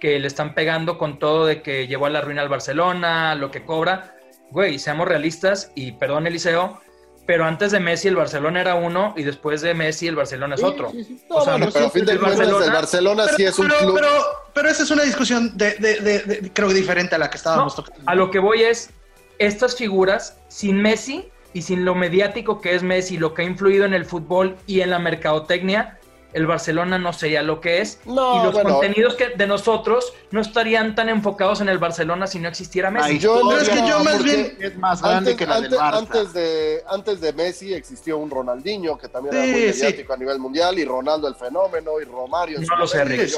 que 0.00 0.18
le 0.18 0.26
están 0.26 0.54
pegando 0.54 0.98
con 0.98 1.18
todo 1.18 1.46
de 1.46 1.62
que 1.62 1.86
llevó 1.86 2.06
a 2.06 2.10
la 2.10 2.20
ruina 2.20 2.42
al 2.42 2.48
Barcelona, 2.48 3.34
lo 3.34 3.50
que 3.50 3.64
cobra. 3.64 4.16
Güey, 4.50 4.78
seamos 4.78 5.06
realistas 5.08 5.70
y 5.74 5.92
perdón 5.92 6.26
Eliseo, 6.26 6.80
pero 7.26 7.44
antes 7.44 7.70
de 7.72 7.78
Messi 7.80 8.08
el 8.08 8.16
Barcelona 8.16 8.60
era 8.60 8.74
uno 8.74 9.14
y 9.16 9.22
después 9.22 9.60
de 9.62 9.74
Messi 9.74 10.08
el 10.08 10.16
Barcelona 10.16 10.56
es 10.56 10.62
otro. 10.62 10.92
No, 11.30 11.36
O 11.36 11.40
sea, 11.44 11.52
bueno, 11.52 11.66
yo 11.66 11.72
pero 11.72 11.86
a 11.86 11.90
fin 11.90 12.04
de 12.04 12.12
del 12.12 12.20
cuentas 12.20 12.38
Barcelona- 12.40 12.66
el 12.66 12.72
Barcelona 12.72 13.28
sí 13.36 13.44
es 13.44 13.58
un 13.58 13.68
pero, 13.68 13.78
club. 13.78 13.94
pero, 13.94 14.08
pero 14.52 14.68
esa 14.68 14.82
es 14.82 14.90
una 14.90 15.04
discusión 15.04 15.56
de, 15.56 15.74
de- 15.76 16.00
de- 16.00 16.18
de- 16.20 16.52
creo 16.52 16.68
que 16.68 16.74
diferente 16.74 17.14
a 17.14 17.18
la 17.18 17.30
que 17.30 17.36
estábamos 17.36 17.76
No, 17.78 17.84
tocando. 17.84 18.10
A 18.10 18.14
lo 18.16 18.30
que 18.30 18.40
voy 18.40 18.62
es, 18.64 18.90
estas 19.38 19.76
figuras, 19.76 20.36
sin 20.48 20.82
Messi 20.82 21.28
y 21.54 21.62
sin 21.62 21.84
lo 21.84 21.94
mediático 21.94 22.60
que 22.60 22.74
es 22.74 22.82
Messi, 22.82 23.16
lo 23.18 23.34
que 23.34 23.42
ha 23.42 23.44
influido 23.44 23.84
en 23.84 23.94
el 23.94 24.04
fútbol 24.04 24.56
y 24.66 24.80
en 24.80 24.90
la 24.90 24.98
mercadotecnia, 24.98 25.98
el 26.32 26.46
Barcelona 26.46 26.98
no 26.98 27.12
sería 27.12 27.42
lo 27.42 27.60
que 27.60 27.82
es. 27.82 28.00
No, 28.06 28.40
y 28.40 28.44
los 28.44 28.54
bueno. 28.54 28.70
contenidos 28.70 29.16
que 29.16 29.28
de 29.36 29.46
nosotros 29.46 30.14
no 30.30 30.40
estarían 30.40 30.94
tan 30.94 31.10
enfocados 31.10 31.60
en 31.60 31.68
el 31.68 31.76
Barcelona 31.76 32.26
si 32.26 32.38
no 32.38 32.48
existiera 32.48 32.90
Messi. 32.90 33.18
yo- 33.18 33.42
No, 33.42 33.58
es 33.58 33.68
que 33.68 33.86
yo 33.86 34.02
más 34.02 34.22
bien- 34.24 34.56
es 34.58 34.74
más 34.78 35.02
grande 35.02 35.32
Antes, 35.32 35.36
que 35.36 35.46
la 35.46 35.56
del 35.60 35.64
antes- 35.64 35.78
Barça. 35.78 35.98
antes 35.98 36.32
de, 36.32 36.82
antes 36.88 37.20
de 37.20 37.32
Messi 37.34 37.74
existió 37.74 38.16
un 38.16 38.30
Ronaldinho 38.30 38.96
que 38.96 39.08
también 39.08 39.34
Sí, 39.34 39.40
era 39.42 39.46
muy 39.58 39.72
sí. 39.74 39.82
mediático 39.82 40.12
a 40.14 40.16
nivel 40.16 40.38
mundial 40.38 40.78
y 40.78 40.86
Ronaldo 40.86 41.28
el 41.28 41.34
fenómeno 41.34 42.00
y 42.00 42.04
Romario 42.06 42.60
No 42.62 42.76
lo 42.78 42.86
sé, 42.86 43.04
Rick. 43.04 43.30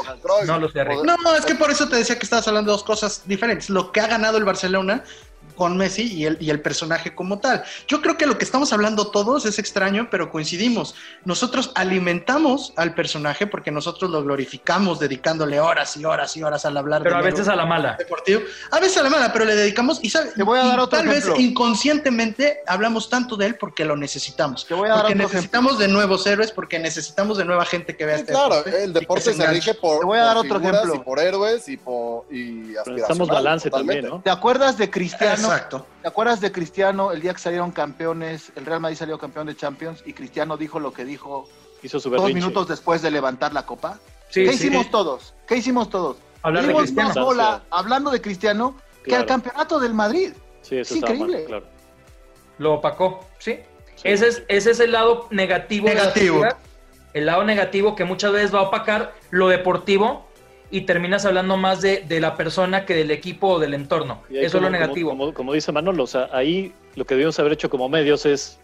No 0.46 0.59
lo 0.61 0.68
sé, 0.70 0.85
Rick. 0.85 1.03
No, 1.03 1.35
es 1.37 1.44
que 1.44 1.57
por 1.57 1.72
eso 1.72 1.88
te 1.88 1.96
decía 1.96 2.16
que 2.16 2.22
estabas 2.24 2.46
hablando 2.46 2.70
de 2.70 2.74
dos 2.77 2.85
cosas 2.85 3.22
diferentes. 3.27 3.70
Lo 3.70 3.90
que 3.90 4.03
ha 4.03 4.07
ganado 4.07 4.38
el 4.38 4.44
Barcelona 4.44 5.03
con 5.55 5.77
Messi 5.77 6.03
y 6.12 6.27
el, 6.27 6.37
y 6.40 6.51
el 6.51 6.61
personaje 6.61 7.14
como 7.14 7.38
tal. 7.40 7.62
Yo 7.88 8.01
creo 8.03 8.17
que 8.17 8.27
lo 8.27 8.37
que 8.38 8.45
estamos 8.45 8.73
hablando 8.73 9.09
todos 9.11 9.47
es 9.47 9.59
extraño, 9.59 10.09
pero 10.11 10.31
coincidimos. 10.31 10.95
Nosotros 11.25 11.71
alimentamos 11.75 12.73
al 12.77 12.95
personaje 12.95 13.47
porque 13.47 13.71
nosotros 13.71 14.11
lo 14.11 14.23
glorificamos 14.23 14.99
dedicándole 14.99 15.61
horas 15.61 15.97
y 15.97 16.05
horas 16.05 16.37
y 16.37 16.43
horas 16.43 16.64
al 16.64 16.77
hablar 16.77 17.03
Pero 17.03 17.17
a 17.17 17.23
del 17.23 17.33
veces 17.33 17.49
a 17.49 17.57
la 17.57 17.67
mala. 17.67 17.97
deportivo. 17.99 18.40
A 18.71 18.81
veces 18.81 18.97
a 18.99 19.03
la 19.03 19.11
mala, 19.11 19.33
pero 19.33 19.45
le 19.45 19.55
dedicamos 19.55 19.99
y, 20.03 20.11
sabe- 20.11 20.31
Te 20.35 20.43
voy 20.43 20.59
a 20.59 20.64
y 20.64 20.69
dar 20.69 20.81
otro 20.81 20.99
tal 20.99 21.09
ejemplo. 21.09 21.33
vez 21.35 21.40
inconscientemente 21.45 22.61
hablamos 22.67 23.09
tanto 23.09 23.37
de 23.37 23.47
él 23.47 23.57
porque 23.57 23.85
lo 23.85 23.97
necesitamos. 23.97 24.67
Te 24.67 24.75
voy 24.75 24.88
a 24.88 24.93
dar 24.95 25.01
porque 25.03 25.14
otro 25.14 25.27
necesitamos 25.29 25.79
de 25.79 25.88
nuevos 25.88 26.27
héroes, 26.27 26.51
porque 26.53 26.79
necesitamos 26.79 27.38
de 27.38 27.45
nueva 27.45 27.64
gente 27.64 27.97
que 27.97 28.05
vea 28.07 28.17
Sí, 28.17 28.21
este 28.23 28.33
claro, 28.33 28.57
deporte 28.57 28.85
el 28.85 28.93
deporte 28.93 29.35
se 29.35 29.47
rige 29.47 29.75
por, 29.75 30.01
Te 30.01 30.07
voy 30.07 30.19
a 30.19 30.25
dar 30.25 30.37
por 30.37 30.47
otro 30.47 30.59
figuras 30.59 30.81
ejemplo. 30.83 31.01
y 31.01 31.05
por 31.05 31.19
héroes 31.21 31.69
y 31.69 31.77
por 31.77 32.25
y 32.31 32.35
Necesitamos 32.45 32.79
aspiracional, 32.88 33.29
balance 33.29 33.71
totalmente. 33.71 34.03
también, 34.03 34.17
¿no? 34.19 34.23
¿Te 34.23 34.31
acuerdas 34.31 34.79
de 34.79 34.90
Cristiano? 34.90 35.43
Exacto. 35.46 35.87
¿Te 36.02 36.09
acuerdas 36.09 36.40
de 36.40 36.52
Cristiano 36.52 37.12
el 37.12 37.20
día 37.20 37.33
que 37.33 37.40
salieron 37.40 37.70
campeones? 37.72 38.52
El 38.57 38.66
Real 38.66 38.80
Madrid 38.80 38.96
salió 38.96 39.18
campeón 39.18 39.46
de 39.46 39.57
Champions 39.57 40.02
y 40.07 40.12
Cristiano 40.12 40.57
dijo 40.57 40.80
lo 40.80 40.92
que 40.92 41.04
dijo 41.04 41.48
Hizo 41.83 42.00
su 42.00 42.11
dos 42.11 42.33
minutos 42.33 42.66
después 42.68 43.02
de 43.02 43.11
levantar 43.11 43.52
la 43.52 43.66
copa. 43.66 43.98
Sí, 44.30 44.44
¿Qué 44.44 44.50
sí. 44.52 44.66
hicimos 44.66 44.90
todos? 44.90 45.35
¿Qué 45.46 45.57
hicimos 45.57 45.90
todos? 45.90 46.16
Hablar 46.42 46.66
de 46.66 46.92
más 46.92 47.14
bola 47.14 47.62
hablando 47.70 48.11
de 48.11 48.20
Cristiano 48.20 48.76
que 49.04 49.14
al 49.14 49.26
campeonato 49.26 49.78
del 49.80 49.94
Madrid. 49.94 50.33
Sí, 50.62 50.78
eso 50.78 50.94
Es 50.94 51.00
increíble. 51.00 51.38
mal, 51.38 51.46
claro. 51.46 51.66
Lo 52.59 52.74
opacó, 52.74 53.20
¿sí? 53.38 53.59
Sí. 53.96 54.02
Ese, 54.04 54.28
es, 54.28 54.42
ese 54.48 54.70
es 54.70 54.80
el 54.80 54.92
lado 54.92 55.26
negativo, 55.30 55.88
de 55.88 55.94
Negativo. 55.94 56.40
la 56.42 56.48
figura, 56.50 56.59
el 57.12 57.26
lado 57.26 57.44
negativo 57.44 57.94
que 57.94 58.04
muchas 58.04 58.33
veces 58.33 58.54
va 58.54 58.61
a 58.61 58.62
opacar 58.62 59.14
lo 59.30 59.48
deportivo 59.48 60.26
y 60.76 60.82
terminas 60.82 61.24
hablando 61.24 61.56
más 61.56 61.80
de, 61.82 62.04
de 62.08 62.18
la 62.20 62.37
persona 62.37 62.84
que 62.84 62.94
del 62.94 63.10
equipo 63.10 63.48
o 63.48 63.58
del 63.60 63.74
entorno. 63.74 64.22
Eso 64.30 64.56
es 64.58 64.62
lo 64.62 64.70
negativo. 64.70 65.10
Como, 65.10 65.24
como- 65.26 65.34
como 65.34 65.52
dice 65.52 65.70
Manolo, 65.72 66.02
o 66.02 66.06
sea, 66.06 66.28
ahí 66.32 66.72
lo 66.96 67.04
que 67.04 67.14
debíamos 67.14 67.38
haber 67.38 67.52
hecho 67.52 67.70
como 67.70 67.88
medios 67.88 68.26
es 68.26 68.58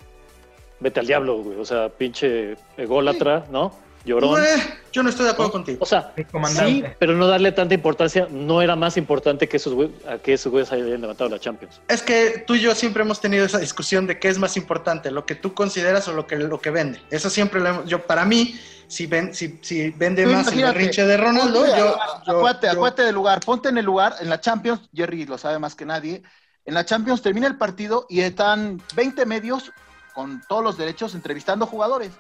vete 0.81 0.99
al 1.01 1.07
diablo, 1.07 1.39
güey. 1.43 1.59
O 1.59 1.65
sea, 1.65 1.89
pinche 1.89 2.57
ególatra, 2.77 3.45
¿no? 3.53 3.73
Llorón. 4.05 4.43
Eh, 4.43 4.79
yo 4.93 5.03
no 5.03 5.11
estoy 5.11 5.27
de 5.27 5.33
acuerdo 5.33 5.49
¿no? 5.49 5.53
contigo. 5.53 5.79
O 5.81 5.87
sea, 5.87 6.13
sí, 6.49 6.83
pero 6.99 7.15
no 7.15 7.27
darle 7.27 7.53
tanta 7.53 7.75
importancia. 7.75 8.27
No 8.31 8.63
era 8.63 8.75
más 8.77 8.97
importante 8.97 9.49
que 9.49 9.59
esos 9.59 9.75
güey, 9.75 9.91
a 10.09 10.19
que 10.19 10.33
esos 10.33 10.51
güeyes 10.51 10.73
hayan 10.73 11.01
levantado 11.01 11.29
la 11.31 11.39
Champions. 11.39 11.81
Es 11.89 12.03
que 12.03 12.43
tú 12.47 12.55
y 12.55 12.61
yo 12.61 12.75
siempre 12.75 13.03
hemos 13.03 13.21
tenido 13.21 13.45
esa 13.45 13.59
discusión 13.59 14.07
de 14.07 14.19
qué 14.19 14.29
es 14.29 14.39
más 14.39 14.57
importante, 14.57 15.11
lo 15.11 15.27
que 15.27 15.35
tú 15.35 15.55
consideras 15.55 16.09
o 16.09 16.13
lo 16.13 16.27
que, 16.27 16.37
lo 16.37 16.61
que 16.61 16.71
vende. 16.71 17.01
Eso 17.11 17.29
siempre 17.31 17.61
lo 17.61 17.69
hemos, 17.69 17.85
yo 17.87 18.07
para 18.07 18.25
mí, 18.25 18.59
si, 18.89 19.07
ven, 19.07 19.35
si, 19.35 19.59
si 19.63 19.91
vende 19.91 20.25
Tú 20.25 20.31
más 20.31 20.51
el 20.53 20.63
berrinche 20.63 21.05
de 21.07 21.17
Ronaldo, 21.17 21.61
Ponte- 21.61 21.79
yo, 21.79 21.97
yo- 22.27 22.33
acuérdate, 22.37 22.67
yo- 22.67 22.73
acuérdate 22.73 23.03
del 23.03 23.15
lugar, 23.15 23.41
ponte 23.41 23.69
en 23.69 23.79
el 23.79 23.85
lugar, 23.85 24.17
en 24.21 24.29
la 24.31 24.41
Champions, 24.41 24.81
Jerry 24.95 25.27
lo 25.27 25.39
sabe 25.39 25.59
más 25.59 25.75
que 25.75 25.85
nadie, 25.85 26.23
en 26.65 26.75
la 26.75 26.85
Champions 26.85 27.23
termina 27.23 27.47
el 27.47 27.57
partido 27.57 28.07
y 28.09 28.21
están 28.21 28.83
20 28.97 29.27
medios 29.27 29.71
con 30.15 30.43
todos 30.49 30.65
los 30.65 30.77
derechos 30.77 31.15
entrevistando 31.15 31.67
jugadores. 31.67 32.11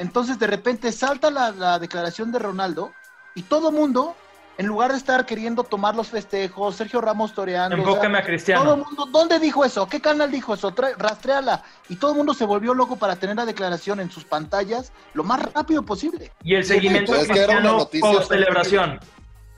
Entonces 0.00 0.38
de 0.38 0.46
repente 0.46 0.90
salta 0.92 1.30
la, 1.30 1.50
la 1.50 1.78
declaración 1.78 2.32
de 2.32 2.38
Ronaldo 2.38 2.92
y 3.34 3.42
todo 3.42 3.70
mundo, 3.70 4.16
en 4.56 4.66
lugar 4.66 4.92
de 4.92 4.96
estar 4.96 5.26
queriendo 5.26 5.62
tomar 5.62 5.94
los 5.94 6.08
festejos, 6.08 6.74
Sergio 6.74 7.02
Ramos 7.02 7.34
toreando, 7.34 7.76
o 7.76 7.78
sea, 7.78 7.86
Enfócame 7.88 8.16
a 8.16 8.20
todo 8.22 8.26
Cristiano. 8.26 8.74
el 8.74 8.80
mundo, 8.82 9.06
¿dónde 9.12 9.38
dijo 9.38 9.62
eso? 9.62 9.86
¿Qué 9.86 10.00
canal 10.00 10.30
dijo 10.30 10.54
eso? 10.54 10.72
Trae- 10.74 10.94
rastréala. 10.96 11.62
Y 11.90 11.96
todo 11.96 12.12
el 12.12 12.16
mundo 12.16 12.32
se 12.32 12.46
volvió 12.46 12.72
loco 12.72 12.96
para 12.96 13.16
tener 13.16 13.36
la 13.36 13.44
declaración 13.44 14.00
en 14.00 14.10
sus 14.10 14.24
pantallas 14.24 14.90
lo 15.12 15.22
más 15.22 15.42
rápido 15.52 15.82
posible. 15.82 16.32
Y 16.42 16.54
el 16.54 16.64
seguimiento 16.64 17.12
de 17.12 17.20
es 17.20 17.28
que 17.28 17.32
era 17.38 17.44
una 17.44 17.52
Cristiano 17.58 17.78
noticia 17.78 18.10
post 18.10 18.28
celebración. 18.30 19.00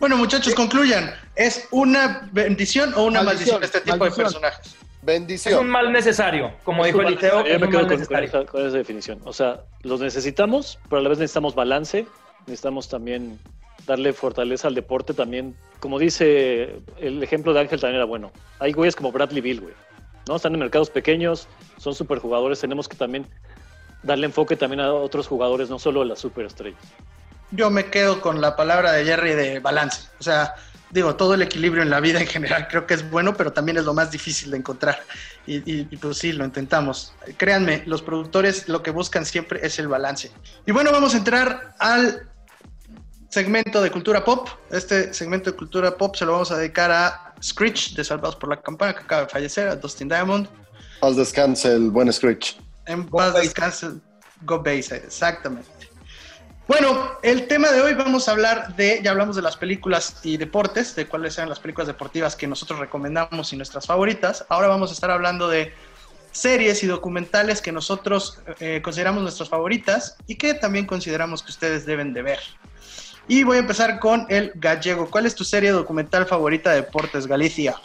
Bueno, 0.01 0.17
muchachos, 0.17 0.55
concluyan. 0.57 1.15
¿Es 1.37 1.69
una 1.71 2.29
bendición 2.33 2.93
o 2.95 3.05
una 3.05 3.23
maldición, 3.23 3.61
Maldición, 3.61 3.63
este 3.63 3.81
tipo 3.81 3.97
maldición. 3.97 4.27
de 4.27 4.33
personajes? 4.33 4.75
Es 5.03 5.07
Bendición. 5.07 5.61
un 5.61 5.71
mal 5.71 5.93
necesario. 5.93 6.53
Como 6.63 6.85
dijo 6.85 7.03
Eliseo, 7.03 7.45
Yo 7.45 7.55
es 7.55 7.61
me 7.61 7.67
un 7.67 7.73
quedo 7.73 7.87
mal 7.87 7.97
con, 7.97 8.07
con 8.07 8.25
esa, 8.25 8.45
con 8.45 8.67
esa 8.67 8.77
definición. 8.77 9.21
O 9.25 9.33
sea, 9.33 9.63
los 9.83 10.01
necesitamos, 10.01 10.79
pero 10.89 11.01
a 11.01 11.03
la 11.03 11.09
vez 11.09 11.19
necesitamos 11.19 11.55
balance. 11.57 12.07
Necesitamos 12.47 12.89
también 12.89 13.39
darle 13.87 14.13
fortaleza 14.13 14.69
al 14.69 14.75
deporte 14.77 15.13
también. 15.13 15.57
Como 15.81 15.99
dice 15.99 16.77
el 16.99 17.23
ejemplo 17.23 17.53
de 17.53 17.61
Ángel 17.61 17.81
también 17.81 17.97
era 17.97 18.05
bueno. 18.05 18.31
Hay 18.61 18.73
güeyes 18.73 18.95
como 18.95 19.11
Bradley 19.11 19.41
Bill, 19.41 19.61
güey. 19.61 19.75
¿no? 20.29 20.37
Están 20.37 20.55
en 20.55 20.61
mercados 20.61 20.89
pequeños, 20.89 21.49
son 21.79 21.95
superjugadores, 21.95 22.61
tenemos 22.61 22.89
que 22.89 22.97
también 22.97 23.27
darle 24.05 24.27
enfoque 24.27 24.55
también 24.57 24.81
a 24.81 24.93
otros 24.93 25.27
jugadores, 25.27 25.69
no 25.69 25.81
solo 25.81 26.03
a 26.03 26.05
las 26.05 26.21
superestrellas. 26.21 26.81
Yo 27.51 27.71
me 27.71 27.87
quedo 27.87 28.21
con 28.21 28.41
la 28.41 28.55
palabra 28.57 28.93
de 28.93 29.05
Jerry 29.05 29.35
de 29.35 29.59
balance. 29.59 30.09
O 30.21 30.23
sea, 30.23 30.55
digo, 30.93 31.17
todo 31.17 31.35
el 31.35 31.43
equilibrio 31.43 31.83
en 31.83 31.91
la 31.91 32.01
vida 32.01 32.21
en 32.21 32.27
general 32.27 32.69
creo 32.69 32.87
que 32.87 32.95
es 32.95 33.11
bueno, 33.11 33.35
pero 33.35 33.53
también 33.53 33.79
es 33.79 33.85
lo 33.85 33.95
más 33.95 34.11
difícil 34.11 34.51
de 34.51 34.59
encontrar. 34.59 35.03
Y, 35.47 35.57
y, 35.57 35.89
y, 35.91 35.97
pues 35.97 36.19
sí, 36.19 36.33
lo 36.33 36.45
intentamos. 36.45 37.15
Créanme, 37.37 37.83
los 37.87 38.03
productores 38.03 38.69
lo 38.69 38.83
que 38.83 38.91
buscan 38.91 39.27
siempre 39.27 39.61
es 39.67 39.79
el 39.79 39.89
balance. 39.89 40.31
Y 40.67 40.73
bueno, 40.73 40.93
vamos 40.93 41.15
a 41.15 41.19
entrar 41.19 41.75
al 41.79 42.29
segmento 43.31 43.83
de 43.83 43.91
cultura 43.91 44.23
pop. 44.23 44.49
Este 44.71 45.13
segmento 45.15 45.51
de 45.51 45.57
cultura 45.57 45.97
pop 45.97 46.15
se 46.15 46.27
lo 46.27 46.33
vamos 46.33 46.53
a 46.53 46.59
dedicar 46.59 46.91
a 46.91 47.35
Screech 47.43 47.95
de 47.95 48.05
Salvados 48.05 48.37
por 48.37 48.51
la 48.51 48.61
Campana, 48.61 48.95
que 48.95 49.01
acaba 49.01 49.23
de 49.23 49.29
fallecer, 49.29 49.69
a 49.69 49.77
Dustin 49.77 50.09
Diamond. 50.09 50.47
Paz 51.01 51.17
descanse 51.17 51.73
el 51.73 51.91
buen 51.91 52.13
Screech. 52.13 52.61
En 52.87 53.09
paz 53.09 53.35
descanse. 53.35 53.93
Go 54.43 54.63
Base, 54.63 54.97
exactamente. 54.97 55.82
Bueno, 56.73 57.19
el 57.23 57.49
tema 57.49 57.71
de 57.71 57.83
hoy 57.83 57.93
vamos 57.93 58.29
a 58.29 58.31
hablar 58.31 58.75
de, 58.77 59.03
ya 59.05 59.11
hablamos 59.11 59.37
de 59.37 59.43
las 59.43 59.59
películas 59.59 60.17
y 60.23 60.39
deportes, 60.39 60.97
de 60.97 61.07
cuáles 61.07 61.37
eran 61.37 61.51
las 61.51 61.61
películas 61.61 61.87
deportivas 61.87 62.35
que 62.35 62.47
nosotros 62.47 62.79
recomendamos 62.81 63.53
y 63.53 63.57
nuestras 63.59 63.87
favoritas. 63.87 64.47
Ahora 64.49 64.69
vamos 64.69 64.89
a 64.89 64.95
estar 64.95 65.11
hablando 65.11 65.51
de 65.51 65.75
series 66.31 66.83
y 66.83 66.87
documentales 66.87 67.61
que 67.61 67.73
nosotros 67.73 68.39
eh, 68.59 68.81
consideramos 68.83 69.23
nuestras 69.23 69.51
favoritas 69.51 70.17
y 70.27 70.37
que 70.37 70.55
también 70.55 70.87
consideramos 70.87 71.43
que 71.43 71.51
ustedes 71.51 71.85
deben 71.85 72.15
de 72.15 72.23
ver. 72.23 72.39
Y 73.29 73.43
voy 73.43 73.59
a 73.59 73.61
empezar 73.61 74.01
con 74.01 74.25
el 74.31 74.53
gallego. 74.55 75.11
¿Cuál 75.11 75.27
es 75.27 75.35
tu 75.35 75.45
serie 75.45 75.73
documental 75.73 76.25
favorita 76.25 76.71
de 76.71 76.77
deportes, 76.77 77.27
Galicia? 77.27 77.77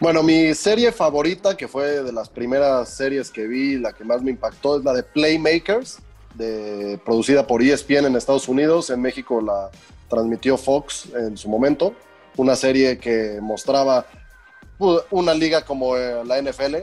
Bueno, 0.00 0.22
mi 0.22 0.54
serie 0.54 0.90
favorita, 0.90 1.54
que 1.54 1.68
fue 1.68 2.02
de 2.02 2.12
las 2.12 2.30
primeras 2.30 2.88
series 2.88 3.30
que 3.30 3.46
vi, 3.46 3.76
la 3.76 3.92
que 3.92 4.04
más 4.04 4.22
me 4.22 4.30
impactó, 4.30 4.78
es 4.78 4.84
la 4.84 4.94
de 4.94 5.02
Playmakers 5.02 5.98
de, 6.34 6.98
producida 7.04 7.46
por 7.46 7.62
ESPN 7.62 8.06
en 8.06 8.16
Estados 8.16 8.48
Unidos. 8.48 8.90
En 8.90 9.00
México 9.00 9.40
la 9.40 9.70
transmitió 10.08 10.56
Fox 10.56 11.08
en 11.14 11.36
su 11.36 11.48
momento. 11.48 11.94
Una 12.36 12.56
serie 12.56 12.98
que 12.98 13.38
mostraba 13.40 14.06
una 15.10 15.34
liga 15.34 15.64
como 15.64 15.96
eh, 15.96 16.24
la 16.24 16.40
NFL, 16.40 16.76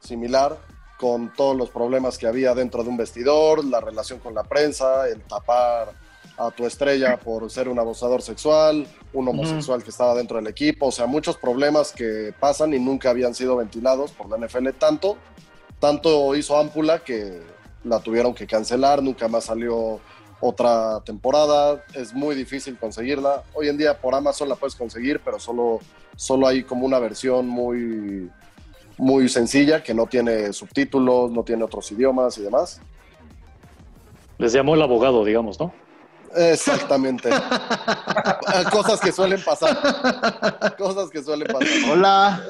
similar, 0.00 0.58
con 0.98 1.32
todos 1.32 1.56
los 1.56 1.70
problemas 1.70 2.18
que 2.18 2.26
había 2.26 2.54
dentro 2.54 2.82
de 2.82 2.88
un 2.88 2.96
vestidor, 2.96 3.64
la 3.64 3.80
relación 3.80 4.18
con 4.18 4.34
la 4.34 4.42
prensa, 4.42 5.08
el 5.08 5.22
tapar 5.22 5.92
a 6.36 6.50
tu 6.50 6.66
estrella 6.66 7.18
por 7.18 7.50
ser 7.50 7.68
un 7.68 7.78
abusador 7.78 8.22
sexual, 8.22 8.86
un 9.12 9.28
homosexual 9.28 9.78
uh 9.78 9.80
-huh. 9.80 9.84
que 9.84 9.90
estaba 9.90 10.14
dentro 10.14 10.36
del 10.36 10.46
equipo, 10.46 10.86
o 10.86 10.92
sea, 10.92 11.06
muchos 11.06 11.36
problemas 11.36 11.92
que 11.92 12.32
pasan 12.38 12.74
y 12.74 12.78
nunca 12.78 13.10
habían 13.10 13.34
sido 13.34 13.56
ventilados 13.56 14.12
por 14.12 14.28
la 14.28 14.36
NFL. 14.38 14.68
Tanto, 14.78 15.16
tanto 15.80 16.34
hizo 16.34 16.56
Ámpula 16.56 17.00
que 17.00 17.42
la 17.84 18.00
tuvieron 18.00 18.34
que 18.34 18.46
cancelar, 18.46 19.02
nunca 19.02 19.28
más 19.28 19.44
salió 19.44 20.00
otra 20.40 21.00
temporada, 21.04 21.84
es 21.94 22.14
muy 22.14 22.34
difícil 22.34 22.78
conseguirla. 22.78 23.42
Hoy 23.54 23.68
en 23.68 23.76
día 23.76 24.00
por 24.00 24.14
Amazon 24.14 24.48
la 24.48 24.56
puedes 24.56 24.74
conseguir, 24.74 25.20
pero 25.24 25.38
solo, 25.38 25.80
solo 26.16 26.46
hay 26.46 26.62
como 26.62 26.86
una 26.86 26.98
versión 26.98 27.48
muy, 27.48 28.30
muy 28.96 29.28
sencilla 29.28 29.82
que 29.82 29.94
no 29.94 30.06
tiene 30.06 30.52
subtítulos, 30.52 31.30
no 31.30 31.42
tiene 31.42 31.64
otros 31.64 31.90
idiomas 31.90 32.38
y 32.38 32.42
demás. 32.42 32.80
Les 34.38 34.52
llamó 34.52 34.74
el 34.74 34.82
abogado, 34.82 35.24
digamos, 35.24 35.58
¿no? 35.58 35.72
Exactamente. 36.36 37.30
Cosas 38.70 39.00
que 39.00 39.12
suelen 39.12 39.42
pasar. 39.42 40.74
Cosas 40.78 41.10
que 41.10 41.22
suelen 41.22 41.46
pasar. 41.48 41.68
Hola. 41.90 42.42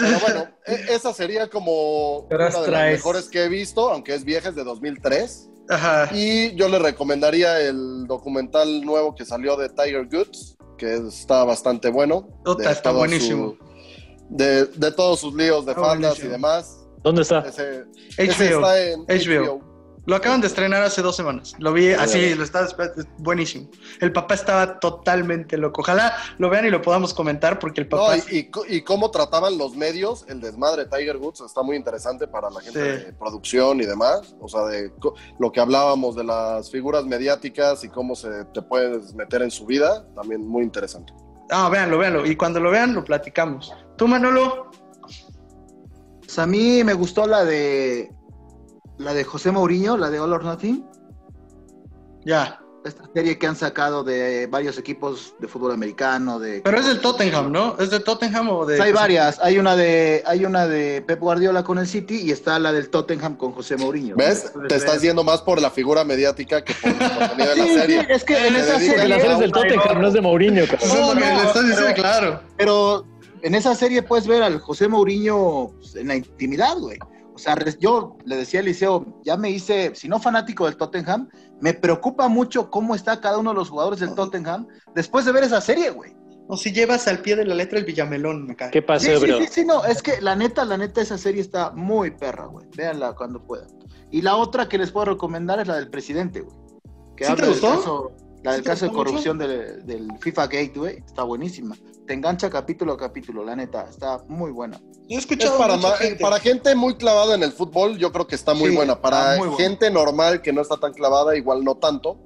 Pero 0.00 0.18
bueno, 0.20 0.46
esa 0.88 1.12
sería 1.12 1.48
como 1.48 2.18
una 2.20 2.48
de 2.50 2.70
las 2.70 2.82
mejores 2.92 3.28
que 3.28 3.44
he 3.44 3.48
visto, 3.48 3.90
aunque 3.90 4.14
es 4.14 4.24
vieja, 4.24 4.48
es 4.50 4.54
de 4.54 4.64
2003. 4.64 5.48
Ajá. 5.68 6.08
Y 6.12 6.54
yo 6.56 6.68
le 6.68 6.78
recomendaría 6.78 7.60
el 7.60 8.06
documental 8.06 8.82
nuevo 8.84 9.14
que 9.14 9.24
salió 9.24 9.56
de 9.56 9.68
Tiger 9.68 10.06
Goods, 10.10 10.56
que 10.76 10.94
está 10.96 11.44
bastante 11.44 11.88
bueno. 11.90 12.28
Ota, 12.44 12.64
De 12.68 12.72
está 12.72 12.90
buenísimo. 12.90 13.56
su- 13.58 13.72
de, 14.30 14.64
de 14.66 14.90
todos 14.92 15.20
sus 15.20 15.34
líos 15.34 15.64
de 15.66 15.72
Está 15.72 15.82
faldas 15.84 16.00
buenísimo. 16.18 16.28
y 16.28 16.32
demás. 16.32 16.78
¿Dónde 17.02 17.22
está? 17.22 17.40
Ese, 17.40 17.84
está 18.16 18.80
en 18.80 19.00
HBO. 19.06 19.71
Lo 20.04 20.16
acaban 20.16 20.40
de 20.40 20.48
estrenar 20.48 20.82
hace 20.82 21.00
dos 21.00 21.14
semanas. 21.14 21.54
Lo 21.60 21.72
vi 21.72 21.92
así, 21.92 22.34
lo 22.34 22.42
estaba 22.42 22.66
esperando. 22.66 23.04
Buenísimo. 23.18 23.68
El 24.00 24.10
papá 24.12 24.34
estaba 24.34 24.80
totalmente 24.80 25.56
loco. 25.56 25.82
Ojalá 25.82 26.16
lo 26.38 26.50
vean 26.50 26.66
y 26.66 26.70
lo 26.70 26.82
podamos 26.82 27.14
comentar 27.14 27.60
porque 27.60 27.82
el 27.82 27.88
No, 27.88 27.98
papá. 27.98 28.16
y, 28.18 28.36
y 28.38 28.50
co- 28.50 28.64
y 28.68 28.82
cómo 28.82 29.12
trataban 29.12 29.56
los 29.58 29.76
medios, 29.76 30.24
el 30.28 30.40
desmadre 30.40 30.86
de 30.86 30.90
Tiger 30.90 31.18
Woods 31.18 31.42
está 31.42 31.62
muy 31.62 31.76
interesante 31.76 32.26
para 32.26 32.50
la 32.50 32.60
gente 32.60 32.98
Sí. 32.98 33.04
de 33.06 33.12
producción 33.12 33.80
y 33.80 33.86
demás. 33.86 34.34
O 34.40 34.48
sea, 34.48 34.62
de 34.64 34.92
lo 35.38 35.52
que 35.52 35.60
hablábamos 35.60 36.16
de 36.16 36.24
las 36.24 36.68
figuras 36.68 37.04
mediáticas 37.04 37.84
y 37.84 37.88
cómo 37.88 38.16
se 38.16 38.44
te 38.46 38.60
puedes 38.60 39.14
meter 39.14 39.42
en 39.42 39.52
su 39.52 39.66
vida, 39.66 40.04
también 40.16 40.44
muy 40.48 40.64
interesante. 40.64 41.12
Ah, 41.48 41.68
véanlo, 41.68 41.98
véanlo. 41.98 42.26
Y 42.26 42.34
cuando 42.34 42.58
lo 42.58 42.72
vean, 42.72 42.92
lo 42.92 43.04
platicamos. 43.04 43.72
¿Tú, 43.96 44.08
Manolo? 44.08 44.68
Pues 46.20 46.38
a 46.38 46.46
mí 46.46 46.82
me 46.82 46.94
gustó 46.94 47.26
la 47.26 47.44
de 47.44 48.10
la 48.98 49.14
de 49.14 49.24
José 49.24 49.50
Mourinho, 49.50 49.96
la 49.96 50.10
de 50.10 50.20
All 50.20 50.32
or 50.32 50.44
Nothing, 50.44 50.84
Ya. 52.24 52.58
esta 52.84 53.04
serie 53.14 53.38
que 53.38 53.46
han 53.46 53.54
sacado 53.56 54.02
de 54.02 54.46
varios 54.48 54.76
equipos 54.76 55.34
de 55.40 55.46
fútbol 55.46 55.70
americano, 55.72 56.38
de 56.40 56.60
Pero 56.62 56.78
es 56.78 56.86
del 56.86 57.00
Tottenham, 57.00 57.52
¿no? 57.52 57.76
¿Es 57.78 57.90
de 57.90 58.00
Tottenham 58.00 58.48
o 58.50 58.66
de.? 58.66 58.80
Hay 58.82 58.90
varias, 58.92 59.38
hay 59.40 59.58
una 59.58 59.76
de 59.76 60.22
hay 60.26 60.44
una 60.44 60.66
de 60.66 61.00
Pep 61.02 61.20
Guardiola 61.20 61.62
con 61.62 61.78
el 61.78 61.86
City 61.86 62.20
y 62.22 62.32
está 62.32 62.58
la 62.58 62.72
del 62.72 62.90
Tottenham 62.90 63.36
con 63.36 63.52
José 63.52 63.76
Mourinho. 63.76 64.16
¿Ves? 64.16 64.52
Te 64.52 64.58
ver. 64.58 64.72
estás 64.72 65.00
yendo 65.00 65.22
más 65.22 65.42
por 65.42 65.60
la 65.62 65.70
figura 65.70 66.02
mediática 66.04 66.64
que 66.64 66.74
por 66.74 66.90
el 66.90 66.98
contenido 66.98 67.50
de 67.50 67.56
la 67.56 67.64
Sí, 67.66 67.74
serie. 67.74 68.00
sí, 68.00 68.06
es 68.08 68.24
que 68.24 68.46
en 68.48 68.56
esa 68.56 68.72
Porque 68.72 68.86
la 68.88 68.92
serie, 68.96 69.14
serie 69.20 69.32
es 69.34 69.38
del 69.38 69.52
Tottenham, 69.52 70.00
no 70.02 70.08
es 70.08 70.14
de 70.14 70.20
Mourinho, 70.20 70.62
cabrón. 70.66 70.80
Eso 70.90 70.94
es 71.00 71.06
lo 71.08 71.14
que 71.14 71.20
No, 71.20 71.36
le 71.40 71.46
estás 71.46 71.62
diciendo, 71.66 71.92
pero- 71.94 72.02
claro. 72.02 72.40
pero 72.56 73.06
en 73.42 73.54
esa 73.54 73.74
serie 73.76 74.02
puedes 74.02 74.26
ver 74.26 74.42
al 74.42 74.58
José 74.60 74.88
Mourinho 74.88 75.72
pues, 75.78 75.94
en 75.96 76.08
la 76.08 76.16
intimidad, 76.16 76.76
güey. 76.78 76.98
O 77.42 77.44
sea, 77.44 77.56
yo 77.80 78.18
le 78.24 78.36
decía 78.36 78.60
a 78.60 78.62
Eliseo, 78.62 79.20
ya 79.24 79.36
me 79.36 79.50
hice, 79.50 79.96
si 79.96 80.08
no 80.08 80.20
fanático 80.20 80.66
del 80.66 80.76
Tottenham, 80.76 81.28
me 81.60 81.74
preocupa 81.74 82.28
mucho 82.28 82.70
cómo 82.70 82.94
está 82.94 83.20
cada 83.20 83.38
uno 83.38 83.50
de 83.50 83.56
los 83.56 83.68
jugadores 83.68 83.98
del 83.98 84.14
Tottenham 84.14 84.68
después 84.94 85.24
de 85.24 85.32
ver 85.32 85.42
esa 85.42 85.60
serie, 85.60 85.90
güey. 85.90 86.14
O 86.46 86.56
si 86.56 86.72
llevas 86.72 87.08
al 87.08 87.18
pie 87.18 87.34
de 87.34 87.44
la 87.44 87.56
letra 87.56 87.80
el 87.80 87.84
Villamelón, 87.84 88.46
me 88.46 88.54
cae. 88.54 88.70
¿Qué 88.70 88.78
Sí, 88.78 88.86
paseo, 88.86 89.18
sí, 89.18 89.26
bro? 89.26 89.38
sí, 89.38 89.46
sí, 89.50 89.64
no, 89.64 89.84
es 89.84 90.02
que 90.02 90.20
la 90.20 90.36
neta, 90.36 90.64
la 90.64 90.76
neta, 90.76 91.00
esa 91.00 91.18
serie 91.18 91.40
está 91.40 91.72
muy 91.72 92.12
perra, 92.12 92.46
güey. 92.46 92.68
Véanla 92.76 93.14
cuando 93.14 93.44
puedan. 93.44 93.66
Y 94.12 94.22
la 94.22 94.36
otra 94.36 94.68
que 94.68 94.78
les 94.78 94.92
puedo 94.92 95.06
recomendar 95.06 95.58
es 95.58 95.66
la 95.66 95.74
del 95.76 95.90
presidente, 95.90 96.42
güey. 96.42 96.56
¿Sí 97.18 97.34
te 97.34 97.48
gustó? 97.48 98.12
La 98.42 98.50
¿Sí 98.52 98.56
del 98.56 98.64
caso 98.64 98.86
de 98.86 98.92
corrupción 98.92 99.38
del, 99.38 99.86
del 99.86 100.08
FIFA 100.20 100.46
Gate, 100.46 100.72
güey. 100.76 100.96
Está 100.98 101.22
buenísima. 101.22 101.76
Te 102.06 102.14
engancha 102.14 102.50
capítulo 102.50 102.94
a 102.94 102.96
capítulo, 102.96 103.44
la 103.44 103.54
neta. 103.56 103.86
Está 103.88 104.18
muy 104.28 104.50
buena. 104.50 104.78
Yo 105.08 105.16
he 105.16 105.18
Es 105.18 105.20
escuchado 105.20 105.58
para, 105.58 105.78
gente. 105.96 106.20
para 106.22 106.40
gente 106.40 106.74
muy 106.74 106.94
clavada 106.96 107.34
en 107.34 107.42
el 107.42 107.52
fútbol, 107.52 107.98
yo 107.98 108.10
creo 108.12 108.26
que 108.26 108.34
está 108.34 108.54
muy 108.54 108.70
Sí, 108.70 108.76
buena. 108.76 109.00
Para 109.00 109.36
buena. 109.38 109.56
gente 109.56 109.90
normal 109.90 110.42
que 110.42 110.52
no 110.52 110.60
está 110.62 110.76
tan 110.78 110.92
clavada, 110.92 111.36
igual 111.36 111.62
no 111.64 111.76
tanto. 111.76 112.18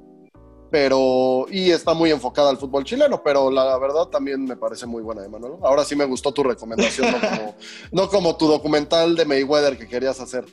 Pero, 0.71 1.47
y 1.49 1.71
está 1.71 1.95
muy 1.95 2.11
enfocada 2.11 2.51
al 2.51 2.59
fútbol 2.59 2.83
chileno, 2.85 3.23
pero 3.23 3.51
la 3.51 3.79
verdad 3.79 4.07
también 4.07 4.45
me 4.45 4.57
parece 4.57 4.85
muy 4.85 5.03
buena, 5.03 5.25
Emanuel. 5.25 5.53
Ahora 5.63 5.85
sí 5.85 5.95
me 5.95 6.05
gustó 6.05 6.33
tu 6.33 6.43
recomendación, 6.43 7.13
no 7.13 7.21
como, 7.21 7.57
no 7.93 8.09
como 8.09 8.37
tu 8.37 8.49
documental 8.49 9.15
de 9.15 9.25
Mayweather 9.25 9.79
que 9.79 9.87
querías 9.87 10.19
hacer. 10.21 10.45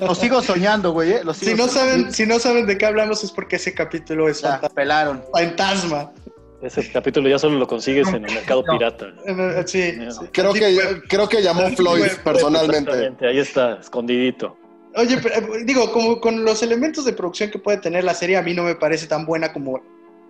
Lo 0.00 0.14
sigo 0.14 0.42
soñando, 0.42 0.92
güey, 0.92 1.12
¿eh? 1.12 1.20
Lo 1.24 1.32
Si 1.34 1.54
no, 1.54 1.66
soñando. 1.66 1.72
saben, 1.72 2.12
si 2.12 2.26
no 2.26 2.38
saben 2.38 2.66
de 2.66 2.76
qué 2.76 2.86
hablamos 2.86 3.24
es 3.24 3.32
porque 3.32 3.56
ese 3.56 3.72
capítulo 3.74 4.28
es 4.28 4.42
Ya, 4.42 4.60
pelaron. 4.74 5.24
fantasma. 5.32 6.12
Ese 6.60 6.90
capítulo 6.90 7.28
ya 7.28 7.38
solo 7.38 7.56
lo 7.58 7.68
consigues 7.68 8.08
en 8.08 8.24
el 8.26 8.34
mercado 8.34 8.64
No. 8.66 8.72
pirata. 8.72 9.06
Eh, 9.26 9.62
Sí, 9.66 9.92
sí. 10.10 10.26
Creo 10.32 10.52
Sí, 10.52 10.58
que, 10.60 11.02
creo 11.08 11.28
que 11.28 11.40
llamó 11.40 11.68
Floyd 11.70 12.04
personalmente. 12.24 12.90
Exactamente, 12.90 13.26
ahí 13.28 13.38
está, 13.38 13.74
escondidito. 13.80 14.56
Oye, 14.96 15.18
pero, 15.22 15.54
eh, 15.54 15.64
digo, 15.64 15.92
como 15.92 16.20
con 16.20 16.44
los 16.44 16.62
elementos 16.62 17.04
de 17.04 17.12
producción 17.12 17.50
que 17.50 17.58
puede 17.58 17.78
tener 17.78 18.04
la 18.04 18.14
serie, 18.14 18.36
a 18.36 18.42
mí 18.42 18.54
no 18.54 18.64
me 18.64 18.74
parece 18.74 19.06
tan 19.06 19.26
buena 19.26 19.52
como, 19.52 19.80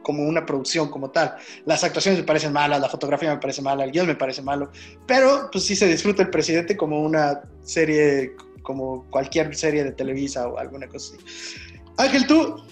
como 0.02 0.24
una 0.24 0.44
producción 0.44 0.90
como 0.90 1.10
tal. 1.10 1.36
Las 1.64 1.84
actuaciones 1.84 2.20
me 2.20 2.26
parecen 2.26 2.52
malas, 2.52 2.80
la 2.80 2.88
fotografía 2.88 3.30
me 3.30 3.40
parece 3.40 3.62
mala, 3.62 3.84
el 3.84 3.92
guion 3.92 4.06
me 4.06 4.14
parece 4.14 4.42
malo, 4.42 4.70
pero 5.06 5.48
pues 5.52 5.64
sí 5.64 5.76
se 5.76 5.86
disfruta 5.86 6.22
el 6.22 6.30
presidente 6.30 6.76
como 6.76 7.00
una 7.00 7.42
serie, 7.62 8.32
como 8.62 9.04
cualquier 9.10 9.54
serie 9.54 9.84
de 9.84 9.92
Televisa 9.92 10.48
o 10.48 10.58
alguna 10.58 10.88
cosa 10.88 11.14
así. 11.14 11.24
Ángel, 11.98 12.26
tú, 12.26 12.64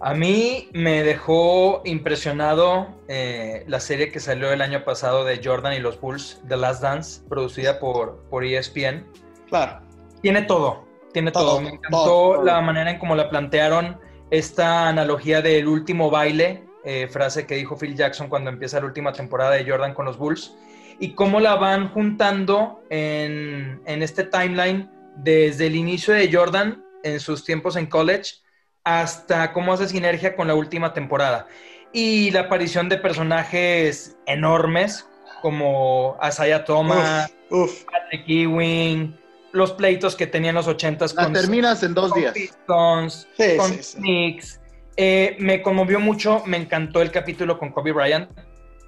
A 0.00 0.12
mí 0.12 0.68
me 0.74 1.02
dejó 1.04 1.80
impresionado 1.84 3.00
eh, 3.08 3.64
la 3.66 3.80
serie 3.80 4.12
que 4.12 4.20
salió 4.20 4.52
el 4.52 4.60
año 4.60 4.84
pasado 4.84 5.24
de 5.24 5.40
Jordan 5.42 5.72
y 5.72 5.80
los 5.80 5.98
Bulls, 6.00 6.42
The 6.48 6.56
Last 6.58 6.82
Dance, 6.82 7.22
producida 7.28 7.80
por, 7.80 8.22
por 8.28 8.44
ESPN. 8.44 9.06
claro, 9.48 9.80
Tiene 10.24 10.40
todo, 10.40 10.88
tiene 11.12 11.30
todo. 11.30 11.44
Todo, 11.44 11.60
Me 11.60 11.68
encantó 11.68 11.90
todo, 11.98 12.34
todo. 12.36 12.44
la 12.44 12.62
manera 12.62 12.90
en 12.90 12.98
cómo 12.98 13.14
la 13.14 13.28
plantearon, 13.28 14.00
esta 14.30 14.88
analogía 14.88 15.42
del 15.42 15.68
último 15.68 16.08
baile, 16.10 16.64
eh, 16.82 17.08
frase 17.08 17.46
que 17.46 17.56
dijo 17.56 17.76
Phil 17.76 17.94
Jackson 17.94 18.28
cuando 18.30 18.48
empieza 18.48 18.80
la 18.80 18.86
última 18.86 19.12
temporada 19.12 19.50
de 19.50 19.68
Jordan 19.70 19.92
con 19.92 20.06
los 20.06 20.16
Bulls. 20.16 20.56
y 20.98 21.10
cómo 21.14 21.40
la 21.40 21.56
van 21.56 21.90
juntando 21.90 22.80
en, 22.88 23.82
en 23.84 24.02
este 24.02 24.24
timeline 24.24 24.88
desde 25.16 25.66
el 25.66 25.76
inicio 25.76 26.14
de 26.14 26.32
Jordan 26.32 26.82
en 27.02 27.20
sus 27.20 27.44
tiempos 27.44 27.76
en 27.76 27.84
college 27.84 28.36
hasta 28.82 29.52
cómo 29.52 29.74
hace 29.74 29.88
sinergia 29.88 30.34
con 30.36 30.46
la 30.48 30.54
última 30.54 30.94
temporada. 30.94 31.48
Y 31.92 32.30
la 32.30 32.40
aparición 32.40 32.88
de 32.88 32.96
personajes 32.96 34.16
enormes 34.26 35.06
como 35.42 36.16
Asaya 36.18 36.64
Thomas, 36.64 37.30
Uf, 37.50 37.84
Patrick 37.84 38.24
Ewing, 38.26 39.14
los 39.54 39.72
pleitos 39.72 40.16
que 40.16 40.26
tenían 40.26 40.56
los 40.56 40.66
ochentas 40.66 41.14
La 41.14 41.24
con, 41.24 41.32
terminas 41.32 41.82
en 41.84 41.94
dos 41.94 42.10
con 42.10 42.20
días. 42.20 42.34
Pistons, 42.34 43.28
Sí, 43.38 43.56
con 43.56 43.70
sí, 43.70 43.82
sí. 43.82 43.98
Knicks. 43.98 44.60
Eh, 44.96 45.36
me 45.38 45.62
conmovió 45.62 46.00
mucho, 46.00 46.42
me 46.44 46.56
encantó 46.56 47.00
el 47.00 47.12
capítulo 47.12 47.56
con 47.56 47.70
Kobe 47.70 47.92
Bryant. 47.92 48.30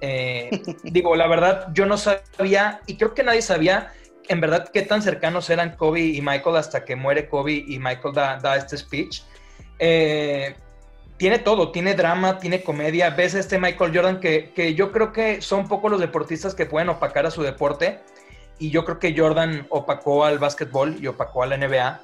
Eh, 0.01 0.49
digo, 0.83 1.15
la 1.15 1.27
verdad, 1.27 1.69
yo 1.73 1.85
no 1.85 1.97
sabía, 1.97 2.81
y 2.85 2.97
creo 2.97 3.13
que 3.13 3.23
nadie 3.23 3.41
sabía, 3.41 3.93
en 4.27 4.41
verdad, 4.41 4.69
qué 4.73 4.81
tan 4.81 5.01
cercanos 5.01 5.49
eran 5.49 5.77
Kobe 5.77 6.01
y 6.01 6.21
Michael 6.21 6.57
hasta 6.57 6.83
que 6.83 6.97
muere 6.97 7.29
Kobe 7.29 7.63
y 7.65 7.79
Michael 7.79 8.13
da, 8.13 8.37
da 8.37 8.57
este 8.57 8.75
speech. 8.77 9.21
Eh, 9.79 10.53
tiene 11.15 11.39
todo, 11.39 11.71
tiene 11.71 11.93
drama, 11.93 12.39
tiene 12.39 12.61
comedia. 12.61 13.09
Ves 13.11 13.35
a 13.35 13.39
este 13.39 13.57
Michael 13.57 13.95
Jordan 13.95 14.19
que, 14.19 14.51
que 14.53 14.75
yo 14.75 14.91
creo 14.91 15.13
que 15.13 15.41
son 15.41 15.69
pocos 15.69 15.89
los 15.89 16.01
deportistas 16.01 16.53
que 16.53 16.65
pueden 16.65 16.89
opacar 16.89 17.25
a 17.25 17.31
su 17.31 17.41
deporte. 17.41 18.01
Y 18.59 18.69
yo 18.69 18.85
creo 18.85 18.99
que 18.99 19.15
Jordan 19.17 19.67
opacó 19.69 20.25
al 20.25 20.39
básquetbol 20.39 20.97
y 20.99 21.07
opacó 21.07 21.43
a 21.43 21.47
la 21.47 21.57
NBA. 21.57 22.01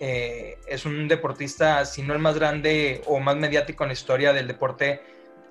Eh, 0.00 0.58
es 0.66 0.84
un 0.84 1.08
deportista, 1.08 1.84
si 1.84 2.02
no 2.02 2.12
el 2.12 2.18
más 2.18 2.34
grande 2.34 3.02
o 3.06 3.20
más 3.20 3.36
mediático 3.36 3.84
en 3.84 3.88
la 3.88 3.94
historia 3.94 4.32
del 4.32 4.46
deporte, 4.46 5.02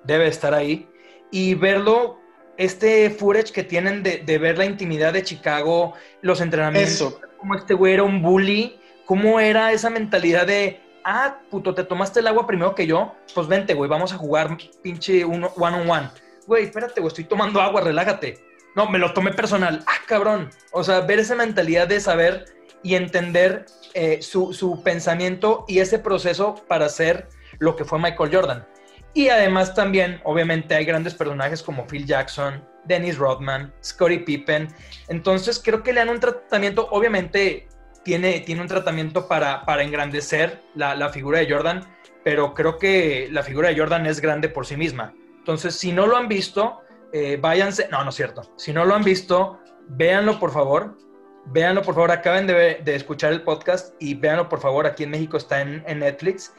debe 0.04 0.28
estar 0.28 0.54
ahí. 0.54 0.88
Y 1.30 1.54
verlo, 1.54 2.18
este 2.56 3.10
footage 3.10 3.52
que 3.52 3.64
tienen 3.64 4.02
de, 4.02 4.18
de 4.18 4.38
ver 4.38 4.58
la 4.58 4.64
intimidad 4.64 5.12
de 5.12 5.24
Chicago, 5.24 5.94
los 6.22 6.40
entrenamientos, 6.40 6.94
Eso. 6.94 7.20
como 7.38 7.56
este 7.56 7.74
güey 7.74 7.94
era 7.94 8.04
un 8.04 8.22
bully, 8.22 8.78
cómo 9.04 9.40
era 9.40 9.72
esa 9.72 9.90
mentalidad 9.90 10.46
de, 10.46 10.80
ah, 11.04 11.40
puto, 11.50 11.74
te 11.74 11.84
tomaste 11.84 12.20
el 12.20 12.26
agua 12.26 12.46
primero 12.46 12.74
que 12.74 12.86
yo, 12.86 13.14
pues 13.34 13.46
vente, 13.46 13.74
güey, 13.74 13.88
vamos 13.88 14.12
a 14.12 14.16
jugar 14.16 14.56
pinche 14.82 15.24
uno, 15.24 15.52
one 15.56 15.76
on 15.80 15.90
one. 15.90 16.10
Güey, 16.46 16.64
espérate, 16.64 17.00
güey, 17.00 17.08
estoy 17.08 17.24
tomando 17.24 17.60
agua, 17.60 17.80
relájate. 17.80 18.38
No, 18.74 18.88
me 18.88 18.98
lo 18.98 19.12
tomé 19.12 19.32
personal. 19.32 19.84
Ah, 19.86 20.02
cabrón. 20.06 20.50
O 20.72 20.82
sea, 20.82 21.00
ver 21.00 21.20
esa 21.20 21.34
mentalidad 21.36 21.86
de 21.86 22.00
saber 22.00 22.46
y 22.82 22.96
entender 22.96 23.66
eh, 23.94 24.20
su, 24.20 24.52
su 24.52 24.82
pensamiento 24.82 25.64
y 25.68 25.78
ese 25.78 25.98
proceso 25.98 26.56
para 26.68 26.88
ser 26.88 27.28
lo 27.58 27.76
que 27.76 27.84
fue 27.84 27.98
Michael 27.98 28.34
Jordan. 28.34 28.66
Y 29.14 29.28
además 29.28 29.74
también, 29.74 30.20
obviamente, 30.24 30.74
hay 30.74 30.84
grandes 30.84 31.14
personajes 31.14 31.62
como 31.62 31.86
Phil 31.86 32.04
Jackson, 32.04 32.62
Dennis 32.84 33.16
Rodman, 33.16 33.72
Scottie 33.82 34.20
Pippen. 34.20 34.68
Entonces 35.08 35.60
creo 35.64 35.82
que 35.82 35.92
le 35.92 36.00
dan 36.00 36.08
un 36.08 36.20
tratamiento, 36.20 36.88
obviamente 36.90 37.68
tiene, 38.02 38.40
tiene 38.40 38.60
un 38.60 38.68
tratamiento 38.68 39.28
para, 39.28 39.64
para 39.64 39.84
engrandecer 39.84 40.60
la, 40.74 40.96
la 40.96 41.10
figura 41.10 41.38
de 41.38 41.50
Jordan, 41.50 41.86
pero 42.24 42.54
creo 42.54 42.78
que 42.78 43.28
la 43.30 43.44
figura 43.44 43.68
de 43.68 43.78
Jordan 43.78 44.06
es 44.06 44.20
grande 44.20 44.48
por 44.48 44.66
sí 44.66 44.76
misma. 44.76 45.14
Entonces, 45.38 45.76
si 45.76 45.92
no 45.92 46.06
lo 46.06 46.16
han 46.16 46.26
visto, 46.26 46.80
eh, 47.16 47.38
váyanse, 47.40 47.86
no, 47.92 48.02
no 48.02 48.10
es 48.10 48.16
cierto. 48.16 48.42
Si 48.56 48.72
no 48.72 48.84
lo 48.84 48.92
han 48.92 49.04
visto, 49.04 49.60
véanlo 49.86 50.40
por 50.40 50.50
favor. 50.50 50.98
Véanlo 51.46 51.82
por 51.82 51.94
favor, 51.94 52.10
acaben 52.10 52.48
de, 52.48 52.82
escuchar 52.86 53.32
el 53.32 53.42
podcast 53.42 53.94
y 54.00 54.14
véanlo 54.14 54.48
por 54.48 54.60
favor, 54.60 54.84
aquí 54.84 55.04
en 55.04 55.10
México 55.10 55.36
está 55.36 55.60
en, 55.60 55.84
en 55.86 56.00
Netflix 56.00 56.52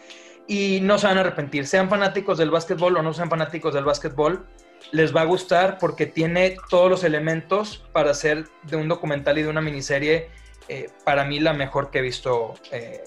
y 0.48 0.80
no 0.82 0.98
se 0.98 1.08
van 1.08 1.18
a 1.18 1.22
arrepentir. 1.22 1.68
Sean 1.68 1.90
fanáticos 1.90 2.38
del 2.38 2.52
básquetbol 2.52 2.96
o 2.96 3.02
no 3.02 3.14
sean 3.14 3.30
fanáticos 3.30 3.74
del 3.74 3.84
básquetbol, 3.84 4.48
les 4.92 5.14
va 5.14 5.22
a 5.22 5.26
gustar 5.26 5.78
porque 5.78 6.06
tiene 6.06 6.56
todos 6.70 6.90
los 6.90 7.04
elementos 7.04 7.84
para 7.92 8.12
hacer 8.12 8.46
de 8.64 8.78
un 8.78 8.88
documental 8.88 9.38
y 9.38 9.44
de 9.44 9.50
una 9.50 9.62
miniserie, 9.62 10.30
eh, 10.70 10.90
para 11.04 11.26
mí 11.26 11.40
la 11.40 11.52
mejor 11.52 11.92
que 11.92 11.98
he 11.98 12.02
visto 12.02 12.54
eh, 12.72 13.04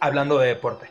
hablando 0.00 0.38
de 0.38 0.48
deporte. 0.48 0.90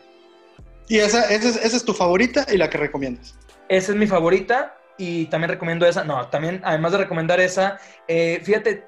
Y 0.88 0.98
esa, 1.00 1.24
esa, 1.24 1.48
es, 1.48 1.56
esa 1.56 1.76
es 1.76 1.84
tu 1.84 1.92
favorita 1.92 2.46
y 2.50 2.56
la 2.56 2.70
que 2.70 2.78
recomiendas. 2.78 3.36
Esa 3.68 3.92
es 3.92 3.98
mi 3.98 4.06
favorita 4.06 4.78
y 4.98 5.26
también 5.26 5.50
recomiendo 5.50 5.86
esa. 5.86 6.04
No, 6.04 6.28
también, 6.28 6.60
además 6.64 6.92
de 6.92 6.98
recomendar 6.98 7.40
esa, 7.40 7.78
eh, 8.06 8.40
fíjate, 8.42 8.84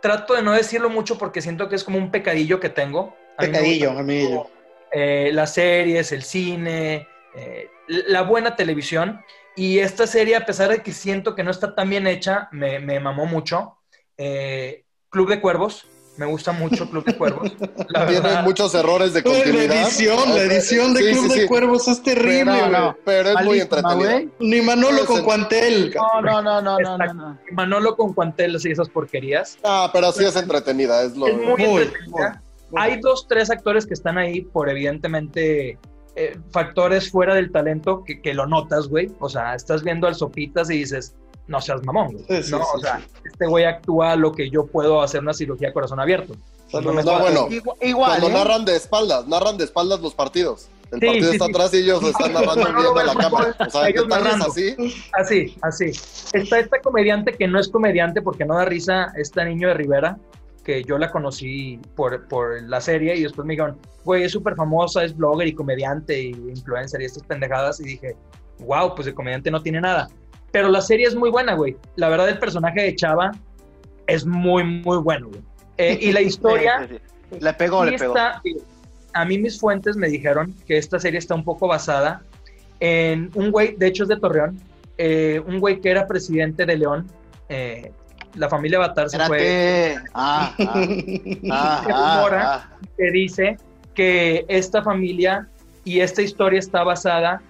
trato 0.00 0.34
de 0.34 0.42
no 0.42 0.52
decirlo 0.52 0.88
mucho 0.88 1.18
porque 1.18 1.42
siento 1.42 1.68
que 1.68 1.76
es 1.76 1.84
como 1.84 1.98
un 1.98 2.10
pecadillo 2.10 2.60
que 2.60 2.68
tengo. 2.70 3.16
A 3.36 3.42
Pecadillo, 3.42 3.90
amiguillo. 3.90 4.46
eh, 4.92 5.30
las 5.32 5.54
series, 5.54 6.12
el 6.12 6.22
cine, 6.22 7.06
eh, 7.34 7.68
la 7.88 8.22
buena 8.22 8.56
televisión. 8.56 9.20
Y 9.56 9.80
esta 9.80 10.06
serie, 10.06 10.36
a 10.36 10.46
pesar 10.46 10.70
de 10.70 10.82
que 10.82 10.92
siento 10.92 11.34
que 11.34 11.42
no 11.42 11.50
está 11.50 11.74
tan 11.74 11.90
bien 11.90 12.06
hecha, 12.06 12.48
me, 12.52 12.78
me 12.78 13.00
mamó 13.00 13.26
mucho. 13.26 13.78
Eh, 14.16 14.84
Club 15.10 15.28
de 15.28 15.40
Cuervos, 15.40 15.86
me 16.20 16.26
gusta 16.26 16.52
mucho 16.52 16.86
Club 16.90 17.02
de 17.02 17.16
Cuervos. 17.16 17.50
La 17.88 18.06
Tiene 18.06 18.20
verdad, 18.20 18.44
muchos 18.44 18.74
errores 18.74 19.14
de 19.14 19.22
Güey, 19.22 19.38
La 19.38 19.42
continuidad. 19.42 19.82
edición, 19.86 20.28
la 20.28 20.42
edición 20.42 20.92
de 20.92 21.00
Sí, 21.02 21.12
Club 21.12 21.32
sí, 21.32 21.40
de. 21.40 21.46
Cuervos 21.46 21.88
es 21.88 22.02
terrible, 22.02 22.68
no. 22.68 22.94
Pero 23.06 23.30
es 23.30 23.44
muy 23.46 23.62
güey. 23.62 24.28
Ni 24.38 24.60
Manolo 24.60 25.06
con. 25.06 25.22
Cuantel. 25.24 25.94
No, 25.94 26.20
no, 26.20 26.42
no, 26.42 26.60
no, 26.60 26.78
no, 26.78 26.98
no, 26.98 27.14
no. 27.14 27.38
Manolo 27.52 27.96
con 27.96 28.12
Cuantelas 28.12 28.66
y 28.66 28.70
esas 28.70 28.90
porquerías. 28.90 29.56
Ah, 29.64 29.88
pero 29.94 30.12
sí 30.12 30.22
es 30.24 30.36
entretenida. 30.36 31.02
Es 31.04 31.16
lo... 31.16 31.26
Es 31.26 31.36
muy, 31.38 31.46
Muy, 31.66 31.82
entretenida. 31.84 32.42
muy. 32.70 32.82
Hay 32.82 33.00
dos, 33.00 33.26
tres 33.26 33.50
actores 33.50 33.86
que 33.86 33.94
están 33.94 34.18
ahí 34.18 34.42
por 34.42 34.68
evidentemente 34.68 35.78
eh, 36.16 36.38
factores 36.50 37.10
fuera 37.10 37.34
del 37.34 37.50
talento 37.50 38.04
que, 38.04 38.20
que 38.20 38.34
lo 38.34 38.46
notas, 38.46 38.88
güey. 38.88 39.10
O 39.20 39.30
sea, 39.30 39.54
estás 39.54 39.82
viendo 39.82 40.06
al 40.06 40.14
Sopitas 40.14 40.68
y 40.68 40.76
dices, 40.80 41.14
no 41.50 41.60
seas 41.60 41.82
mamón, 41.84 42.12
güey. 42.12 42.24
Sí, 42.28 42.42
sí, 42.44 42.52
no, 42.52 42.58
sí, 42.58 42.64
o 42.74 42.78
sea, 42.78 42.98
sí. 43.00 43.04
este 43.30 43.46
güey 43.46 43.64
actúa 43.64 44.16
lo 44.16 44.32
que 44.32 44.48
yo 44.50 44.66
puedo 44.66 45.02
hacer 45.02 45.20
una 45.20 45.34
cirugía 45.34 45.68
a 45.70 45.72
corazón 45.72 46.00
abierto. 46.00 46.34
No, 46.72 46.80
jodas. 46.82 47.04
bueno, 47.20 47.48
Igual, 47.50 47.76
igual, 47.82 48.10
cuando 48.20 48.28
¿eh? 48.28 48.32
narran 48.44 48.64
de 48.64 48.76
espaldas, 48.76 49.26
narran 49.26 49.58
de 49.58 49.64
espaldas 49.64 50.00
los 50.00 50.14
partidos. 50.14 50.68
El 50.92 51.00
Sí, 51.00 51.06
partido 51.06 51.26
sí, 51.30 51.32
está 51.36 51.44
sí. 51.46 51.50
atrás 51.50 51.74
y 51.74 51.76
ellos 51.78 52.02
están 52.04 52.32
narrando 52.32 52.64
viendo 52.64 52.94
la 52.94 53.12
el 53.12 53.18
cámara. 53.18 53.56
O 53.66 53.70
sea, 53.70 53.88
ellos 53.88 54.08
narrando. 54.08 54.46
así. 54.46 54.76
Así, 55.12 55.56
así. 55.62 55.86
Está 56.32 56.58
esta 56.60 56.80
comediante 56.80 57.32
que 57.34 57.46
no 57.48 57.58
es 57.60 57.68
comediante 57.68 58.22
porque 58.22 58.44
no 58.44 58.54
da 58.54 58.64
risa, 58.64 59.12
esta 59.16 59.44
niño 59.44 59.68
de 59.68 59.74
Rivera, 59.74 60.18
que 60.64 60.84
yo 60.84 60.98
la 60.98 61.10
conocí 61.10 61.80
por, 61.96 62.26
por 62.28 62.62
la 62.62 62.80
serie 62.80 63.16
y 63.16 63.22
después 63.24 63.46
me 63.46 63.54
dijeron, 63.54 63.78
güey, 64.04 64.22
es 64.24 64.32
súper 64.32 64.54
famosa, 64.56 65.02
es 65.04 65.16
blogger 65.16 65.48
y 65.48 65.54
comediante 65.54 66.20
y 66.20 66.30
influencer 66.30 67.00
y 67.02 67.06
estas 67.06 67.22
pendejadas 67.24 67.80
y 67.80 67.84
dije, 67.84 68.16
wow, 68.60 68.94
pues 68.94 69.06
de 69.06 69.14
comediante 69.14 69.50
no 69.50 69.62
tiene 69.62 69.80
nada. 69.80 70.08
Pero 70.52 70.68
la 70.68 70.80
serie 70.80 71.06
es 71.06 71.14
muy 71.14 71.30
buena, 71.30 71.54
güey. 71.54 71.76
La 71.96 72.08
verdad, 72.08 72.28
el 72.28 72.38
personaje 72.38 72.82
de 72.82 72.96
Chava 72.96 73.30
es 74.06 74.24
muy, 74.26 74.64
muy 74.64 74.98
bueno, 74.98 75.28
güey. 75.28 75.40
Eh, 75.78 75.98
y 76.00 76.12
la 76.12 76.20
historia... 76.30 76.86
Sí, 76.88 76.94
sí, 76.96 77.00
sí. 77.32 77.36
Le 77.40 77.52
pegó, 77.54 77.84
Sí 77.84 77.90
le 77.92 77.98
pegó. 77.98 78.14
está- 78.16 78.42
a 79.12 79.24
mí 79.24 79.38
mis 79.38 79.58
fuentes 79.58 79.96
me 79.96 80.08
dijeron 80.08 80.54
que 80.66 80.78
esta 80.78 80.98
serie 81.00 81.18
está 81.18 81.34
un 81.34 81.44
poco 81.44 81.66
basada 81.68 82.22
en 82.80 83.30
un 83.34 83.50
güey, 83.50 83.74
de 83.76 83.86
hecho 83.88 84.04
es 84.04 84.08
de 84.08 84.16
Torreón, 84.18 84.58
eh, 84.98 85.40
un 85.46 85.58
güey 85.60 85.80
que 85.80 85.90
era 85.90 86.06
presidente 86.06 86.64
de 86.66 86.76
León. 86.76 87.06
eh, 87.48 87.92
la 88.36 88.48
familia 88.48 88.78
Batar 88.78 89.10
se 89.10 89.18
fue, 89.26 89.88
Espérate. 89.88 90.08
Ah, 90.14 90.54
ah, 90.56 90.74
ah, 91.50 91.82
Se 91.84 91.92
ah, 91.92 92.16
rumora. 92.22 92.54
ah. 92.54 92.76
que 92.96 93.10
dice 93.10 93.56
que 93.94 94.44
esta 94.46 94.82
familia 94.84 95.48
y 95.84 95.98
esta 96.00 96.22
historia 96.22 96.60
está 96.60 96.84
basada 96.84 97.42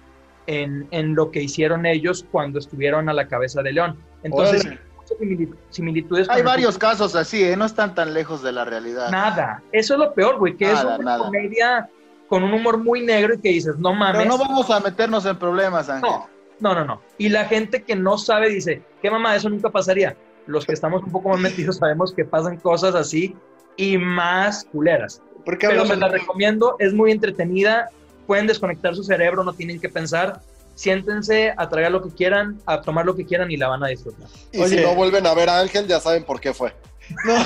en, 0.47 0.87
en 0.91 1.15
lo 1.15 1.31
que 1.31 1.41
hicieron 1.43 1.85
ellos 1.85 2.25
cuando 2.31 2.59
estuvieron 2.59 3.09
a 3.09 3.13
la 3.13 3.27
cabeza 3.27 3.61
de 3.61 3.73
León. 3.73 3.97
Entonces, 4.23 4.61
Órale. 4.65 4.81
muchas 4.97 5.17
simili- 5.19 5.55
similitudes. 5.69 6.29
Hay 6.29 6.39
el 6.39 6.45
varios 6.45 6.77
casos 6.77 7.15
así, 7.15 7.43
¿eh? 7.43 7.55
No 7.55 7.65
están 7.65 7.95
tan 7.95 8.13
lejos 8.13 8.41
de 8.43 8.51
la 8.51 8.65
realidad. 8.65 9.09
Nada. 9.11 9.61
Eso 9.71 9.93
es 9.95 9.99
lo 9.99 10.13
peor, 10.13 10.37
güey, 10.39 10.55
que 10.57 10.65
Nada, 10.65 10.79
es 10.93 10.99
una 10.99 11.11
nada. 11.11 11.25
comedia 11.25 11.89
con 12.27 12.43
un 12.43 12.53
humor 12.53 12.77
muy 12.77 13.01
negro 13.05 13.33
y 13.35 13.39
que 13.41 13.49
dices, 13.49 13.77
no 13.77 13.93
mames. 13.93 14.21
Pero 14.23 14.29
no 14.29 14.37
vamos 14.37 14.69
a 14.71 14.79
meternos 14.79 15.25
en 15.25 15.37
problemas, 15.37 15.89
Ángel. 15.89 16.09
No, 16.09 16.29
no, 16.61 16.75
no, 16.75 16.85
no. 16.85 17.01
Y 17.17 17.29
la 17.29 17.45
gente 17.45 17.83
que 17.83 17.95
no 17.95 18.17
sabe 18.17 18.49
dice, 18.49 18.81
¿qué 19.01 19.11
mamá? 19.11 19.35
Eso 19.35 19.49
nunca 19.49 19.69
pasaría. 19.69 20.15
Los 20.47 20.65
que 20.65 20.73
estamos 20.73 21.03
un 21.03 21.11
poco 21.11 21.29
más 21.29 21.39
metidos 21.39 21.77
sabemos 21.77 22.13
que 22.13 22.23
pasan 22.25 22.57
cosas 22.57 22.95
así 22.95 23.35
y 23.75 23.97
más 23.97 24.65
culeras. 24.71 25.21
¿Por 25.45 25.57
qué 25.57 25.67
Pero 25.67 25.85
se 25.85 25.95
la 25.95 26.07
recomiendo, 26.07 26.75
es 26.79 26.93
muy 26.93 27.11
entretenida, 27.11 27.89
pueden 28.31 28.47
desconectar 28.47 28.95
su 28.95 29.03
cerebro, 29.03 29.43
no 29.43 29.51
tienen 29.51 29.77
que 29.81 29.89
pensar, 29.89 30.39
siéntense 30.73 31.53
a 31.57 31.67
tragar 31.67 31.91
lo 31.91 32.01
que 32.01 32.11
quieran, 32.15 32.61
a 32.65 32.79
tomar 32.81 33.05
lo 33.05 33.13
que 33.13 33.25
quieran 33.25 33.51
y 33.51 33.57
la 33.57 33.67
van 33.67 33.83
a 33.83 33.87
disfrutar. 33.87 34.25
Y 34.53 34.61
Oye. 34.61 34.77
si 34.77 34.81
no 34.85 34.95
vuelven 34.95 35.27
a 35.27 35.33
ver 35.33 35.49
a 35.49 35.59
Ángel, 35.59 35.85
ya 35.85 35.99
saben 35.99 36.23
por 36.23 36.39
qué 36.39 36.53
fue. 36.53 36.73
No. 37.25 37.33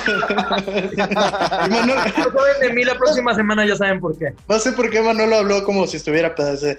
Manolo- 1.69 1.95
No 2.05 2.23
saben 2.23 2.59
de 2.61 2.73
mí 2.73 2.83
la 2.83 2.93
próxima 2.95 3.33
semana, 3.33 3.65
ya 3.65 3.75
saben 3.75 3.99
por 3.99 4.15
qué. 4.15 4.33
no 4.47 4.59
sé 4.59 4.73
por 4.73 4.91
qué 4.91 5.01
Manolo 5.01 5.37
habló 5.37 5.63
como 5.63 5.87
si 5.87 5.97
estuviera 5.97 6.35
pedazo 6.35 6.67
de, 6.67 6.77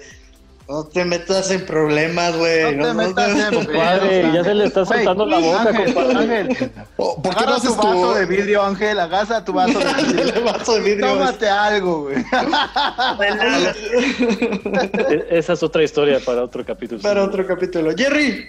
No 0.69 0.83
te 0.85 1.05
metas 1.05 1.49
en 1.51 1.65
problemas, 1.65 2.35
güey. 2.35 2.75
No 2.75 2.87
te 2.87 2.93
metas 2.93 3.53
en 3.53 3.55
Compadre, 3.55 4.31
ya 4.33 4.43
se 4.43 4.53
le 4.53 4.65
está 4.65 4.81
Güey, 4.83 4.97
soltando 5.05 5.25
la 5.25 5.39
boca, 5.39 5.61
Ángel, 5.69 5.93
compadre. 5.93 6.17
Ángel, 6.39 6.71
¿Por 6.97 7.35
qué 7.35 7.45
no 7.45 7.53
haces 7.53 7.69
tu 7.71 7.75
vaso 7.77 8.13
de 8.15 8.25
vidrio, 8.25 8.63
Ángel, 8.63 8.99
agarra 8.99 9.45
tu 9.45 9.53
vaso 9.53 9.79
de 9.79 9.85
vidrio. 10.03 10.33
El 10.35 10.43
vaso 10.43 10.73
de 10.73 10.79
vidrio. 10.81 11.07
Tómate 11.07 11.47
algo, 11.49 12.01
güey. 12.03 12.17
Esa 15.29 15.53
es 15.53 15.63
otra 15.63 15.83
historia 15.83 16.19
para 16.25 16.43
otro 16.43 16.65
capítulo. 16.65 17.01
Para 17.01 17.23
otro 17.23 17.45
capítulo. 17.45 17.91
Jerry, 17.95 18.45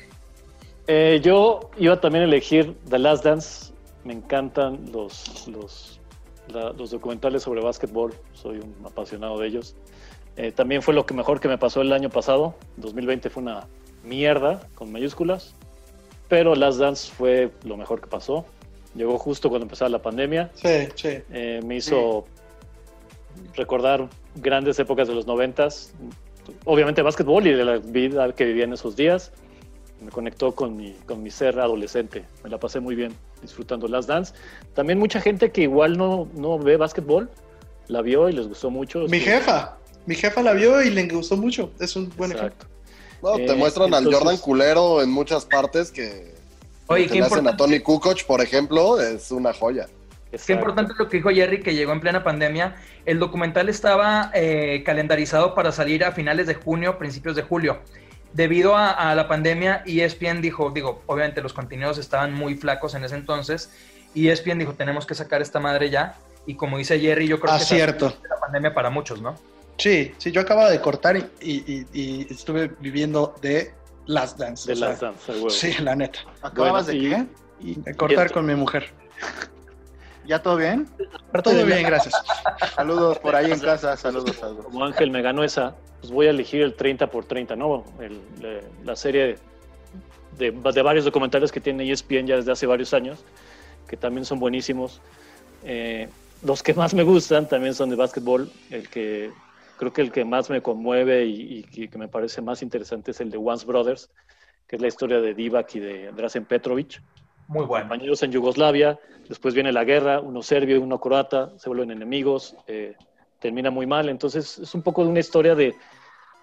Eh, 0.91 1.21
yo 1.23 1.71
iba 1.77 2.01
también 2.01 2.23
a 2.25 2.27
elegir 2.27 2.75
The 2.89 2.99
Last 2.99 3.23
Dance. 3.25 3.73
Me 4.05 4.15
encantan 4.15 4.91
los, 4.91 5.47
los, 5.49 6.01
la- 6.49 6.73
los 6.73 6.91
documentales 6.91 7.43
sobre 7.43 7.61
básquetbol. 7.61 8.15
Soy 8.33 8.57
un 8.59 8.75
apasionado 8.87 9.39
de 9.39 9.49
ellos. 9.49 9.75
Eh, 10.39 10.53
también 10.53 10.83
fue 10.83 10.95
lo 10.95 11.05
que 11.05 11.15
mejor 11.15 11.41
que 11.41 11.49
me 11.49 11.59
pasó 11.59 11.81
el 11.81 11.93
año 11.93 12.11
pasado. 12.11 12.55
2020 12.77 13.29
fue 13.29 13.43
una 13.43 13.67
mierda 14.05 14.69
con 14.77 14.93
mayúsculas. 14.93 15.53
Pero 16.29 16.55
Last 16.55 16.79
Dance 16.79 17.11
fue 17.13 17.51
lo 17.65 17.77
mejor 17.77 18.01
que 18.01 18.07
pasó. 18.07 18.47
Llegó 18.95 19.19
justo 19.19 19.49
cuando 19.49 19.65
empezaba 19.65 19.89
la 19.89 20.01
pandemia. 20.01 20.53
Sí, 20.55 20.89
sí. 20.95 21.19
Eh, 21.33 21.61
me 21.67 21.77
hizo 21.77 22.25
recordar 23.55 24.09
grandes 24.37 24.79
épocas 24.79 25.09
de 25.09 25.15
los 25.15 25.27
noventas. 25.27 25.93
Obviamente 26.65 27.03
básquetbol 27.03 27.45
y 27.49 27.53
de 27.53 27.65
la 27.65 27.79
vida 27.79 28.33
que 28.33 28.45
vivía 28.45 28.63
en 28.63 28.75
esos 28.75 28.95
días. 28.95 29.33
Me 30.01 30.13
conectó 30.13 30.55
con 30.55 30.77
mi, 30.77 30.93
con 31.05 31.21
mi 31.21 31.33
ser 31.33 31.59
adolescente. 31.59 32.25
Me 32.45 32.51
la 32.51 32.59
pasé 32.59 32.79
muy 32.79 32.95
bien 32.95 33.13
disfrutando 33.43 33.89
Last 33.89 34.09
Dance. 34.09 34.35
También 34.75 35.01
mucha 35.01 35.21
gente 35.21 35.51
que 35.51 35.63
igual 35.63 35.99
no, 35.99 36.29
no 36.35 36.61
ve 36.61 36.77
básquetbol, 36.77 37.29
la 37.89 38.03
vio 38.03 38.29
y 38.29 38.35
les 38.35 38.47
gustó 38.47 38.71
mucho. 38.71 39.01
Mi 39.09 39.19
jefa. 39.19 39.79
Mi 40.09 40.15
jefa 40.15 40.41
la 40.43 40.55
vio 40.55 40.83
y 40.83 40.89
le 40.89 41.07
gustó 41.07 41.37
mucho. 41.37 41.71
Es 41.79 41.95
un 41.95 42.09
buen 42.17 42.33
ejemplo. 42.33 42.55
Exacto. 42.67 42.67
No, 43.23 43.37
te 43.37 43.53
Eh, 43.53 43.57
muestran 43.57 43.93
al 43.93 44.05
Jordan 44.11 44.39
culero 44.39 45.03
en 45.03 45.11
muchas 45.11 45.45
partes 45.45 45.91
que, 45.91 46.35
Oye, 46.87 47.07
que 47.07 47.13
qué 47.13 47.19
hacen 47.23 47.47
a 47.47 47.51
importante, 47.51 47.57
Tony 47.59 47.81
Kukoc, 47.81 48.25
por 48.25 48.41
ejemplo, 48.41 48.99
es 49.01 49.31
una 49.31 49.53
joya. 49.53 49.87
qué 50.31 50.37
exacto. 50.37 50.53
importante 50.55 50.95
lo 50.99 51.09
que 51.11 51.19
dijo 51.19 51.29
Jerry, 51.29 51.61
que 51.63 51.75
llegó 51.75 51.93
en 51.93 52.01
plena 52.01 52.25
pandemia. 52.25 52.77
El 53.05 53.19
documental 53.19 53.69
estaba 53.69 54.31
eh, 54.33 54.83
calendarizado 54.87 55.55
para 55.55 55.73
salir 55.73 56.03
a 56.05 56.13
finales 56.13 56.47
de 56.47 56.55
junio, 56.55 56.97
principios 56.97 57.37
de 57.37 57.43
julio. 57.43 57.81
Debido 58.33 58.77
a, 58.77 58.91
a 59.11 59.15
la 59.15 59.29
pandemia, 59.29 59.83
E 59.87 60.03
ESPN 60.03 60.41
dijo, 60.41 60.71
digo, 60.71 61.03
obviamente 61.07 61.43
los 61.43 61.53
contenidos 61.53 61.99
estaban 61.99 62.33
muy 62.33 62.55
flacos 62.55 62.95
en 62.95 63.05
ese 63.05 63.15
entonces, 63.17 63.71
y 64.15 64.29
ESPN 64.29 64.59
dijo, 64.59 64.73
tenemos 64.73 65.05
que 65.05 65.15
sacar 65.15 65.43
esta 65.43 65.61
madre 65.61 65.91
ya. 65.91 66.17
Y 66.47 66.55
como 66.55 66.79
dice 66.79 66.99
Jerry, 66.99 67.27
yo 67.29 67.39
creo 67.41 67.53
Ah, 67.53 67.59
que 67.59 67.65
fue 67.67 68.29
la 68.31 68.41
pandemia 68.41 68.73
para 68.73 68.89
muchos, 68.89 69.21
¿no? 69.21 69.35
Sí, 69.79 70.13
sí, 70.19 70.33
yo 70.33 70.41
acababa 70.41 70.71
de 70.71 70.81
cortar 70.81 71.17
y, 71.17 71.21
y- 71.41 71.65
y- 71.69 71.87
y 71.93 72.27
estuve 72.31 72.69
viviendo 72.81 73.35
de 73.41 73.73
Last 74.07 74.39
Dance. 74.39 74.67
De 74.67 74.73
o 74.73 74.77
sea, 74.77 74.89
Last 74.89 75.03
Dance, 75.03 75.33
huevo. 75.33 75.51
Sí, 75.51 75.73
la 75.83 75.95
neta. 75.95 76.19
¿Acababas 76.43 76.87
Bueno, 76.87 77.01
y- 77.01 77.09
de 77.09 77.17
qué? 77.17 77.27
y- 77.61 77.81
De 77.83 77.95
cortar 77.95 78.27
y- 78.29 78.33
con 78.33 78.47
mi 78.47 78.55
mujer. 78.55 78.91
¿Ya 80.27 80.43
todo 80.43 80.57
bien? 80.57 80.87
Todo 81.43 81.65
bien, 81.65 81.85
gracias. 81.85 82.15
Saludos 82.75 83.19
por 83.19 83.35
ahí 83.35 83.51
en 83.51 83.61
casa, 83.61 83.97
saludos, 83.97 84.37
saludos. 84.37 84.67
como 84.67 84.85
Ángel 84.85 85.11
me 85.11 85.23
ganó 85.23 85.43
esa, 85.43 85.75
pues 86.01 86.13
voy 86.13 86.27
a 86.27 86.31
elegir 86.31 86.61
el 86.63 86.75
30 86.75 87.07
por 87.11 87.25
30, 87.25 87.57
¿no? 87.57 87.85
El- 88.01 88.21
le- 88.41 88.63
la 88.85 88.95
serie 88.95 89.39
de, 90.37 90.51
de 90.51 90.83
varios 90.83 91.05
documentales 91.07 91.51
que 91.51 91.61
tiene 91.61 91.89
ESPN 91.91 92.27
ya 92.27 92.37
desde 92.37 92.53
hace 92.53 92.67
varios 92.67 92.93
años, 92.93 93.25
que 93.87 93.97
también 93.97 94.25
son 94.27 94.39
buenísimos. 94.39 95.01
Eh, 95.65 96.09
los 96.43 96.63
que 96.63 96.75
más 96.75 96.93
me 96.95 97.05
gustan 97.05 97.49
también 97.49 97.75
son 97.75 97.89
de 97.89 97.97
básquetbol. 97.97 98.51
El 98.71 98.89
que 98.91 99.31
creo 99.79 99.93
que 99.93 100.03
el 100.03 100.13
que 100.13 100.25
más 100.25 100.51
me 100.51 100.61
conmueve 100.61 101.25
y, 101.25 101.65
y 101.73 101.89
que, 101.89 101.97
me 101.99 102.09
parece 102.09 102.43
más 102.43 102.63
interesante 102.63 103.13
es 103.13 103.21
el 103.21 103.31
de 103.31 103.39
Once 103.39 103.65
Brothers, 103.65 104.11
que 104.67 104.77
es 104.77 104.83
la 104.83 104.89
historia 104.89 105.21
de 105.21 105.33
Divac 105.35 105.75
y 105.77 105.81
de 105.81 106.13
Drazen 106.13 106.45
Petrovic 106.45 107.03
Muy 107.47 107.65
bueno. 107.65 107.85
compañeros 107.89 108.23
en 108.23 108.33
Yugoslavia, 108.33 108.99
después 109.29 109.55
viene 109.55 109.73
la 109.73 109.85
guerra, 109.85 110.21
uno 110.21 110.43
serbio 110.43 110.77
y 110.77 110.79
uno 110.79 111.01
croata, 111.01 111.53
se 111.59 111.71
vuelven 111.71 111.91
enemigos, 111.91 112.55
eh, 112.67 112.95
termina 113.41 113.71
muy 113.71 113.87
mal, 113.87 114.09
entonces 114.09 114.59
es 114.59 114.75
un 114.75 114.83
poco 114.83 115.05
de 115.05 115.11
una 115.11 115.21
historia 115.21 115.55
de, 115.55 115.75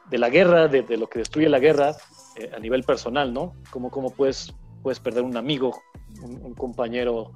de 0.10 0.18
la 0.18 0.30
guerra, 0.30 0.68
de, 0.68 0.82
de 0.82 0.98
lo 0.98 1.08
que 1.08 1.20
destruye 1.20 1.50
la 1.50 1.60
guerra 1.60 1.96
eh, 2.38 2.50
a 2.56 2.60
nivel 2.60 2.84
personal, 2.84 3.34
¿no? 3.34 3.54
Cómo, 3.70 3.90
cómo 3.92 4.12
puedes, 4.12 4.54
puedes 4.82 5.00
perder 5.00 5.24
un 5.24 5.36
amigo, 5.38 5.84
un, 6.24 6.40
un 6.42 6.54
compañero 6.54 7.32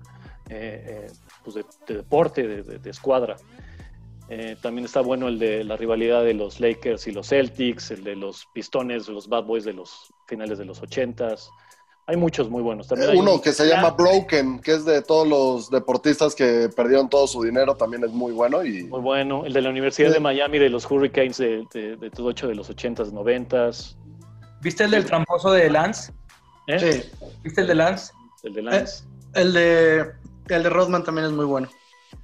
eh, 0.49 1.07
pues 1.43 1.55
de, 1.55 1.65
de 1.87 1.95
deporte, 1.95 2.47
de, 2.47 2.63
de- 2.63 2.79
de 2.79 2.89
escuadra. 2.89 3.35
Eh, 4.29 4.55
también 4.61 4.85
está 4.85 5.01
bueno 5.01 5.27
el 5.27 5.39
de 5.39 5.63
la 5.63 5.75
rivalidad 5.75 6.23
de 6.23 6.33
los 6.35 6.59
Lakers 6.59 7.07
y 7.07 7.11
los 7.11 7.27
Celtics, 7.29 7.91
el 7.91 8.03
de 8.03 8.15
los 8.15 8.45
Pistones, 8.53 9.07
los 9.09 9.27
Bad 9.27 9.43
Boys 9.45 9.63
de 9.65 9.73
los 9.73 10.13
finales 10.27 10.57
de 10.59 10.65
los 10.65 10.81
80s. 10.81 11.49
Hay 12.05 12.15
muchos 12.17 12.49
muy 12.49 12.61
buenos. 12.63 12.87
También 12.87 13.11
hay 13.11 13.17
Uno 13.17 13.35
un- 13.35 13.41
que 13.41 13.53
se 13.53 13.67
llama 13.67 13.91
Broken, 13.91 14.59
que 14.59 14.73
es 14.73 14.85
de 14.85 15.01
todos 15.03 15.27
los 15.27 15.69
deportistas 15.69 16.33
que 16.35 16.69
perdieron 16.75 17.07
todo 17.09 17.27
su 17.27 17.43
dinero, 17.43 17.75
también 17.75 18.03
es 18.03 18.11
muy 18.11 18.31
bueno. 18.31 18.63
Y 18.65 18.83
Muy 18.85 18.99
bueno. 19.01 19.45
El 19.45 19.53
de 19.53 19.61
la 19.61 19.69
Universidad 19.69 20.09
Sí. 20.09 20.13
de 20.15 20.19
Miami, 20.19 20.57
de 20.59 20.69
los 20.69 20.89
Hurricanes 20.89 21.37
de, 21.37 21.65
de, 21.73 21.97
de 21.97 22.09
todo 22.09 22.31
hecho 22.31 22.47
de 22.47 22.55
los 22.55 22.69
80s, 22.69 23.11
90s. 23.11 23.95
¿Viste 24.61 24.83
el 24.85 24.91
del 24.91 25.05
tramposo 25.05 25.51
de 25.51 25.69
Lance? 25.69 26.11
¿eh? 26.67 26.79
Sí. 26.79 27.27
¿Viste 27.43 27.61
el 27.61 27.67
de 27.67 27.75
Lance? 27.75 28.11
El 28.43 28.53
de 28.53 28.61
Lance. 28.63 29.03
El 29.35 29.53
de, 29.53 29.99
el 30.49 30.63
de 30.63 30.69
Rodman 30.69 31.03
también 31.03 31.25
es 31.27 31.31
muy 31.31 31.45
bueno. 31.45 31.67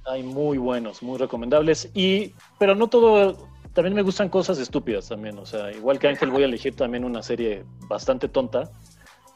Hay 0.04 0.22
muy 0.22 0.58
buenos, 0.58 1.02
muy 1.02 1.18
recomendables. 1.18 1.90
Y, 1.94 2.32
pero 2.58 2.74
no 2.74 2.88
todo. 2.88 3.48
También 3.72 3.94
me 3.94 4.02
gustan 4.02 4.28
cosas 4.28 4.58
estúpidas 4.58 5.08
también. 5.08 5.38
O 5.38 5.44
sea, 5.46 5.70
igual 5.72 5.98
que 5.98 6.08
Ángel, 6.08 6.30
voy 6.30 6.42
a 6.42 6.46
elegir 6.46 6.74
también 6.74 7.04
una 7.04 7.22
serie 7.22 7.64
bastante 7.88 8.28
tonta. 8.28 8.70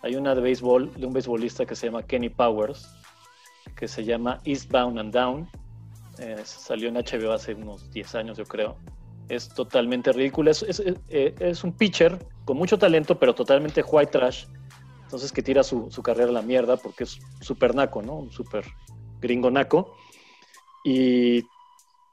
Hay 0.02 0.16
una 0.16 0.34
de 0.34 0.40
béisbol, 0.40 0.94
de 0.94 1.06
un 1.06 1.12
beisbolista 1.12 1.66
que 1.66 1.74
se 1.76 1.86
llama 1.86 2.02
Kenny 2.02 2.30
Powers, 2.30 2.88
que 3.76 3.86
se 3.86 4.04
llama 4.04 4.40
Eastbound 4.44 4.98
and 4.98 5.12
Down. 5.12 5.50
Eh, 6.18 6.40
salió 6.44 6.88
en 6.88 6.96
HBO 6.96 7.32
hace 7.32 7.54
unos 7.54 7.90
10 7.90 8.14
años, 8.14 8.38
yo 8.38 8.44
creo. 8.44 8.76
Es 9.28 9.48
totalmente 9.48 10.10
ridículo. 10.12 10.50
Es, 10.50 10.62
es- 10.62 10.82
eh, 11.08 11.34
es 11.38 11.62
un 11.62 11.72
pitcher 11.72 12.18
con 12.46 12.56
mucho 12.56 12.78
talento, 12.78 13.18
pero 13.18 13.34
totalmente 13.34 13.82
white 13.82 14.10
trash. 14.10 14.44
Entonces 15.02 15.32
que 15.32 15.42
tira 15.42 15.62
su, 15.62 15.90
su 15.90 16.02
carrera 16.02 16.30
a 16.30 16.32
la 16.32 16.42
mierda 16.42 16.76
porque 16.76 17.04
es 17.04 17.18
súper 17.40 17.74
naco, 17.74 18.00
¿no? 18.00 18.14
Un 18.14 18.30
súper 18.30 18.64
gringo 19.20 19.50
naco. 19.50 19.96
Y 20.84 21.46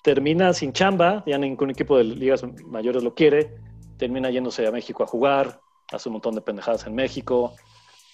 termina 0.03 0.53
sin 0.53 0.73
chamba, 0.73 1.23
ya 1.25 1.37
ningún 1.37 1.69
equipo 1.69 1.97
de 1.97 2.03
ligas 2.03 2.43
mayores 2.65 3.03
lo 3.03 3.13
quiere. 3.13 3.55
Termina 3.97 4.29
yéndose 4.29 4.65
a 4.67 4.71
México 4.71 5.03
a 5.03 5.07
jugar, 5.07 5.59
hace 5.91 6.09
un 6.09 6.13
montón 6.13 6.35
de 6.35 6.41
pendejadas 6.41 6.85
en 6.85 6.95
México. 6.95 7.55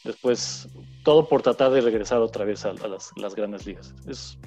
Después, 0.03 0.67
todo 1.03 1.27
por 1.27 1.41
tratar 1.41 1.71
de 1.71 1.81
regresar 1.81 2.19
otra 2.19 2.45
vez 2.45 2.65
a, 2.65 2.69
a 2.69 2.87
las, 2.87 3.11
las 3.15 3.35
grandes 3.35 3.65
ligas. 3.65 3.93
Es 4.07 4.37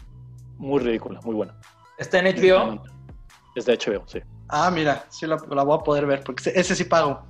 muy 0.58 0.80
ridícula, 0.80 1.20
muy 1.24 1.34
buena. 1.34 1.58
¿Está 1.98 2.18
en 2.18 2.26
HBO? 2.26 2.82
Es 3.54 3.64
de 3.64 3.78
HBO, 3.78 4.06
sí. 4.06 4.20
Ah, 4.48 4.70
mira, 4.70 5.06
sí 5.08 5.26
la, 5.26 5.36
la 5.50 5.62
voy 5.62 5.78
a 5.78 5.82
poder 5.82 6.06
ver, 6.06 6.22
porque 6.22 6.52
ese 6.54 6.74
sí 6.74 6.84
pago. 6.84 7.24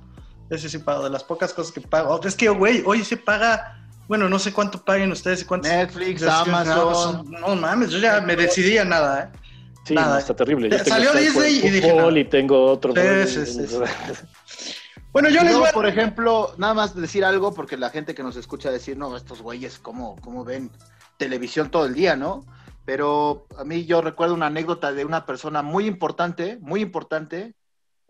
Ese 0.49 0.69
sí 0.69 0.79
pago, 0.79 1.03
de 1.03 1.09
las 1.09 1.23
pocas 1.23 1.53
cosas 1.53 1.71
que 1.71 1.81
pago. 1.81 2.19
Es 2.23 2.35
que, 2.35 2.49
güey, 2.49 2.83
hoy 2.85 3.03
se 3.03 3.17
paga, 3.17 3.76
bueno, 4.07 4.29
no 4.29 4.39
sé 4.39 4.53
cuánto 4.53 4.83
paguen 4.83 5.11
ustedes 5.11 5.41
y 5.41 5.45
cuántos. 5.45 5.71
Netflix, 5.71 6.23
Amazon. 6.23 7.29
No, 7.29 7.55
mames, 7.55 7.91
yo 7.91 7.99
ya 7.99 8.21
me 8.21 8.35
decidí 8.35 8.77
a 8.77 8.85
nada, 8.85 9.23
¿eh? 9.23 9.37
Sí, 9.83 9.93
Nada. 9.93 10.13
no, 10.13 10.19
está 10.19 10.35
terrible. 10.35 10.69
Ya 10.69 10.77
Yo 10.77 10.83
tengo 10.83 10.97
salió 10.97 11.13
Disney 11.13 11.59
y 11.65 11.69
dije, 11.69 11.93
no. 11.93 12.15
y 12.15 12.25
tengo 12.25 12.65
otro. 12.65 12.93
Sí, 12.93 13.45
sí, 13.45 13.67
sí, 13.67 13.75
Bueno, 15.13 15.29
yo 15.29 15.41
les 15.41 15.57
voy 15.57 15.69
a... 15.69 15.71
por 15.71 15.87
ejemplo, 15.87 16.53
nada 16.57 16.73
más 16.73 16.93
decir 16.93 17.23
algo, 17.23 17.53
porque 17.53 17.77
la 17.77 17.89
gente 17.89 18.13
que 18.13 18.21
nos 18.21 18.35
escucha 18.35 18.69
decir, 18.69 18.97
no, 18.97 19.15
estos 19.15 19.41
güeyes, 19.41 19.79
¿cómo, 19.79 20.17
cómo 20.21 20.43
ven 20.43 20.69
televisión 21.17 21.71
todo 21.71 21.85
el 21.85 21.93
día, 21.93 22.15
no? 22.15 22.45
Pero 22.85 23.47
a 23.57 23.63
mí 23.63 23.85
yo 23.85 24.01
recuerdo 24.01 24.33
una 24.33 24.47
anécdota 24.47 24.91
de 24.91 25.05
una 25.05 25.25
persona 25.25 25.61
muy 25.61 25.87
importante, 25.87 26.57
muy 26.61 26.81
importante, 26.81 27.55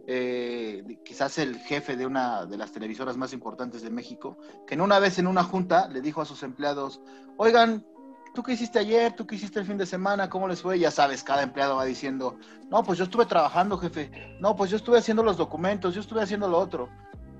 eh, 0.10 1.00
quizás 1.04 1.38
el 1.38 1.60
jefe 1.60 1.98
de 1.98 2.06
una 2.06 2.46
de 2.46 2.56
las 2.56 2.72
televisoras 2.72 3.18
más 3.18 3.34
importantes 3.34 3.82
de 3.82 3.90
México, 3.90 4.38
que 4.66 4.76
en 4.76 4.82
una 4.82 5.00
vez 5.00 5.20
en 5.20 5.28
una 5.28 5.44
junta 5.44 5.90
le 5.90 6.00
dijo 6.00 6.22
a 6.22 6.26
sus 6.26 6.44
empleados, 6.44 7.02
oigan, 7.36 7.86
¿tú 8.34 8.42
qué 8.42 8.54
hiciste 8.54 8.80
ayer? 8.80 9.14
¿Tú 9.14 9.28
qué 9.28 9.36
hiciste 9.36 9.60
el 9.60 9.66
fin 9.66 9.78
de 9.78 9.86
semana? 9.86 10.30
¿Cómo 10.30 10.48
les 10.48 10.62
fue? 10.62 10.80
Ya 10.80 10.92
sabes, 10.92 11.24
cada 11.24 11.44
empleado 11.44 11.76
va 11.76 11.84
diciendo, 11.84 12.38
no, 12.70 12.84
pues 12.84 12.98
yo 12.98 13.04
estuve 13.04 13.26
trabajando, 13.26 13.78
jefe. 13.78 14.10
No, 14.40 14.56
pues 14.56 14.72
yo 14.72 14.78
estuve 14.78 14.98
haciendo 14.98 15.24
los 15.24 15.36
documentos, 15.36 15.94
yo 15.94 16.00
estuve 16.00 16.22
haciendo 16.22 16.48
lo 16.48 16.58
otro. 16.58 16.88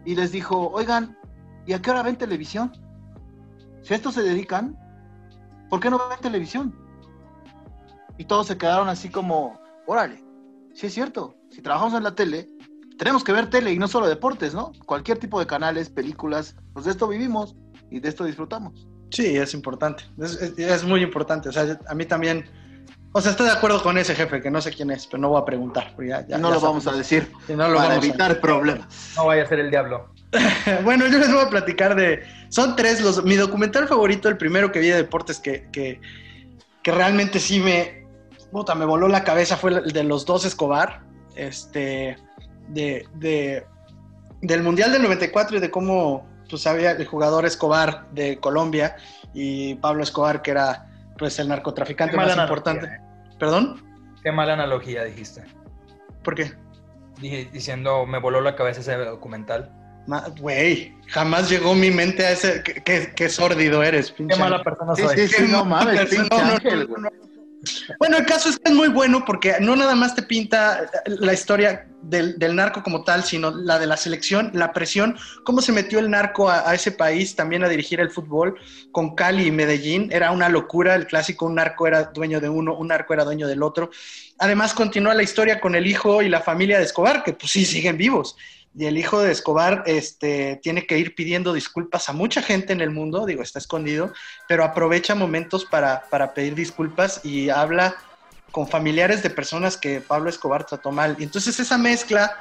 Y 0.04 0.16
les 0.16 0.34
dijo, 0.34 0.68
oigan, 0.68 1.18
¿y 1.66 1.72
a 1.72 1.82
qué 1.82 1.90
hora 1.92 2.04
ven 2.04 2.18
televisión? 2.18 2.74
Si 3.82 3.94
a 3.94 3.96
esto 3.96 4.12
se 4.12 4.24
dedican, 4.24 4.78
¿por 5.70 5.80
qué 5.80 5.90
no 5.90 6.02
ven 6.10 6.20
televisión? 6.20 6.78
Y 8.18 8.26
todos 8.26 8.48
se 8.48 8.58
quedaron 8.58 8.90
así 8.90 9.08
como, 9.08 9.58
órale, 9.86 10.22
sí 10.74 10.88
es 10.88 10.94
cierto, 10.94 11.38
si 11.50 11.62
trabajamos 11.62 11.94
en 11.94 12.04
la 12.04 12.14
tele, 12.14 12.57
tenemos 12.98 13.24
que 13.24 13.32
ver 13.32 13.50
tele 13.50 13.72
y 13.74 13.80
no 13.80 13.88
solo 13.88 14.08
deportes, 14.08 14.54
¿no? 14.54 14.72
Cualquier 14.86 15.18
tipo 15.20 15.40
de 15.40 15.48
canales, 15.48 15.90
películas, 15.90 16.56
pues 16.74 16.86
de 16.86 16.92
esto 16.92 17.08
vivimos 17.08 17.56
y 17.92 18.00
de 18.00 18.10
esto 18.10 18.24
disfrutamos. 18.26 18.88
Sí, 19.12 19.38
es 19.38 19.54
importante. 19.54 20.04
Es, 20.22 20.34
es- 20.42 20.58
es 20.60 20.84
muy 20.84 21.02
importante. 21.02 21.50
O 21.50 21.52
sea, 21.52 21.80
a 21.88 21.96
mí 21.96 22.06
también. 22.06 22.50
O 23.14 23.22
sea, 23.22 23.32
estoy 23.32 23.46
de 23.48 23.54
acuerdo 23.54 23.82
con 23.82 23.98
ese 23.98 24.14
jefe, 24.14 24.42
que 24.42 24.52
no 24.52 24.62
sé 24.62 24.72
quién 24.72 24.92
es, 24.92 25.08
pero 25.08 25.20
no 25.22 25.30
voy 25.30 25.42
a 25.42 25.46
preguntar. 25.46 25.96
ya- 26.06 26.28
ya- 26.28 26.38
no 26.38 26.50
ya 26.50 26.56
lo 26.56 26.62
vamos 26.62 26.86
a 26.88 26.92
decir 26.92 27.32
Y 27.48 27.54
no 27.54 27.68
lo 27.70 27.76
para 27.78 27.90
vamos 27.90 28.04
a- 28.04 28.08
evitar 28.08 28.42
problemas. 28.42 29.14
No 29.16 29.26
vaya 29.26 29.44
a 29.44 29.48
ser 29.48 29.60
el 29.60 29.70
diablo. 29.72 30.10
Bueno, 30.84 31.08
yo 31.08 31.18
les 31.20 31.32
voy 31.32 31.42
a 31.46 31.50
platicar 31.50 31.96
de. 31.96 32.22
Son 32.50 32.76
tres 32.76 33.02
los. 33.02 33.24
Mi 33.24 33.36
documental 33.36 33.88
favorito, 33.88 34.28
el 34.28 34.38
primero 34.38 34.72
que 34.72 34.80
vi 34.80 34.88
de 34.90 34.98
deportes 34.98 35.40
que, 35.40 35.70
que, 35.72 36.02
que 36.84 36.92
realmente 36.92 37.40
sí 37.40 37.60
me. 37.62 38.06
Puta, 38.52 38.76
me 38.76 38.86
voló 38.86 39.08
la 39.08 39.24
cabeza 39.24 39.56
fue 39.56 39.72
el 39.72 39.94
de 39.94 40.04
los 40.04 40.26
dos 40.26 40.44
Escobar. 40.44 41.02
Este. 41.36 42.18
De. 42.68 43.08
de 43.16 43.66
del 44.42 44.62
Mundial 44.62 44.92
del 44.92 45.02
94 45.04 45.58
y 45.58 45.60
de 45.60 45.72
cómo. 45.72 46.28
pues 46.50 46.66
había 46.68 46.92
el 46.92 47.06
jugador 47.06 47.46
Escobar 47.46 48.08
de 48.12 48.38
Colombia 48.40 48.96
y 49.34 49.76
Pablo 49.76 50.04
Escobar, 50.04 50.42
que 50.42 50.52
era 50.52 50.86
pues 51.18 51.38
el 51.40 51.48
narcotraficante 51.50 52.16
más 52.16 52.26
analogía, 52.32 52.44
importante. 52.46 52.86
eh. 52.88 53.36
¿Perdón? 53.40 53.84
Qué 54.24 54.32
mala 54.32 54.54
analogía 54.54 55.04
dijiste. 55.04 55.44
¿Por 56.24 56.36
qué? 56.36 56.54
Dije- 57.20 57.50
diciendo, 57.52 58.06
me 58.06 58.20
voló 58.20 58.40
la 58.42 58.56
cabeza 58.56 58.82
ese 58.82 58.96
documental. 58.96 59.72
Güey, 60.40 60.96
jamás 61.08 61.50
llegó 61.50 61.76
mi 61.76 61.92
mente 61.92 62.26
a 62.26 62.32
ese. 62.32 62.64
Qué, 62.64 62.76
qué- 62.84 63.12
qué 63.16 63.28
sórdido 63.30 63.84
eres, 63.84 64.12
pinche. 64.12 64.36
Qué 64.36 64.40
mala 64.40 64.64
persona 64.64 64.96
soy. 64.96 65.18
sí, 65.18 65.28
sí, 65.28 65.46
no 65.52 65.66
mames, 65.66 66.06
pinche 66.10 66.30
no, 66.30 66.38
no, 66.46 66.52
Ángel, 66.54 66.80
no, 66.80 66.88
güey. 66.88 67.02
no. 67.02 67.10
Bueno, 68.00 68.18
el 68.18 68.26
caso 68.26 68.50
es 68.50 68.58
que 68.58 68.70
es 68.70 68.76
muy 68.76 68.88
bueno 68.88 69.24
porque 69.26 69.56
no 69.60 69.76
nada 69.76 69.96
más 69.96 70.16
te 70.16 70.22
pinta 70.22 70.90
la 71.06 71.34
historia 71.34 71.88
del, 72.04 72.56
narco 72.56 72.84
como 72.84 73.04
tal, 73.04 73.24
sino 73.24 73.52
la 73.52 73.80
de 73.80 73.88
la 73.88 73.98
selección, 73.98 74.52
la 74.54 74.72
presión, 74.74 75.18
cómo 75.44 75.62
se 75.62 75.72
metió 75.72 76.00
el 76.00 76.10
narco 76.10 76.50
a, 76.50 76.70
a 76.70 76.76
ese 76.76 76.92
país 76.92 77.36
también 77.36 77.64
a 77.64 77.70
dirigir 77.70 78.00
el 78.00 78.12
fútbol 78.12 78.56
con 78.92 79.16
Cali 79.16 79.48
y 79.48 79.52
Medellín. 79.52 80.10
Era 80.12 80.32
una 80.32 80.50
locura, 80.50 80.96
el 80.96 81.08
clásico, 81.08 81.46
un 81.46 81.56
narco 81.56 81.88
era 81.88 82.06
dueño 82.06 82.40
de 82.40 82.50
uno, 82.50 82.76
un 82.76 82.88
narco 82.90 83.14
era 83.14 83.24
dueño 83.24 83.48
del 83.48 83.64
otro. 83.64 83.90
Además 84.40 84.74
continúa 84.74 85.14
la 85.14 85.24
historia 85.24 85.60
con 85.60 85.76
el 85.76 85.88
hijo 85.88 86.22
y 86.22 86.30
la 86.30 86.42
familia 86.42 86.78
de 86.78 86.86
Escobar, 86.86 87.24
que 87.24 87.34
pues 87.34 87.52
sí, 87.52 87.66
siguen 87.66 87.98
vivos. 87.98 88.36
Y 88.76 88.86
el 88.86 88.98
hijo 88.98 89.22
de 89.22 89.32
Escobar 89.32 89.84
este, 89.88 90.60
tiene 90.62 90.86
que 90.86 90.98
ir 90.98 91.16
pidiendo 91.16 91.54
disculpas 91.54 92.10
a 92.10 92.14
mucha 92.14 92.42
gente 92.42 92.74
en 92.74 92.82
el 92.82 92.92
mundo, 92.92 93.26
digo, 93.26 93.42
está 93.42 93.60
escondido, 93.60 94.14
pero 94.48 94.64
aprovecha 94.64 95.16
momentos 95.16 95.66
para, 95.66 96.04
para 96.10 96.34
pedir 96.34 96.54
disculpas 96.54 97.22
y 97.24 97.50
habla 97.50 97.96
con 98.52 98.68
familiares 98.68 99.24
de 99.24 99.30
personas 99.30 99.78
que 99.78 100.02
Pablo 100.02 100.30
Escobar 100.30 100.66
trató 100.66 100.92
mal. 100.92 101.16
Y 101.20 101.24
entonces 101.24 101.60
esa 101.60 101.78
mezcla 101.78 102.38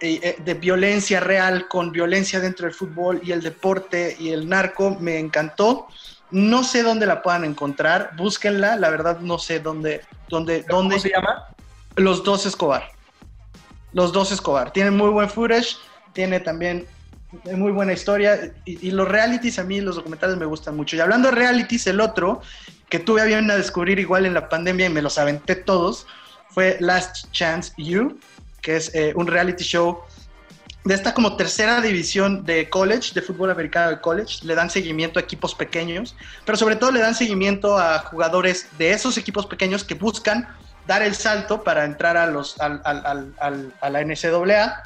eh, 0.00 0.20
eh, 0.22 0.36
de 0.44 0.54
violencia 0.54 1.20
real 1.20 1.68
con 1.68 1.92
violencia 1.92 2.40
dentro 2.40 2.66
del 2.66 2.74
fútbol 2.74 3.20
y 3.22 3.32
el 3.32 3.40
deporte 3.42 4.16
y 4.18 4.30
el 4.30 4.48
narco 4.48 4.96
me 5.00 5.18
encantó. 5.18 5.86
No 6.30 6.64
sé 6.64 6.82
dónde 6.82 7.06
la 7.06 7.22
puedan 7.22 7.44
encontrar, 7.44 8.10
búsquenla, 8.16 8.76
la 8.76 8.90
verdad 8.90 9.20
no 9.20 9.38
sé 9.38 9.60
dónde, 9.60 10.02
dónde, 10.28 10.64
dónde 10.68 10.96
¿Cómo 10.96 10.98
se 10.98 11.10
llama? 11.10 11.46
los 11.96 12.24
dos 12.24 12.44
Escobar. 12.46 12.93
Los 13.94 14.12
dos 14.12 14.30
Escobar. 14.32 14.72
Tienen 14.72 14.96
muy 14.96 15.08
buen 15.08 15.30
footage, 15.30 15.76
tiene 16.12 16.40
también 16.40 16.86
muy 17.56 17.72
buena 17.72 17.92
historia. 17.92 18.52
Y, 18.64 18.90
los 18.90 19.08
realities, 19.08 19.58
a 19.58 19.64
mí 19.64 19.80
los 19.80 19.96
documentales 19.96 20.36
me 20.36 20.46
gustan 20.46 20.76
mucho. 20.76 20.96
Y 20.96 21.00
hablando 21.00 21.30
de 21.30 21.36
realities, 21.36 21.86
el 21.86 22.00
otro 22.00 22.42
que 22.88 22.98
tuve 22.98 23.22
a 23.22 23.24
bien 23.24 23.50
a 23.50 23.56
descubrir 23.56 23.98
igual 23.98 24.26
en 24.26 24.34
la 24.34 24.48
pandemia 24.48 24.86
y 24.86 24.90
me 24.90 25.02
los 25.02 25.18
aventé 25.18 25.56
todos 25.56 26.06
fue 26.50 26.76
Last 26.80 27.30
Chance 27.32 27.72
You, 27.76 28.18
que 28.60 28.76
es 28.76 28.94
eh, 28.94 29.12
un 29.16 29.26
reality 29.26 29.64
show 29.64 30.00
de 30.84 30.94
esta 30.94 31.14
como 31.14 31.36
tercera 31.36 31.80
división 31.80 32.44
de 32.44 32.68
college, 32.68 33.14
de 33.14 33.22
fútbol 33.22 33.50
americano 33.50 33.90
de 33.90 34.00
college. 34.00 34.44
Le 34.44 34.54
dan 34.54 34.70
seguimiento 34.70 35.18
a 35.18 35.22
equipos 35.22 35.54
pequeños, 35.54 36.14
pero 36.44 36.56
sobre 36.56 36.76
todo 36.76 36.90
le 36.90 37.00
dan 37.00 37.14
seguimiento 37.14 37.78
a 37.78 38.00
jugadores 38.00 38.68
de 38.78 38.92
esos 38.92 39.16
equipos 39.16 39.46
pequeños 39.46 39.82
que 39.82 39.94
buscan 39.94 40.48
dar 40.86 41.02
el 41.02 41.14
salto 41.14 41.62
para 41.62 41.84
entrar 41.84 42.16
a, 42.16 42.26
la 42.26 44.04
NCAA 44.04 44.82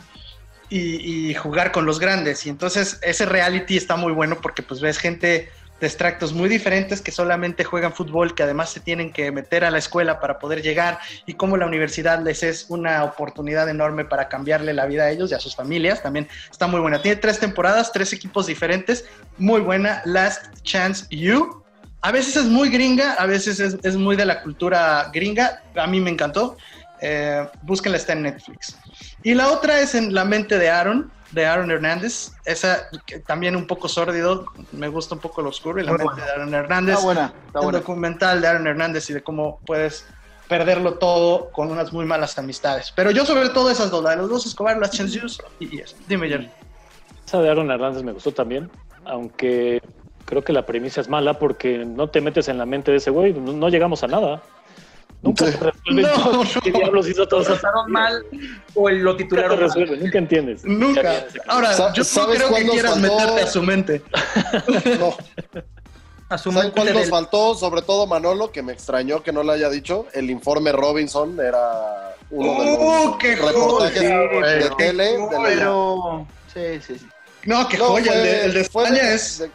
y, 0.70 1.30
y 1.30 1.34
jugar 1.34 1.72
con 1.72 1.86
los 1.86 1.98
grandes. 1.98 2.46
Y 2.46 2.50
entonces 2.50 2.98
ese 3.02 3.26
reality 3.26 3.76
está 3.76 3.96
muy 3.96 4.12
bueno 4.12 4.38
porque 4.40 4.62
pues 4.62 4.80
ves 4.80 4.98
gente 4.98 5.50
de 5.80 5.86
extractos 5.86 6.32
muy 6.32 6.48
diferentes 6.48 7.00
que 7.00 7.12
solamente 7.12 7.64
juegan 7.64 7.92
fútbol, 7.92 8.34
que 8.34 8.42
además 8.42 8.70
se 8.70 8.80
tienen 8.80 9.12
que 9.12 9.30
meter 9.30 9.64
a 9.64 9.70
la 9.70 9.78
escuela 9.78 10.20
para 10.20 10.38
poder 10.38 10.62
llegar 10.62 10.98
y 11.26 11.34
cómo 11.34 11.56
la 11.56 11.66
universidad 11.66 12.22
les 12.22 12.42
es 12.42 12.66
una 12.68 13.04
oportunidad 13.04 13.68
enorme 13.68 14.04
para 14.04 14.28
cambiarle 14.28 14.72
la 14.72 14.86
vida 14.86 15.04
a 15.04 15.10
ellos 15.10 15.30
y 15.30 15.34
a 15.34 15.40
sus 15.40 15.54
familias. 15.54 16.02
También 16.02 16.28
está 16.50 16.66
muy 16.66 16.80
buena. 16.80 17.00
Tiene 17.00 17.16
tres 17.16 17.38
temporadas, 17.38 17.92
tres 17.92 18.12
equipos 18.12 18.46
diferentes. 18.46 19.04
Muy 19.36 19.60
buena. 19.60 20.02
Last 20.04 20.46
Chance 20.62 21.06
You. 21.10 21.62
A 22.00 22.12
veces 22.12 22.36
es 22.36 22.44
muy 22.44 22.68
gringa, 22.70 23.14
a 23.14 23.26
veces 23.26 23.58
es, 23.60 23.76
es 23.82 23.96
muy 23.96 24.14
de 24.16 24.24
la 24.24 24.42
cultura 24.42 25.10
gringa. 25.12 25.62
A 25.76 25.86
mí 25.86 26.00
me 26.00 26.10
encantó. 26.10 26.56
Eh, 27.00 27.46
búsquenla, 27.62 27.98
está 27.98 28.12
en 28.12 28.22
Netflix. 28.22 28.76
Y 29.22 29.34
la 29.34 29.50
otra 29.50 29.80
es 29.80 29.94
en 29.94 30.14
La 30.14 30.24
mente 30.24 30.58
de 30.58 30.70
Aaron, 30.70 31.10
de 31.32 31.46
Aaron 31.46 31.70
Hernández. 31.70 32.32
Esa 32.44 32.86
que 33.06 33.18
también 33.20 33.56
un 33.56 33.66
poco 33.66 33.88
sórdido, 33.88 34.46
me 34.72 34.88
gusta 34.88 35.14
un 35.16 35.20
poco 35.20 35.42
lo 35.42 35.48
oscuro. 35.50 35.80
Y 35.80 35.84
La 35.84 35.92
Muy 35.92 35.98
mente 35.98 36.12
buena. 36.14 36.26
de 36.26 36.32
Aaron 36.32 36.54
Hernández. 36.54 36.94
Está 36.94 37.04
buena, 37.04 37.32
está 37.46 37.58
el 37.58 37.64
buena. 37.64 37.78
documental 37.80 38.40
de 38.40 38.46
Aaron 38.48 38.66
Hernández 38.66 39.10
y 39.10 39.14
de 39.14 39.22
cómo 39.22 39.60
puedes 39.66 40.06
perderlo 40.48 40.94
todo 40.94 41.50
con 41.50 41.70
unas 41.70 41.92
muy 41.92 42.06
malas 42.06 42.38
amistades. 42.38 42.92
Pero 42.96 43.10
yo 43.10 43.26
sobre 43.26 43.48
todo 43.50 43.70
esas 43.70 43.90
dos, 43.90 44.02
la 44.02 44.10
de 44.10 44.16
los 44.16 44.30
dos 44.30 44.46
Escobar, 44.46 44.78
las 44.78 44.92
Chances 44.92 45.38
y, 45.60 45.76
y 45.76 45.80
eso. 45.80 45.96
Dime, 46.08 46.28
Jerry. 46.28 46.50
Esa 47.26 47.40
de 47.42 47.50
Aaron 47.50 47.70
Hernández 47.70 48.02
me 48.02 48.12
gustó 48.12 48.32
también, 48.32 48.70
aunque 49.04 49.82
creo 50.28 50.44
que 50.44 50.52
la 50.52 50.66
premisa 50.66 51.00
es 51.00 51.08
mala 51.08 51.38
porque 51.38 51.78
no 51.86 52.10
te 52.10 52.20
metes 52.20 52.48
en 52.48 52.58
la 52.58 52.66
mente 52.66 52.90
de 52.90 52.98
ese 52.98 53.08
güey, 53.10 53.32
no, 53.32 53.52
no 53.54 53.68
llegamos 53.70 54.02
a 54.04 54.08
nada. 54.08 54.42
Nunca 55.22 55.46
Sí. 55.46 55.52
te 55.52 55.64
resuelven 55.70 56.02
No, 56.04 56.32
no. 56.44 56.60
¿Qué 56.62 56.70
diablos 56.70 57.08
hizo 57.08 57.26
todo 57.26 57.42
trataron 57.42 57.90
mal 57.90 58.24
o 58.74 58.88
lo 58.90 58.96
Nunca 58.98 59.16
te 59.16 59.24
titularon 59.24 59.50
mal? 59.58 59.58
resuelven, 59.68 60.00
nunca 60.00 60.18
entiendes. 60.18 60.64
Nunca. 60.64 61.24
Ahora, 61.48 61.72
yo 61.72 61.88
no 61.96 62.04
¿sabes 62.04 62.36
creo 62.42 62.54
que 62.54 62.66
quieras 62.68 62.92
faltó? 62.92 63.14
meterte 63.16 63.40
a 63.42 63.46
su 63.46 63.62
mente. 63.62 64.02
No. 65.00 65.14
Asumo 66.28 66.58
¿Saben 66.58 66.72
cuál 66.74 66.92
nos 66.92 67.00
del- 67.02 67.10
faltó? 67.10 67.54
Sobre 67.54 67.80
todo 67.80 68.06
Manolo, 68.06 68.52
que 68.52 68.62
me 68.62 68.74
extrañó 68.74 69.22
que 69.22 69.32
no 69.32 69.42
lo 69.42 69.50
haya 69.52 69.70
dicho. 69.70 70.04
El 70.12 70.28
informe 70.30 70.72
Robinson 70.72 71.40
era 71.40 72.14
uno 72.30 72.62
de 72.62 72.76
¡Oh, 72.78 73.04
los 73.06 73.16
qué 73.16 73.34
reportajes 73.34 74.02
joya, 74.02 74.46
de 74.46 74.70
tele. 74.76 75.16
¡Qué 75.30 75.36
de 75.36 75.42
la- 75.42 75.48
Pero. 75.48 76.26
Sí, 76.52 76.80
sí, 76.86 76.98
sí. 76.98 77.06
No, 77.46 77.66
qué 77.66 77.78
No, 77.78 77.84
joya. 77.86 78.12
el, 78.12 78.22
de, 78.22 78.44
el 78.44 78.52
de 78.54 78.64
fue 78.64 78.84
España 78.84 79.02
de- 79.08 79.14
es. 79.14 79.48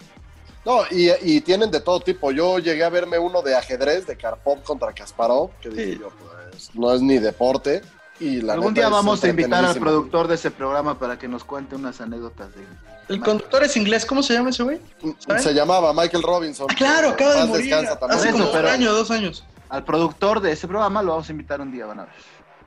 No, 0.66 0.82
y, 0.92 1.10
y 1.22 1.42
tienen 1.42 1.70
de 1.72 1.80
todo 1.82 2.00
tipo. 2.00 2.32
Yo 2.32 2.60
llegué 2.60 2.84
a 2.84 2.90
verme 2.90 3.18
uno 3.20 3.42
de 3.42 3.56
ajedrez 3.56 4.08
de 4.08 4.16
Karpov 4.18 4.64
contra 4.64 4.94
Kasparov, 4.94 5.50
que 5.62 5.70
dije 5.70 5.94
Sí. 5.94 6.00
yo, 6.00 6.10
pues, 6.10 6.70
no 6.76 6.94
es 6.94 7.02
ni 7.02 7.18
deporte. 7.20 7.82
Y 8.20 8.42
la 8.42 8.54
Algún 8.54 8.74
día 8.74 8.90
vamos 8.90 9.24
a 9.24 9.28
invitar 9.28 9.66
al 9.66 9.76
productor 9.78 10.28
de 10.28 10.36
ese 10.36 10.52
programa 10.52 10.98
para 11.00 11.18
que 11.18 11.28
nos 11.28 11.44
cuente 11.44 11.76
unas 11.76 12.00
anécdotas 12.00 12.50
de. 12.56 12.64
El 13.10 13.20
conductor 13.20 13.64
es 13.64 13.76
inglés. 13.76 14.06
¿Cómo 14.06 14.24
se 14.24 14.34
llama 14.34 14.52
ese 14.52 14.64
güey? 14.64 14.80
¿Sabes? 15.20 15.44
Se 15.44 15.54
llamaba 15.54 15.92
Michael 15.94 16.24
Robinson. 16.24 16.68
Ah, 16.70 16.74
claro, 16.78 17.10
acaba 17.10 17.32
de 17.34 17.40
Paz 17.42 17.50
morir. 17.50 17.66
descansa 17.66 18.00
también. 18.00 18.20
Hace 18.20 18.32
como 18.32 18.46
eso, 18.46 18.60
un 18.60 18.66
año, 18.68 18.94
dos 18.94 19.12
años. 19.12 19.44
Al 19.68 19.84
productor 19.84 20.40
de 20.40 20.52
ese 20.54 20.68
programa 20.68 21.02
lo 21.02 21.12
vamos 21.12 21.28
a 21.28 21.32
invitar 21.32 21.60
un 21.60 21.72
día, 21.72 21.86
van 21.86 22.00
a 22.02 22.04
ver. 22.06 22.14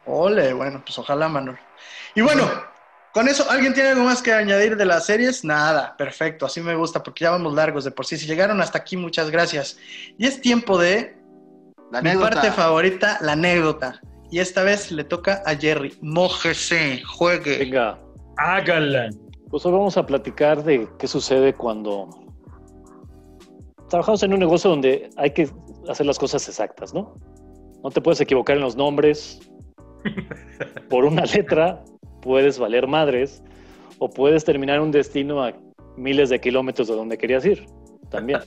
Ole, 0.05 0.53
bueno, 0.53 0.82
pues 0.84 0.99
ojalá, 0.99 1.28
Manuel. 1.28 1.57
Y 2.14 2.20
bueno, 2.20 2.42
con 3.17 3.29
eso, 3.29 3.51
¿alguien 3.51 3.73
tiene 3.73 3.89
algo 3.89 4.05
más 4.05 4.21
que 4.21 4.31
añadir 4.31 4.77
de 4.77 4.85
las 4.85 5.07
series? 5.07 5.43
Nada, 5.43 5.97
perfecto, 5.97 6.45
así 6.45 6.61
me 6.61 6.75
gusta, 6.75 7.03
porque 7.03 7.25
ya 7.25 7.31
vamos 7.31 7.55
largos 7.55 7.85
de 7.85 7.91
por 7.91 8.05
sí. 8.05 8.19
Si 8.19 8.27
llegaron 8.27 8.61
hasta 8.61 8.77
aquí, 8.77 8.95
muchas 8.99 9.31
gracias. 9.31 9.79
Y 10.19 10.27
es 10.27 10.39
tiempo 10.43 10.77
de 10.77 11.17
La 11.91 12.03
mi 12.03 12.11
anécdota. 12.11 12.31
parte 12.35 12.51
favorita, 12.51 13.17
la 13.23 13.33
anécdota. 13.33 14.03
Y 14.31 14.39
esta 14.39 14.64
vez 14.64 14.93
le 14.93 15.03
toca 15.03 15.43
a 15.47 15.55
Jerry. 15.55 15.97
Mójese, 16.03 17.03
juegue. 17.05 17.57
Venga, 17.57 17.99
Hágala. 18.37 19.09
pues 19.49 19.64
hoy 19.64 19.73
vamos 19.73 19.97
a 19.97 20.05
platicar 20.05 20.62
de 20.62 20.87
qué 20.99 21.07
sucede 21.07 21.55
cuando 21.55 22.11
trabajamos 23.89 24.23
en 24.25 24.35
un 24.35 24.41
negocio 24.41 24.69
donde 24.69 25.09
hay 25.17 25.31
que 25.31 25.49
hacer 25.89 26.05
las 26.05 26.19
cosas 26.19 26.47
exactas, 26.51 26.93
¿no? 26.93 27.14
No 27.83 27.89
te 27.89 28.03
puedes 28.03 28.21
equivocar 28.21 28.57
en 28.57 28.62
los 28.62 28.77
nombres. 28.77 29.41
Por 30.91 31.07
una 31.07 31.25
letra 31.25 31.83
puedes 32.23 32.59
valer 32.59 32.87
madres 32.87 33.43
o 33.99 34.11
puedes 34.11 34.45
terminar 34.45 34.81
un 34.81 34.91
destino 34.91 35.43
a 35.45 35.53
miles 35.97 36.29
de 36.31 36.41
kilómetros 36.41 36.89
de 36.89 36.95
donde 36.95 37.17
querías 37.19 37.45
ir. 37.47 37.67
También. 38.11 38.41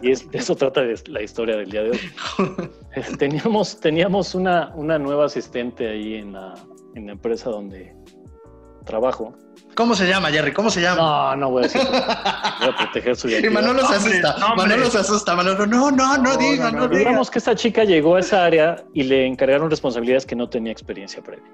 Y 0.00 0.12
es- 0.12 0.28
eso 0.32 0.54
trata 0.54 0.82
de 0.82 0.94
la 1.08 1.22
historia 1.22 1.56
del 1.56 1.70
día 1.70 1.82
de 1.82 1.90
hoy. 1.90 2.00
Teníamos, 3.18 3.80
teníamos 3.80 4.34
una, 4.34 4.72
una 4.76 4.98
nueva 4.98 5.24
asistente 5.26 5.88
ahí 5.88 6.14
en 6.16 6.32
la, 6.34 6.54
en 6.94 7.06
la 7.06 7.12
empresa 7.12 7.50
donde 7.50 7.94
trabajo. 8.84 9.34
¿Cómo 9.74 9.94
se 9.94 10.06
llama, 10.06 10.28
Jerry? 10.28 10.52
¿Cómo 10.52 10.68
se 10.70 10.82
llama? 10.82 11.00
No, 11.00 11.36
no 11.36 11.50
voy 11.50 11.60
a 11.60 11.62
decir. 11.66 11.80
Voy 11.82 11.94
a 11.98 12.74
proteger 12.78 13.16
su 13.16 13.28
y 13.28 13.32
identidad. 13.32 13.52
Manolo 13.54 13.86
se 13.86 13.94
asusta. 13.96 14.36
nombres. 14.38 14.56
Manolo 14.56 14.86
se 14.90 14.98
asusta. 14.98 15.34
Manolo, 15.34 15.66
no, 15.66 15.90
no, 15.90 16.16
no, 16.18 16.22
No, 16.22 16.36
diga, 16.36 16.64
no, 16.70 16.72
no, 16.72 16.78
no, 16.80 16.88
diga. 16.88 16.98
Digamos 16.98 17.30
que 17.30 17.38
esta 17.38 17.54
chica 17.54 17.84
llegó 17.84 18.16
a 18.16 18.20
esa 18.20 18.44
área 18.44 18.76
y 18.92 19.02
le 19.04 19.26
encargaron 19.26 19.70
responsabilidades 19.70 20.26
que 20.26 20.36
no 20.36 20.48
tenía 20.48 20.72
experiencia 20.72 21.22
previa. 21.22 21.44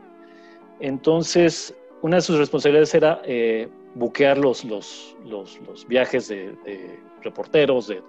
Entonces, 0.81 1.75
una 2.03 2.17
de 2.17 2.23
sus 2.23 2.39
responsabilidades 2.39 2.95
era 2.95 3.21
eh, 3.25 3.69
buquear 3.95 4.39
los, 4.39 4.65
los, 4.65 5.17
los, 5.25 5.59
los 5.67 5.87
viajes 5.87 6.29
de, 6.29 6.53
de 6.65 6.99
reporteros, 7.23 7.89
de, 7.89 8.03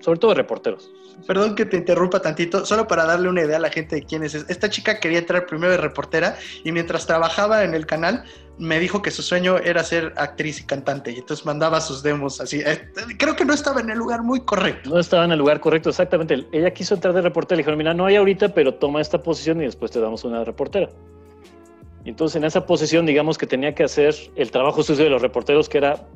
sobre 0.00 0.18
todo 0.18 0.32
de 0.32 0.36
reporteros. 0.36 0.90
Perdón 1.26 1.54
que 1.54 1.66
te 1.66 1.76
interrumpa 1.76 2.20
tantito, 2.20 2.64
solo 2.64 2.86
para 2.86 3.04
darle 3.04 3.28
una 3.28 3.42
idea 3.42 3.56
a 3.56 3.60
la 3.60 3.70
gente 3.70 3.96
de 3.96 4.02
quién 4.02 4.22
es. 4.22 4.34
Esta 4.34 4.70
chica 4.70 5.00
quería 5.00 5.18
entrar 5.18 5.46
primero 5.46 5.72
de 5.72 5.78
reportera 5.78 6.36
y 6.64 6.72
mientras 6.72 7.06
trabajaba 7.06 7.64
en 7.64 7.74
el 7.74 7.86
canal 7.86 8.24
me 8.58 8.78
dijo 8.78 9.00
que 9.00 9.10
su 9.10 9.22
sueño 9.22 9.58
era 9.58 9.82
ser 9.82 10.12
actriz 10.16 10.60
y 10.60 10.64
cantante 10.64 11.12
y 11.12 11.16
entonces 11.16 11.44
mandaba 11.46 11.80
sus 11.80 12.02
demos 12.02 12.40
así. 12.40 12.60
Eh, 12.60 12.88
Creo 13.18 13.34
que 13.34 13.44
no 13.44 13.54
estaba 13.54 13.80
en 13.80 13.90
el 13.90 13.98
lugar 13.98 14.22
muy 14.22 14.40
correcto. 14.40 14.90
No 14.90 14.98
estaba 14.98 15.24
en 15.24 15.32
el 15.32 15.38
lugar 15.38 15.60
correcto, 15.60 15.88
exactamente. 15.88 16.46
Ella 16.52 16.70
quiso 16.72 16.94
entrar 16.94 17.14
de 17.14 17.22
reportera, 17.22 17.56
le 17.56 17.62
dijeron, 17.62 17.78
mira, 17.78 17.94
no 17.94 18.06
hay 18.06 18.16
ahorita, 18.16 18.54
pero 18.54 18.74
toma 18.74 19.00
esta 19.00 19.22
posición 19.22 19.60
y 19.60 19.64
después 19.64 19.90
te 19.90 20.00
damos 20.00 20.24
una 20.24 20.44
reportera. 20.44 20.88
Entonces 22.04 22.36
en 22.36 22.44
esa 22.44 22.64
posición, 22.66 23.04
digamos 23.06 23.36
que 23.38 23.46
tenía 23.46 23.74
que 23.74 23.84
hacer 23.84 24.14
el 24.36 24.50
trabajo 24.50 24.82
sucio 24.82 25.04
de 25.04 25.10
los 25.10 25.20
reporteros, 25.22 25.68
que 25.68 25.78
era 25.78 26.06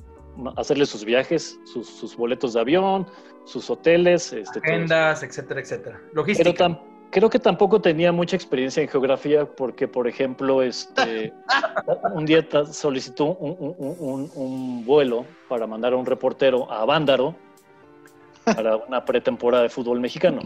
hacerle 0.57 0.87
sus 0.87 1.05
viajes, 1.05 1.61
sus, 1.64 1.87
sus 1.89 2.16
boletos 2.16 2.55
de 2.55 2.61
avión, 2.61 3.07
sus 3.45 3.68
hoteles, 3.70 4.32
este. 4.32 4.59
Agendas, 4.61 5.22
etcétera, 5.22 5.61
etcétera. 5.61 6.01
Pero 6.39 6.55
tam- 6.55 6.80
creo 7.11 7.28
que 7.30 7.39
tampoco 7.39 7.80
tenía 7.80 8.11
mucha 8.11 8.35
experiencia 8.35 8.82
en 8.82 8.89
geografía 8.89 9.45
porque, 9.45 9.87
por 9.87 10.09
ejemplo, 10.09 10.62
este, 10.62 11.32
un 12.14 12.24
día 12.24 12.45
solicitó 12.72 13.26
un, 13.26 13.57
un- 13.61 13.74
un- 13.78 13.97
un- 14.01 14.30
un 14.35 14.85
vuelo 14.87 15.26
para 15.49 15.66
mandar 15.66 15.93
a 15.93 15.97
un 15.97 16.07
reportero 16.07 16.70
a 16.72 16.85
Bándaro 16.87 17.37
para 18.45 18.76
una 18.76 19.05
pretemporada 19.05 19.62
de 19.62 19.68
fútbol 19.68 20.01
mexicano. 20.01 20.41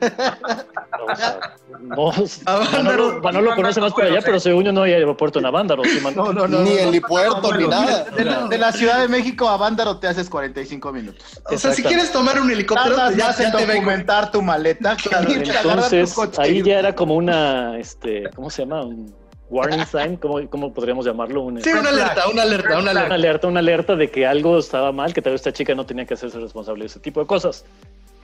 O 1.06 1.16
sea, 1.16 1.40
no, 1.80 2.12
A 2.46 3.20
Manolo, 3.22 3.54
conoce 3.56 3.80
más 3.80 3.92
por 3.92 4.04
allá, 4.04 4.20
pero 4.24 4.38
según 4.40 4.64
yo 4.64 4.72
no 4.72 4.82
hay 4.82 4.92
aeropuerto 4.92 5.38
en 5.38 5.46
Avándaro. 5.46 5.82
No, 6.14 6.32
no, 6.32 6.46
no. 6.46 6.58
ni 6.60 6.70
no, 6.70 6.76
no. 6.76 6.88
helipuerto 6.88 7.54
ni 7.56 7.66
nada. 7.66 8.04
De 8.04 8.24
la, 8.24 8.46
de 8.46 8.58
la 8.58 8.72
Ciudad 8.72 9.00
de 9.00 9.08
México 9.08 9.48
a 9.48 9.56
Bándaro 9.56 9.98
te 9.98 10.06
haces 10.06 10.30
45 10.30 10.92
minutos. 10.92 11.40
O 11.44 11.58
sea, 11.58 11.72
si 11.72 11.82
quieres 11.82 12.12
tomar 12.12 12.40
un 12.40 12.50
helicóptero, 12.50 12.96
Tardas 12.96 13.16
ya, 13.16 13.26
más 13.26 13.38
ya 13.38 13.46
en 13.46 13.52
te 13.52 13.66
documentar 13.66 14.30
tu 14.30 14.40
maleta 14.40 14.96
Entonces, 15.20 16.16
ahí 16.38 16.62
ya 16.62 16.78
era 16.78 16.94
como 16.94 17.16
una, 17.16 17.78
este, 17.78 18.30
¿cómo 18.34 18.50
se 18.50 18.62
llama? 18.62 18.82
Un 18.82 19.14
warning 19.50 19.84
sign, 19.86 20.16
¿cómo, 20.16 20.48
cómo 20.48 20.72
podríamos 20.72 21.04
llamarlo? 21.04 21.42
Un, 21.42 21.62
Sí, 21.62 21.70
una 21.70 21.90
alerta, 21.90 22.28
una 22.28 22.42
alerta, 22.42 22.68
una 22.68 22.78
una 22.78 22.90
alerta. 22.90 23.14
alerta, 23.14 23.46
una 23.48 23.60
alerta 23.60 23.96
de 23.96 24.10
que 24.10 24.26
algo 24.26 24.58
estaba 24.58 24.90
mal, 24.92 25.12
que 25.12 25.22
tal 25.22 25.32
vez 25.32 25.40
esta 25.40 25.52
chica 25.52 25.74
no 25.74 25.84
tenía 25.84 26.06
que 26.06 26.14
hacerse 26.14 26.38
responsable 26.38 26.84
de 26.84 26.86
ese 26.86 27.00
tipo 27.00 27.20
de 27.20 27.26
cosas, 27.26 27.64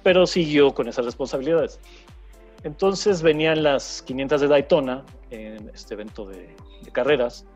pero 0.02 0.26
siguió 0.26 0.72
con 0.72 0.88
esas 0.88 1.04
responsabilidades. 1.04 1.80
Entonces 2.62 3.22
venían 3.22 3.62
las 3.62 4.02
500 4.02 4.40
de 4.40 4.48
Daytona 4.48 5.04
en 5.30 5.70
este 5.74 5.94
evento 5.94 6.26
de, 6.26 6.54
de 6.82 6.90
carreras 6.90 7.46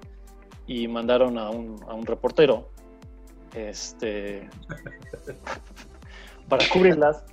y 0.67 0.89
mandaron 0.89 1.39
a 1.39 1.51
un, 1.51 1.83
a 1.89 1.95
un 1.95 2.07
reportero 2.07 2.71
este, 3.55 4.49
para 6.49 6.69
cubrirlas. 6.69 7.25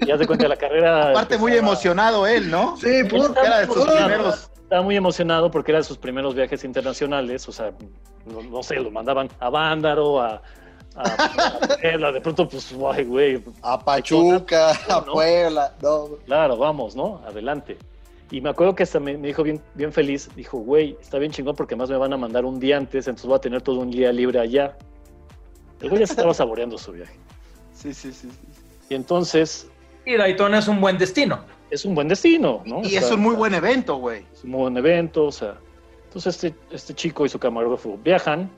Y 0.00 0.10
haz 0.10 0.18
de 0.18 0.26
cuenta 0.26 0.48
la 0.48 0.56
carrera. 0.56 1.10
Aparte, 1.10 1.38
muy 1.38 1.56
emocionado 1.56 2.26
él, 2.26 2.50
¿no? 2.50 2.76
Sí, 2.76 3.04
puta. 3.04 3.40
Era 3.40 3.58
de 3.60 3.66
sus 3.66 3.84
primeros. 3.84 4.50
Estaba 4.62 4.82
muy 4.82 4.96
emocionado 4.96 5.50
porque 5.50 5.72
era 5.72 5.78
de 5.80 5.84
sus 5.84 5.98
primeros 5.98 6.34
viajes 6.34 6.64
internacionales, 6.64 7.46
o 7.46 7.52
sea, 7.52 7.72
no, 8.24 8.42
no 8.42 8.62
sé, 8.62 8.76
lo 8.76 8.90
mandaban 8.90 9.28
a 9.38 9.50
Bándaro, 9.50 10.22
a, 10.22 10.42
a, 10.96 11.02
a 11.02 11.58
Puebla, 11.80 12.12
de 12.12 12.20
pronto, 12.20 12.48
pues, 12.48 12.72
guay, 12.72 13.04
güey, 13.04 13.42
A 13.62 13.78
Pachuca, 13.78 14.72
a. 14.88 15.04
Puebla. 15.04 15.74
No. 15.82 16.08
claro, 16.26 16.56
vamos, 16.56 16.94
¿no? 16.96 17.20
Adelante. 17.26 17.78
Y 18.30 18.40
me 18.40 18.48
acuerdo 18.50 18.74
que 18.74 18.82
hasta 18.84 18.98
me, 18.98 19.16
me 19.18 19.28
dijo 19.28 19.42
bien, 19.42 19.60
bien 19.74 19.92
feliz, 19.92 20.30
dijo, 20.34 20.58
güey, 20.58 20.96
está 21.00 21.18
bien 21.18 21.32
chingón 21.32 21.54
porque 21.54 21.76
más 21.76 21.90
me 21.90 21.96
van 21.98 22.12
a 22.12 22.16
mandar 22.16 22.44
un 22.46 22.58
día 22.58 22.78
antes, 22.78 23.06
entonces 23.06 23.26
voy 23.26 23.36
a 23.36 23.40
tener 23.40 23.60
todo 23.62 23.80
un 23.80 23.90
día 23.90 24.10
libre 24.12 24.38
allá. 24.40 24.76
El 25.80 25.88
güey 25.90 26.00
ya 26.00 26.06
se 26.06 26.12
estaba 26.14 26.32
saboreando 26.32 26.78
su 26.78 26.92
viaje. 26.92 27.14
Sí, 27.74 27.92
sí, 27.92 28.12
sí. 28.12 28.30
sí. 28.30 28.38
Y 28.88 28.94
entonces, 28.94 29.68
Y 30.06 30.16
Daytona 30.16 30.58
es 30.60 30.68
un 30.68 30.80
buen 30.80 30.96
destino. 30.96 31.40
es 31.70 31.84
un 31.84 31.94
buen 31.94 32.08
destino, 32.08 32.62
¿no? 32.64 32.80
Y 32.82 32.96
O 32.96 32.98
es 33.00 33.06
sea, 33.06 33.14
un 33.16 33.20
muy 33.22 33.34
buen 33.34 33.52
evento, 33.54 33.96
güey. 33.96 34.24
es 34.32 34.44
un 34.44 34.50
muy 34.50 34.60
buen 34.62 34.76
evento, 34.78 35.26
o 35.26 35.32
sea. 35.32 35.56
Entonces 36.04 36.34
este, 36.36 36.54
este 36.70 36.94
chico 36.94 37.26
y 37.26 37.28
su 37.28 37.38
camarógrafo 37.38 37.98
viajan. 38.02 38.50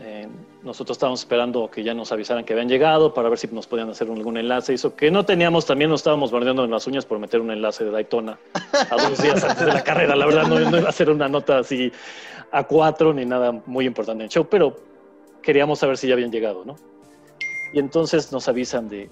eh, 0.00 0.28
nosotros 0.64 0.96
estábamos 0.96 1.20
esperando 1.20 1.70
que 1.70 1.84
ya 1.84 1.92
nos 1.92 2.10
avisaran 2.10 2.44
que 2.44 2.54
habían 2.54 2.68
llegado 2.68 3.12
para 3.12 3.28
ver 3.28 3.38
si 3.38 3.46
nos 3.48 3.66
podían 3.66 3.90
hacer 3.90 4.08
algún 4.08 4.38
enlace. 4.38 4.72
Hizo 4.72 4.96
que 4.96 5.10
no 5.10 5.24
teníamos, 5.24 5.66
también 5.66 5.90
nos 5.90 6.00
estábamos 6.00 6.32
mordiendo 6.32 6.64
en 6.64 6.70
las 6.70 6.86
uñas 6.86 7.04
por 7.04 7.18
meter 7.18 7.40
un 7.40 7.50
enlace 7.50 7.84
de 7.84 7.90
Daytona 7.90 8.38
a 8.72 8.96
dos 8.96 9.22
días 9.22 9.44
antes 9.44 9.66
de 9.66 9.72
la 9.72 9.84
carrera. 9.84 10.16
La 10.16 10.24
verdad 10.24 10.46
no, 10.46 10.58
no 10.58 10.78
iba 10.78 10.88
a 10.88 10.92
ser 10.92 11.10
una 11.10 11.28
nota 11.28 11.58
así 11.58 11.92
a 12.50 12.64
cuatro 12.64 13.12
ni 13.12 13.26
nada 13.26 13.52
muy 13.66 13.84
importante 13.84 14.22
en 14.22 14.24
el 14.24 14.30
show, 14.30 14.46
pero 14.48 14.74
queríamos 15.42 15.78
saber 15.78 15.98
si 15.98 16.08
ya 16.08 16.14
habían 16.14 16.32
llegado, 16.32 16.64
¿no? 16.64 16.76
Y 17.74 17.78
entonces 17.78 18.32
nos 18.32 18.48
avisan 18.48 18.88
de, 18.88 19.10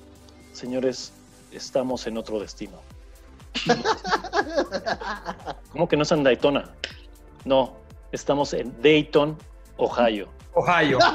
señores, 0.52 1.12
estamos 1.52 2.06
en 2.06 2.16
otro 2.16 2.40
destino. 2.40 2.78
¿Cómo 5.72 5.86
que 5.86 5.96
no 5.98 6.04
es 6.04 6.12
en 6.12 6.24
Daytona? 6.24 6.70
No, 7.44 7.74
estamos 8.10 8.54
en 8.54 8.72
Dayton, 8.80 9.36
Ohio. 9.76 10.28
Ohio. 10.54 10.98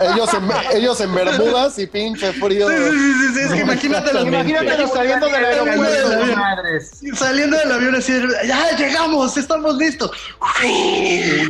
Ellos, 0.00 0.32
en, 0.32 0.50
ellos 0.76 1.00
en 1.00 1.14
Bermudas 1.14 1.78
y 1.78 1.86
pinche 1.86 2.32
frío. 2.32 2.68
Sí, 2.68 2.74
sí, 2.76 2.90
sí, 2.90 3.34
sí, 3.34 3.40
es 3.40 3.52
que 3.52 3.60
imagínate 3.60 4.12
los 4.12 4.24
Exactamente. 4.24 4.50
Imagínate 4.50 4.88
saliendo 4.88 5.26
del 5.26 5.44
aeropuerto. 5.44 6.36
Madres. 6.36 7.00
saliendo 7.14 7.56
del 7.58 7.72
avión 7.72 7.94
así, 7.94 8.12
ya 8.46 8.76
llegamos, 8.76 9.36
estamos 9.36 9.76
listos. 9.76 10.10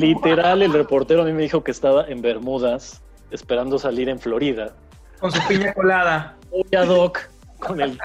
Literal, 0.00 0.62
el 0.62 0.72
reportero 0.72 1.22
a 1.22 1.24
mí 1.24 1.32
me 1.32 1.42
dijo 1.42 1.62
que 1.62 1.70
estaba 1.70 2.06
en 2.06 2.22
Bermudas, 2.22 3.00
esperando 3.30 3.78
salir 3.78 4.08
en 4.08 4.18
Florida. 4.18 4.74
Con 5.20 5.30
su 5.30 5.40
piña 5.46 5.72
colada. 5.72 6.36
Voy 6.50 6.66
a 6.76 6.84
Doc 6.84 7.20
con 7.60 7.80
el 7.80 7.98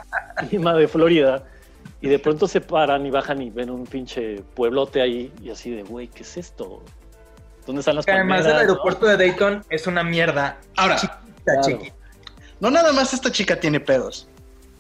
clima 0.47 0.73
de 0.75 0.87
Florida. 0.87 1.43
Y 2.01 2.07
de 2.07 2.19
pronto 2.19 2.47
se 2.47 2.61
paran 2.61 3.05
y 3.05 3.11
bajan 3.11 3.41
y 3.41 3.49
ven 3.49 3.69
un 3.69 3.85
pinche 3.85 4.41
pueblote 4.55 5.01
ahí. 5.01 5.31
Y 5.43 5.49
así 5.49 5.69
de, 5.69 5.83
güey, 5.83 6.07
¿qué 6.07 6.23
es 6.23 6.37
esto? 6.37 6.81
¿Dónde 7.65 7.81
están 7.81 7.95
las 7.97 8.05
Que 8.05 8.13
además 8.13 8.45
el 8.45 8.53
no? 8.53 8.57
aeropuerto 8.59 9.05
de 9.05 9.17
Dayton 9.17 9.63
es 9.69 9.85
una 9.85 10.03
mierda. 10.03 10.59
Ahora, 10.77 10.95
Chiquita, 10.95 11.19
Claro. 11.43 11.61
chiquita. 11.63 11.95
no 12.59 12.71
nada 12.71 12.91
más 12.93 13.13
esta 13.13 13.31
chica 13.31 13.59
tiene 13.59 13.79
pedos. 13.79 14.27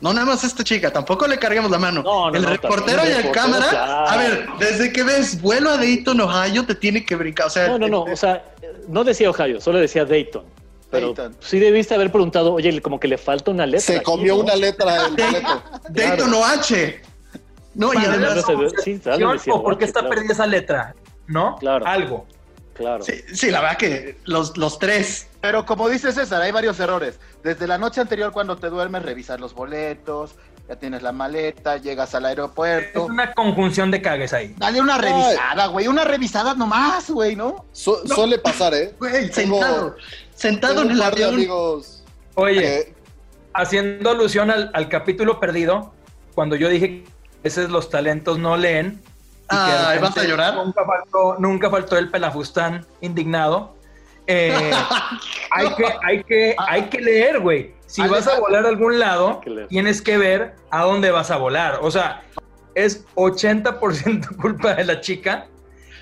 No 0.01 0.13
nada 0.13 0.25
más 0.27 0.45
esta 0.45 0.63
chica, 0.63 0.91
tampoco 0.93 1.27
le 1.27 1.37
carguemos 1.37 1.69
la 1.69 1.77
mano. 1.77 2.01
No, 2.01 2.31
no, 2.31 2.37
el 2.37 2.43
no, 2.43 2.49
reportero 2.51 3.03
y 3.03 3.07
el 3.07 3.15
reportero, 3.17 3.31
cámara, 3.33 3.69
claro. 3.69 4.07
a 4.07 4.15
ver, 4.17 4.47
desde 4.57 4.93
que 4.93 5.03
ves 5.03 5.41
vuelo 5.41 5.71
a 5.71 5.77
Dayton, 5.77 6.21
Ohio, 6.21 6.65
te 6.65 6.73
tiene 6.73 7.05
que 7.05 7.17
brincar. 7.17 7.47
O 7.47 7.49
sea, 7.49 7.67
No, 7.67 7.77
no, 7.79 7.87
no. 7.89 8.03
O 8.03 8.15
sea, 8.15 8.45
no 8.87 9.03
decía 9.03 9.29
Ohio, 9.29 9.59
solo 9.59 9.77
decía 9.79 10.05
Dayton. 10.05 10.45
Pero 10.89 11.07
Dayton. 11.13 11.35
sí 11.41 11.59
debiste 11.59 11.95
haber 11.95 12.13
preguntado, 12.13 12.53
oye, 12.53 12.81
como 12.81 12.97
que 12.97 13.09
le 13.09 13.17
falta 13.17 13.51
una 13.51 13.65
letra. 13.65 13.81
Se 13.81 13.95
aquí, 13.97 14.03
comió 14.05 14.35
¿no? 14.37 14.43
una 14.43 14.55
letra 14.55 15.03
del 15.03 15.11
boleto. 15.17 15.63
Dayton 15.89 16.33
OH. 16.33 17.08
No, 17.79 17.93
y 17.93 17.97
además, 17.97 18.45
sí, 18.83 18.99
¿O 19.51 19.63
por 19.63 19.77
qué 19.77 19.85
oye, 19.85 19.85
está 19.85 20.01
claro. 20.01 20.15
perdida 20.15 20.33
esa 20.33 20.45
letra? 20.45 20.95
¿No? 21.27 21.55
Claro. 21.57 21.85
Algo. 21.87 22.27
Claro. 22.73 23.03
sí, 23.03 23.13
sí, 23.33 23.51
la 23.51 23.59
verdad 23.61 23.77
que 23.77 24.17
los, 24.23 24.55
los 24.57 24.79
tres. 24.79 25.27
Pero 25.41 25.65
como 25.65 25.89
dice 25.89 26.11
César, 26.13 26.41
hay 26.41 26.51
varios 26.51 26.79
errores. 26.79 27.19
Desde 27.43 27.67
la 27.67 27.77
noche 27.77 27.99
anterior, 27.99 28.31
cuando 28.31 28.55
te 28.57 28.69
duermes, 28.69 29.03
revisar 29.03 29.39
los 29.39 29.53
boletos, 29.53 30.35
ya 30.67 30.75
tienes 30.77 31.01
la 31.01 31.11
maleta, 31.11 31.75
llegas 31.77 32.15
al 32.15 32.23
Es 32.23 32.29
aeropuerto. 32.29 33.05
una 33.05 33.33
conjunción 33.33 33.91
de 33.91 34.01
cagues 34.01 34.31
ahí. 34.33 34.53
Dale 34.57 34.79
una 34.79 34.97
revisada, 34.97 35.67
güey. 35.67 35.87
Una 35.87 36.03
revisada 36.05 36.53
nomás, 36.53 37.09
güey, 37.09 37.35
¿no? 37.35 37.65
Su- 37.73 37.97
Suele 38.07 38.39
pasar, 38.39 38.73
¿eh? 38.73 38.93
Güey, 38.99 39.29
Tengo- 39.29 39.55
sentado. 39.59 39.95
Sentado 40.35 40.73
Tengo 40.75 40.89
en 40.89 40.91
el 40.95 41.01
avión. 41.01 41.33
amigos 41.33 42.03
Oye, 42.35 42.93
haciendo 43.53 44.09
alusión 44.11 44.51
al, 44.51 44.71
al 44.73 44.87
capítulo 44.87 45.39
perdido, 45.39 45.93
cuando 46.33 46.55
yo 46.55 46.69
dije 46.69 47.03
veces 47.43 47.69
los 47.69 47.89
talentos 47.89 48.37
no 48.39 48.57
leen. 48.57 49.01
repente 49.49 49.99
¿vas 50.01 50.17
a 50.17 50.23
llorar? 50.23 50.55
Nunca 50.55 50.85
faltó, 50.85 51.35
nunca 51.39 51.69
faltó 51.69 51.97
el 51.97 52.09
pelafustán 52.09 52.85
indignado. 53.01 53.75
Eh, 54.27 54.71
hay, 55.51 55.73
que, 55.75 55.85
hay, 56.05 56.23
que, 56.23 56.55
hay 56.57 56.83
que 56.83 57.01
leer, 57.01 57.39
güey. 57.39 57.73
Si 57.87 58.07
vas 58.07 58.27
a 58.27 58.39
volar 58.39 58.65
a 58.65 58.69
algún 58.69 58.99
lado, 58.99 59.41
que 59.41 59.65
tienes 59.69 60.01
que 60.03 60.17
ver 60.19 60.53
a 60.69 60.83
dónde 60.83 61.09
vas 61.09 61.31
a 61.31 61.37
volar. 61.37 61.79
O 61.81 61.89
sea, 61.89 62.21
es 62.75 63.05
80% 63.15 64.35
culpa 64.41 64.75
de 64.75 64.85
la 64.85 65.01
chica, 65.01 65.47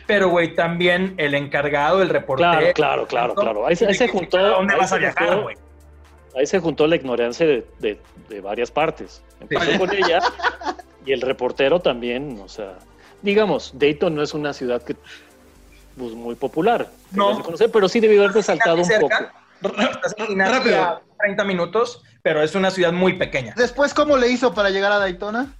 pero, 0.06 0.28
güey, 0.30 0.54
también 0.56 1.14
el 1.18 1.34
encargado, 1.34 2.02
el 2.02 2.10
reportero. 2.10 2.52
Claro, 2.52 2.74
claro, 2.74 3.08
claro, 3.08 3.36
claro. 3.36 3.68
Ahí, 3.68 3.76
se- 3.78 3.88
ahí 3.88 3.94
se 3.94 4.10
juntó. 4.10 4.38
¿A 4.38 4.42
dónde 4.50 4.76
vas 4.76 4.92
a 4.92 4.98
viajar, 4.98 5.42
güey? 5.42 5.56
Ahí 6.38 6.46
se 6.46 6.60
juntó 6.60 6.86
la 6.88 6.98
ignorancia 6.98 7.46
de, 7.48 7.66
de- 7.80 8.02
de 8.28 8.42
varias 8.42 8.70
partes. 8.70 9.24
Empezó 9.40 9.72
Sí. 9.72 9.78
con 9.78 9.94
ella 9.96 10.20
y 11.08 11.14
el 11.14 11.22
reportero 11.22 11.80
también, 11.80 12.39
o 12.43 12.49
sea, 12.49 12.74
digamos, 13.22 13.72
Dayton 13.76 14.14
no 14.14 14.22
es 14.22 14.34
una 14.34 14.53
ciudad 14.53 14.82
que 14.84 14.95
pues, 15.97 16.12
muy 16.14 16.36
popular, 16.36 16.89
No. 17.12 17.32
no 17.32 17.38
se 17.38 17.43
conoce, 17.43 17.70
pero 17.70 17.89
sí 17.89 17.99
debió 17.99 18.22
haber 18.24 18.34
resaltado 18.36 18.82
un 18.84 18.88
poco. 18.99 19.16
Estás 19.64 20.16
Rápido. 20.36 20.82
a 20.84 21.01
30 21.20 21.43
minutos, 21.45 22.03
pero 22.22 22.43
es 22.43 22.53
una 22.53 22.70
ciudad 22.70 22.91
muy 22.93 23.14
pequeña. 23.14 23.53
Después, 23.58 23.93
¿cómo 23.93 24.18
le 24.18 24.28
hizo 24.30 24.53
para 24.53 24.70
llegar 24.70 24.91
a 24.91 24.99
Daytona? 24.99 25.53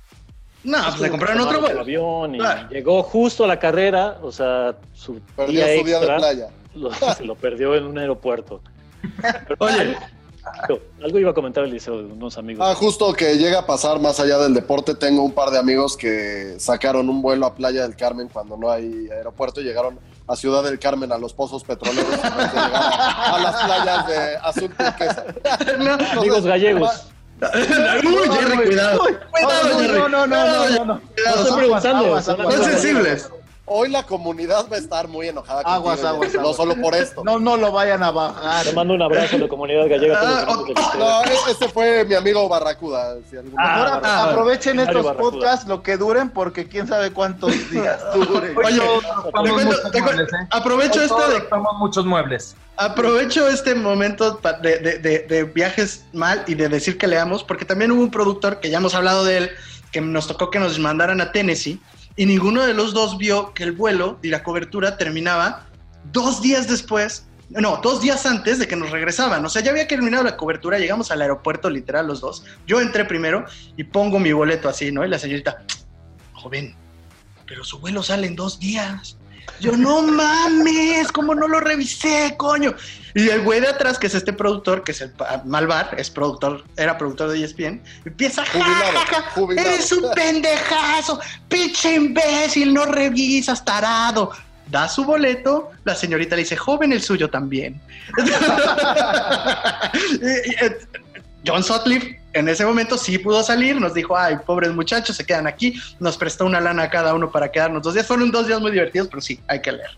No, 0.64 0.78
pues 0.84 1.00
le 1.00 1.10
compraron 1.10 1.40
otro 1.42 1.60
vuelo. 1.62 1.76
el 1.76 1.80
avión 1.80 2.36
y 2.36 2.40
Claro. 2.40 2.70
llegó 2.70 3.02
justo 3.04 3.46
a 3.46 3.48
la 3.48 3.58
carrera, 3.58 4.18
o 4.22 4.32
sea, 4.32 4.76
su 4.94 5.20
perdió 5.36 5.66
día 5.66 5.80
su 5.80 5.86
día 5.86 6.00
de 6.00 6.06
extra 6.06 6.18
playa. 6.18 6.48
lo, 6.76 6.92
se 7.16 7.24
lo 7.26 7.36
perdió 7.36 7.74
en 7.76 7.86
un 7.86 7.98
aeropuerto. 7.98 8.62
Pero 9.48 9.56
Oye, 9.60 9.96
algo, 10.62 10.80
algo 11.04 11.20
iba 11.20 11.32
a 11.32 11.34
comentar 11.34 11.64
el 11.64 11.72
liceo 11.72 11.98
de 11.98 12.06
unos 12.12 12.38
amigos. 12.38 12.66
Ah, 12.68 12.76
justo 12.76 13.14
que 13.14 13.38
llega 13.38 13.60
a 13.60 13.66
pasar 13.66 14.00
más 14.00 14.20
allá 14.20 14.38
del 14.38 14.54
deporte, 14.54 14.96
tengo 14.96 15.24
un 15.24 15.32
par 15.34 15.50
de 15.52 15.60
amigos 15.60 15.96
que 15.98 16.56
sacaron 16.60 17.10
un 17.10 17.22
vuelo 17.22 17.46
a 17.46 17.56
Playa 17.56 17.84
del 17.84 17.96
Carmen 17.96 18.30
cuando 18.32 18.58
no 18.58 18.70
hay 18.72 19.10
aeropuerto 19.10 19.62
y 19.62 19.64
llegaron 19.64 20.00
a 20.28 20.36
Ciudad 20.36 20.64
del 20.64 20.78
Carmen 20.80 21.12
a 21.12 21.18
los 21.18 21.34
pozos 21.34 21.64
petroleros 21.64 22.14
a, 22.24 23.36
a 23.36 23.40
las 23.42 23.64
playas 23.64 24.08
de 24.08 24.36
azul 24.38 24.76
turquesa. 24.76 25.26
no. 25.80 26.20
amigos 26.20 26.46
gallegos. 26.46 27.08
Uy, 27.40 28.30
Jerry, 28.32 28.58
cuidado. 28.66 29.00
Cuidado, 29.32 29.70
no, 29.70 29.80
Jerry. 29.80 30.00
no, 30.00 30.10
no, 30.10 30.28
no, 30.28 30.28
no, 30.28 30.70
no, 30.70 30.86
no. 30.86 31.02
Cuidado, 31.02 31.36
estoy 31.36 31.48
son- 31.50 31.58
preguntando, 31.60 32.06
aguas, 32.06 32.26
son 32.26 32.42
aguas. 32.42 32.56
Son 32.56 32.64
amigos 32.64 32.82
sensibles. 32.82 33.30
Hoy 33.70 33.90
la 33.90 34.04
comunidad 34.04 34.66
va 34.72 34.78
a 34.78 34.80
estar 34.80 35.10
muy 35.10 35.28
enojada. 35.28 35.60
Aguas, 35.66 36.00
contigo, 36.00 36.08
aguas, 36.16 36.34
No 36.36 36.40
aguas. 36.40 36.56
solo 36.56 36.76
por 36.82 36.96
esto. 36.96 37.22
No, 37.26 37.38
no 37.38 37.58
lo 37.58 37.74
vayan 37.74 38.02
a 38.02 38.12
bajar. 38.12 38.66
Te 38.66 38.72
mando 38.72 38.94
un 38.94 39.02
abrazo 39.02 39.36
a 39.36 39.40
la 39.40 39.48
comunidad 39.50 39.90
gallega. 39.90 40.18
a 40.42 40.46
todos 40.46 40.70
los 40.70 40.78
Ah, 40.78 40.94
No, 40.98 41.24
e- 41.30 41.52
ese 41.52 41.68
fue 41.68 42.06
mi 42.06 42.16
amigo 42.16 42.48
Barracuda. 42.48 43.18
si 43.30 43.36
algún- 43.36 43.60
Ah, 43.60 43.76
Ahora 43.76 43.90
Barracuda. 44.00 44.24
aprovechen 44.32 44.80
estos 44.80 45.04
Barracuda. 45.04 45.32
podcasts 45.32 45.68
lo 45.68 45.84
que 45.84 45.98
duren 45.98 46.30
porque 46.30 46.70
quién 46.70 46.88
sabe 46.88 47.12
cuántos 47.12 47.52
días 47.70 48.00
duren. 48.14 48.56
Oye, 48.58 48.80
te 48.80 49.52
cuento- 49.52 49.92
te 49.92 50.02
muebles, 50.02 50.30
¿eh? 50.34 50.48
aprovecho 50.50 51.02
este 51.02 51.28
de 51.30 51.38
ocupamos 51.40 51.74
muchos 51.80 52.06
muebles. 52.06 52.56
Aprovecho 52.78 53.50
este 53.50 53.76
momento 53.76 54.38
pa- 54.40 54.54
de, 54.54 54.78
de- 54.80 55.00
de- 55.00 55.20
de 55.28 55.44
viajes 55.44 56.06
mal 56.14 56.42
y 56.48 56.54
de 56.56 56.70
decir 56.70 56.98
que 56.98 57.06
leamos, 57.08 57.44
porque 57.44 57.66
también 57.66 57.92
hubo 57.92 58.02
un 58.02 58.12
productor 58.12 58.62
que 58.62 58.70
ya 58.70 58.78
hemos 58.78 58.96
hablado 58.96 59.26
de 59.26 59.38
él, 59.38 59.52
que 59.92 60.00
nos 60.00 60.26
tocó 60.26 60.50
que 60.52 60.60
nos 60.60 60.80
mandaran 60.80 61.20
a 61.20 61.34
Tennessee, 61.34 61.82
y 62.18 62.26
ninguno 62.26 62.66
de 62.66 62.74
los 62.74 62.94
dos 62.94 63.18
vio 63.18 63.54
que 63.54 63.64
el 63.64 63.72
vuelo 63.72 64.20
y 64.24 64.30
la 64.30 64.44
cobertura 64.44 64.98
terminaba 64.98 65.68
dos 66.12 66.42
días 66.42 66.68
después, 66.68 67.28
no, 67.50 67.78
dos 67.78 68.02
días 68.02 68.26
antes 68.26 68.60
de 68.60 68.68
que 68.68 68.76
nos 68.76 68.90
regresaban. 68.90 69.46
O 69.46 69.50
sea, 69.50 69.62
ya 69.62 69.72
había 69.72 69.88
terminado 69.88 70.24
la 70.24 70.36
cobertura, 70.36 70.80
llegamos 70.80 71.12
al 71.12 71.22
aeropuerto 71.22 71.70
literal 71.70 72.08
los 72.08 72.20
dos. 72.20 72.44
Yo 72.66 72.82
entré 72.82 73.06
primero 73.06 73.46
y 73.78 73.84
pongo 73.84 74.20
mi 74.20 74.34
boleto 74.34 74.68
así, 74.68 74.92
¿no? 74.92 75.06
Y 75.06 75.10
la 75.10 75.20
señorita, 75.20 75.64
joven, 76.34 76.76
pero 77.46 77.64
su 77.64 77.80
vuelo 77.80 78.04
sale 78.04 78.28
en 78.28 78.36
dos 78.36 78.60
días. 78.60 79.17
Yo, 79.60 79.72
no 79.76 80.02
mames, 80.04 81.12
¿cómo 81.12 81.34
no 81.34 81.48
lo 81.48 81.60
revisé, 81.60 82.36
coño? 82.38 82.76
Y 83.16 83.30
el 83.30 83.42
güey 83.42 83.60
de 83.60 83.70
atrás, 83.70 83.98
que 83.98 84.06
es 84.08 84.14
este 84.16 84.32
productor, 84.34 84.84
que 84.84 84.92
es 84.92 85.02
el 85.02 85.12
Malvar, 85.46 85.96
es 85.98 86.10
productor, 86.12 86.64
era 86.76 86.98
productor 86.98 87.30
de 87.32 87.44
ESPN, 87.44 87.82
empieza, 88.06 88.46
"Ja, 88.46 88.52
Jubilado, 88.52 88.92
ja, 89.00 89.06
ja, 89.06 89.22
jubilado. 89.32 89.68
eres 89.70 89.92
un 89.92 90.12
pendejazo, 90.12 91.20
pinche 91.50 91.96
imbécil, 91.96 92.74
no 92.74 92.86
revisas, 92.86 93.66
tarado. 93.66 94.32
Da 94.70 94.88
su 94.90 95.06
boleto, 95.06 95.72
la 95.86 95.96
señorita 95.96 96.36
le 96.36 96.42
dice, 96.44 96.58
joven, 96.58 96.92
el 96.92 97.02
suyo 97.02 97.30
también. 97.30 97.82
Eh, 100.22 100.78
John 101.46 101.64
Sutcliffe 101.64 102.17
en 102.34 102.50
ese 102.50 102.66
momento 102.66 102.98
sí 102.98 103.18
pudo 103.18 103.44
salir, 103.44 103.80
nos 103.80 103.94
dijo, 103.94 104.18
ay, 104.18 104.38
pobres 104.46 104.74
muchachos, 104.74 105.16
se 105.16 105.26
quedan 105.26 105.48
aquí, 105.48 105.80
nos 106.00 106.18
prestó 106.18 106.46
una 106.46 106.60
lana 106.60 106.84
a 106.84 106.90
cada 106.90 107.14
uno 107.14 107.32
para 107.32 107.52
quedarnos 107.52 107.82
dos 107.84 107.94
días. 107.94 108.06
Fueron 108.06 108.32
dos 108.32 108.48
días 108.48 108.60
muy 108.60 108.72
divertidos, 108.72 109.08
pero 109.08 109.22
sí, 109.22 109.40
hay 109.48 109.62
que 109.62 109.72
leer. 109.72 109.92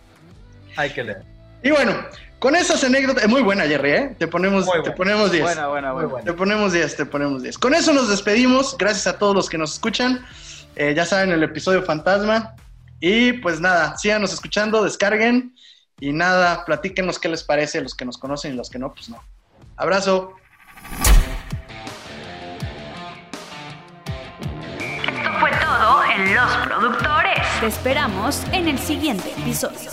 Hay 0.76 0.90
que 0.92 1.04
leer. 1.04 1.24
Y 1.62 1.72
bueno, 1.72 1.94
con 2.40 2.56
esas 2.56 2.82
anécdotas, 2.86 3.28
muy 3.28 3.42
buena 3.42 3.66
Jerry, 3.66 3.92
¿eh? 3.92 4.16
Te 4.18 4.28
ponemos, 4.28 4.66
Muy 4.66 4.76
te 4.76 4.80
buena. 4.80 4.96
ponemos 4.96 5.32
10. 5.32 5.44
Buena, 5.44 5.68
buena, 5.68 5.94
Muy 5.94 6.06
buena. 6.06 6.26
Te 6.26 6.34
ponemos 6.34 6.72
10, 6.72 6.96
te 6.96 7.06
ponemos 7.06 7.44
10. 7.44 7.58
Con 7.58 7.74
eso 7.76 7.92
nos 7.92 8.10
despedimos. 8.10 8.78
Gracias 8.78 9.08
a 9.08 9.18
todos 9.18 9.36
los 9.36 9.50
que 9.50 9.58
nos 9.58 9.74
escuchan. 9.74 10.26
Eh, 10.78 10.94
ya 10.96 11.06
saben, 11.06 11.32
el 11.32 11.44
episodio 11.44 11.84
fantasma. 11.84 12.56
Y 13.02 13.34
pues 13.34 13.60
nada, 13.60 13.98
síganos 13.98 14.32
escuchando, 14.32 14.84
descarguen. 14.84 15.54
Y 16.00 16.14
nada, 16.14 16.64
platíquenos 16.64 17.20
qué 17.20 17.28
les 17.28 17.44
parece, 17.44 17.82
los 17.82 17.94
que 17.94 18.06
nos 18.06 18.18
conocen 18.18 18.54
y 18.54 18.56
los 18.56 18.70
que 18.70 18.80
no, 18.80 18.94
pues 18.94 19.10
no. 19.10 19.22
Abrazo. 19.76 20.34
En 26.16 26.36
Los 26.36 26.58
Productores. 26.58 27.40
Te 27.60 27.68
esperamos 27.68 28.44
en 28.52 28.68
el 28.68 28.78
siguiente 28.78 29.32
episodio. 29.38 29.90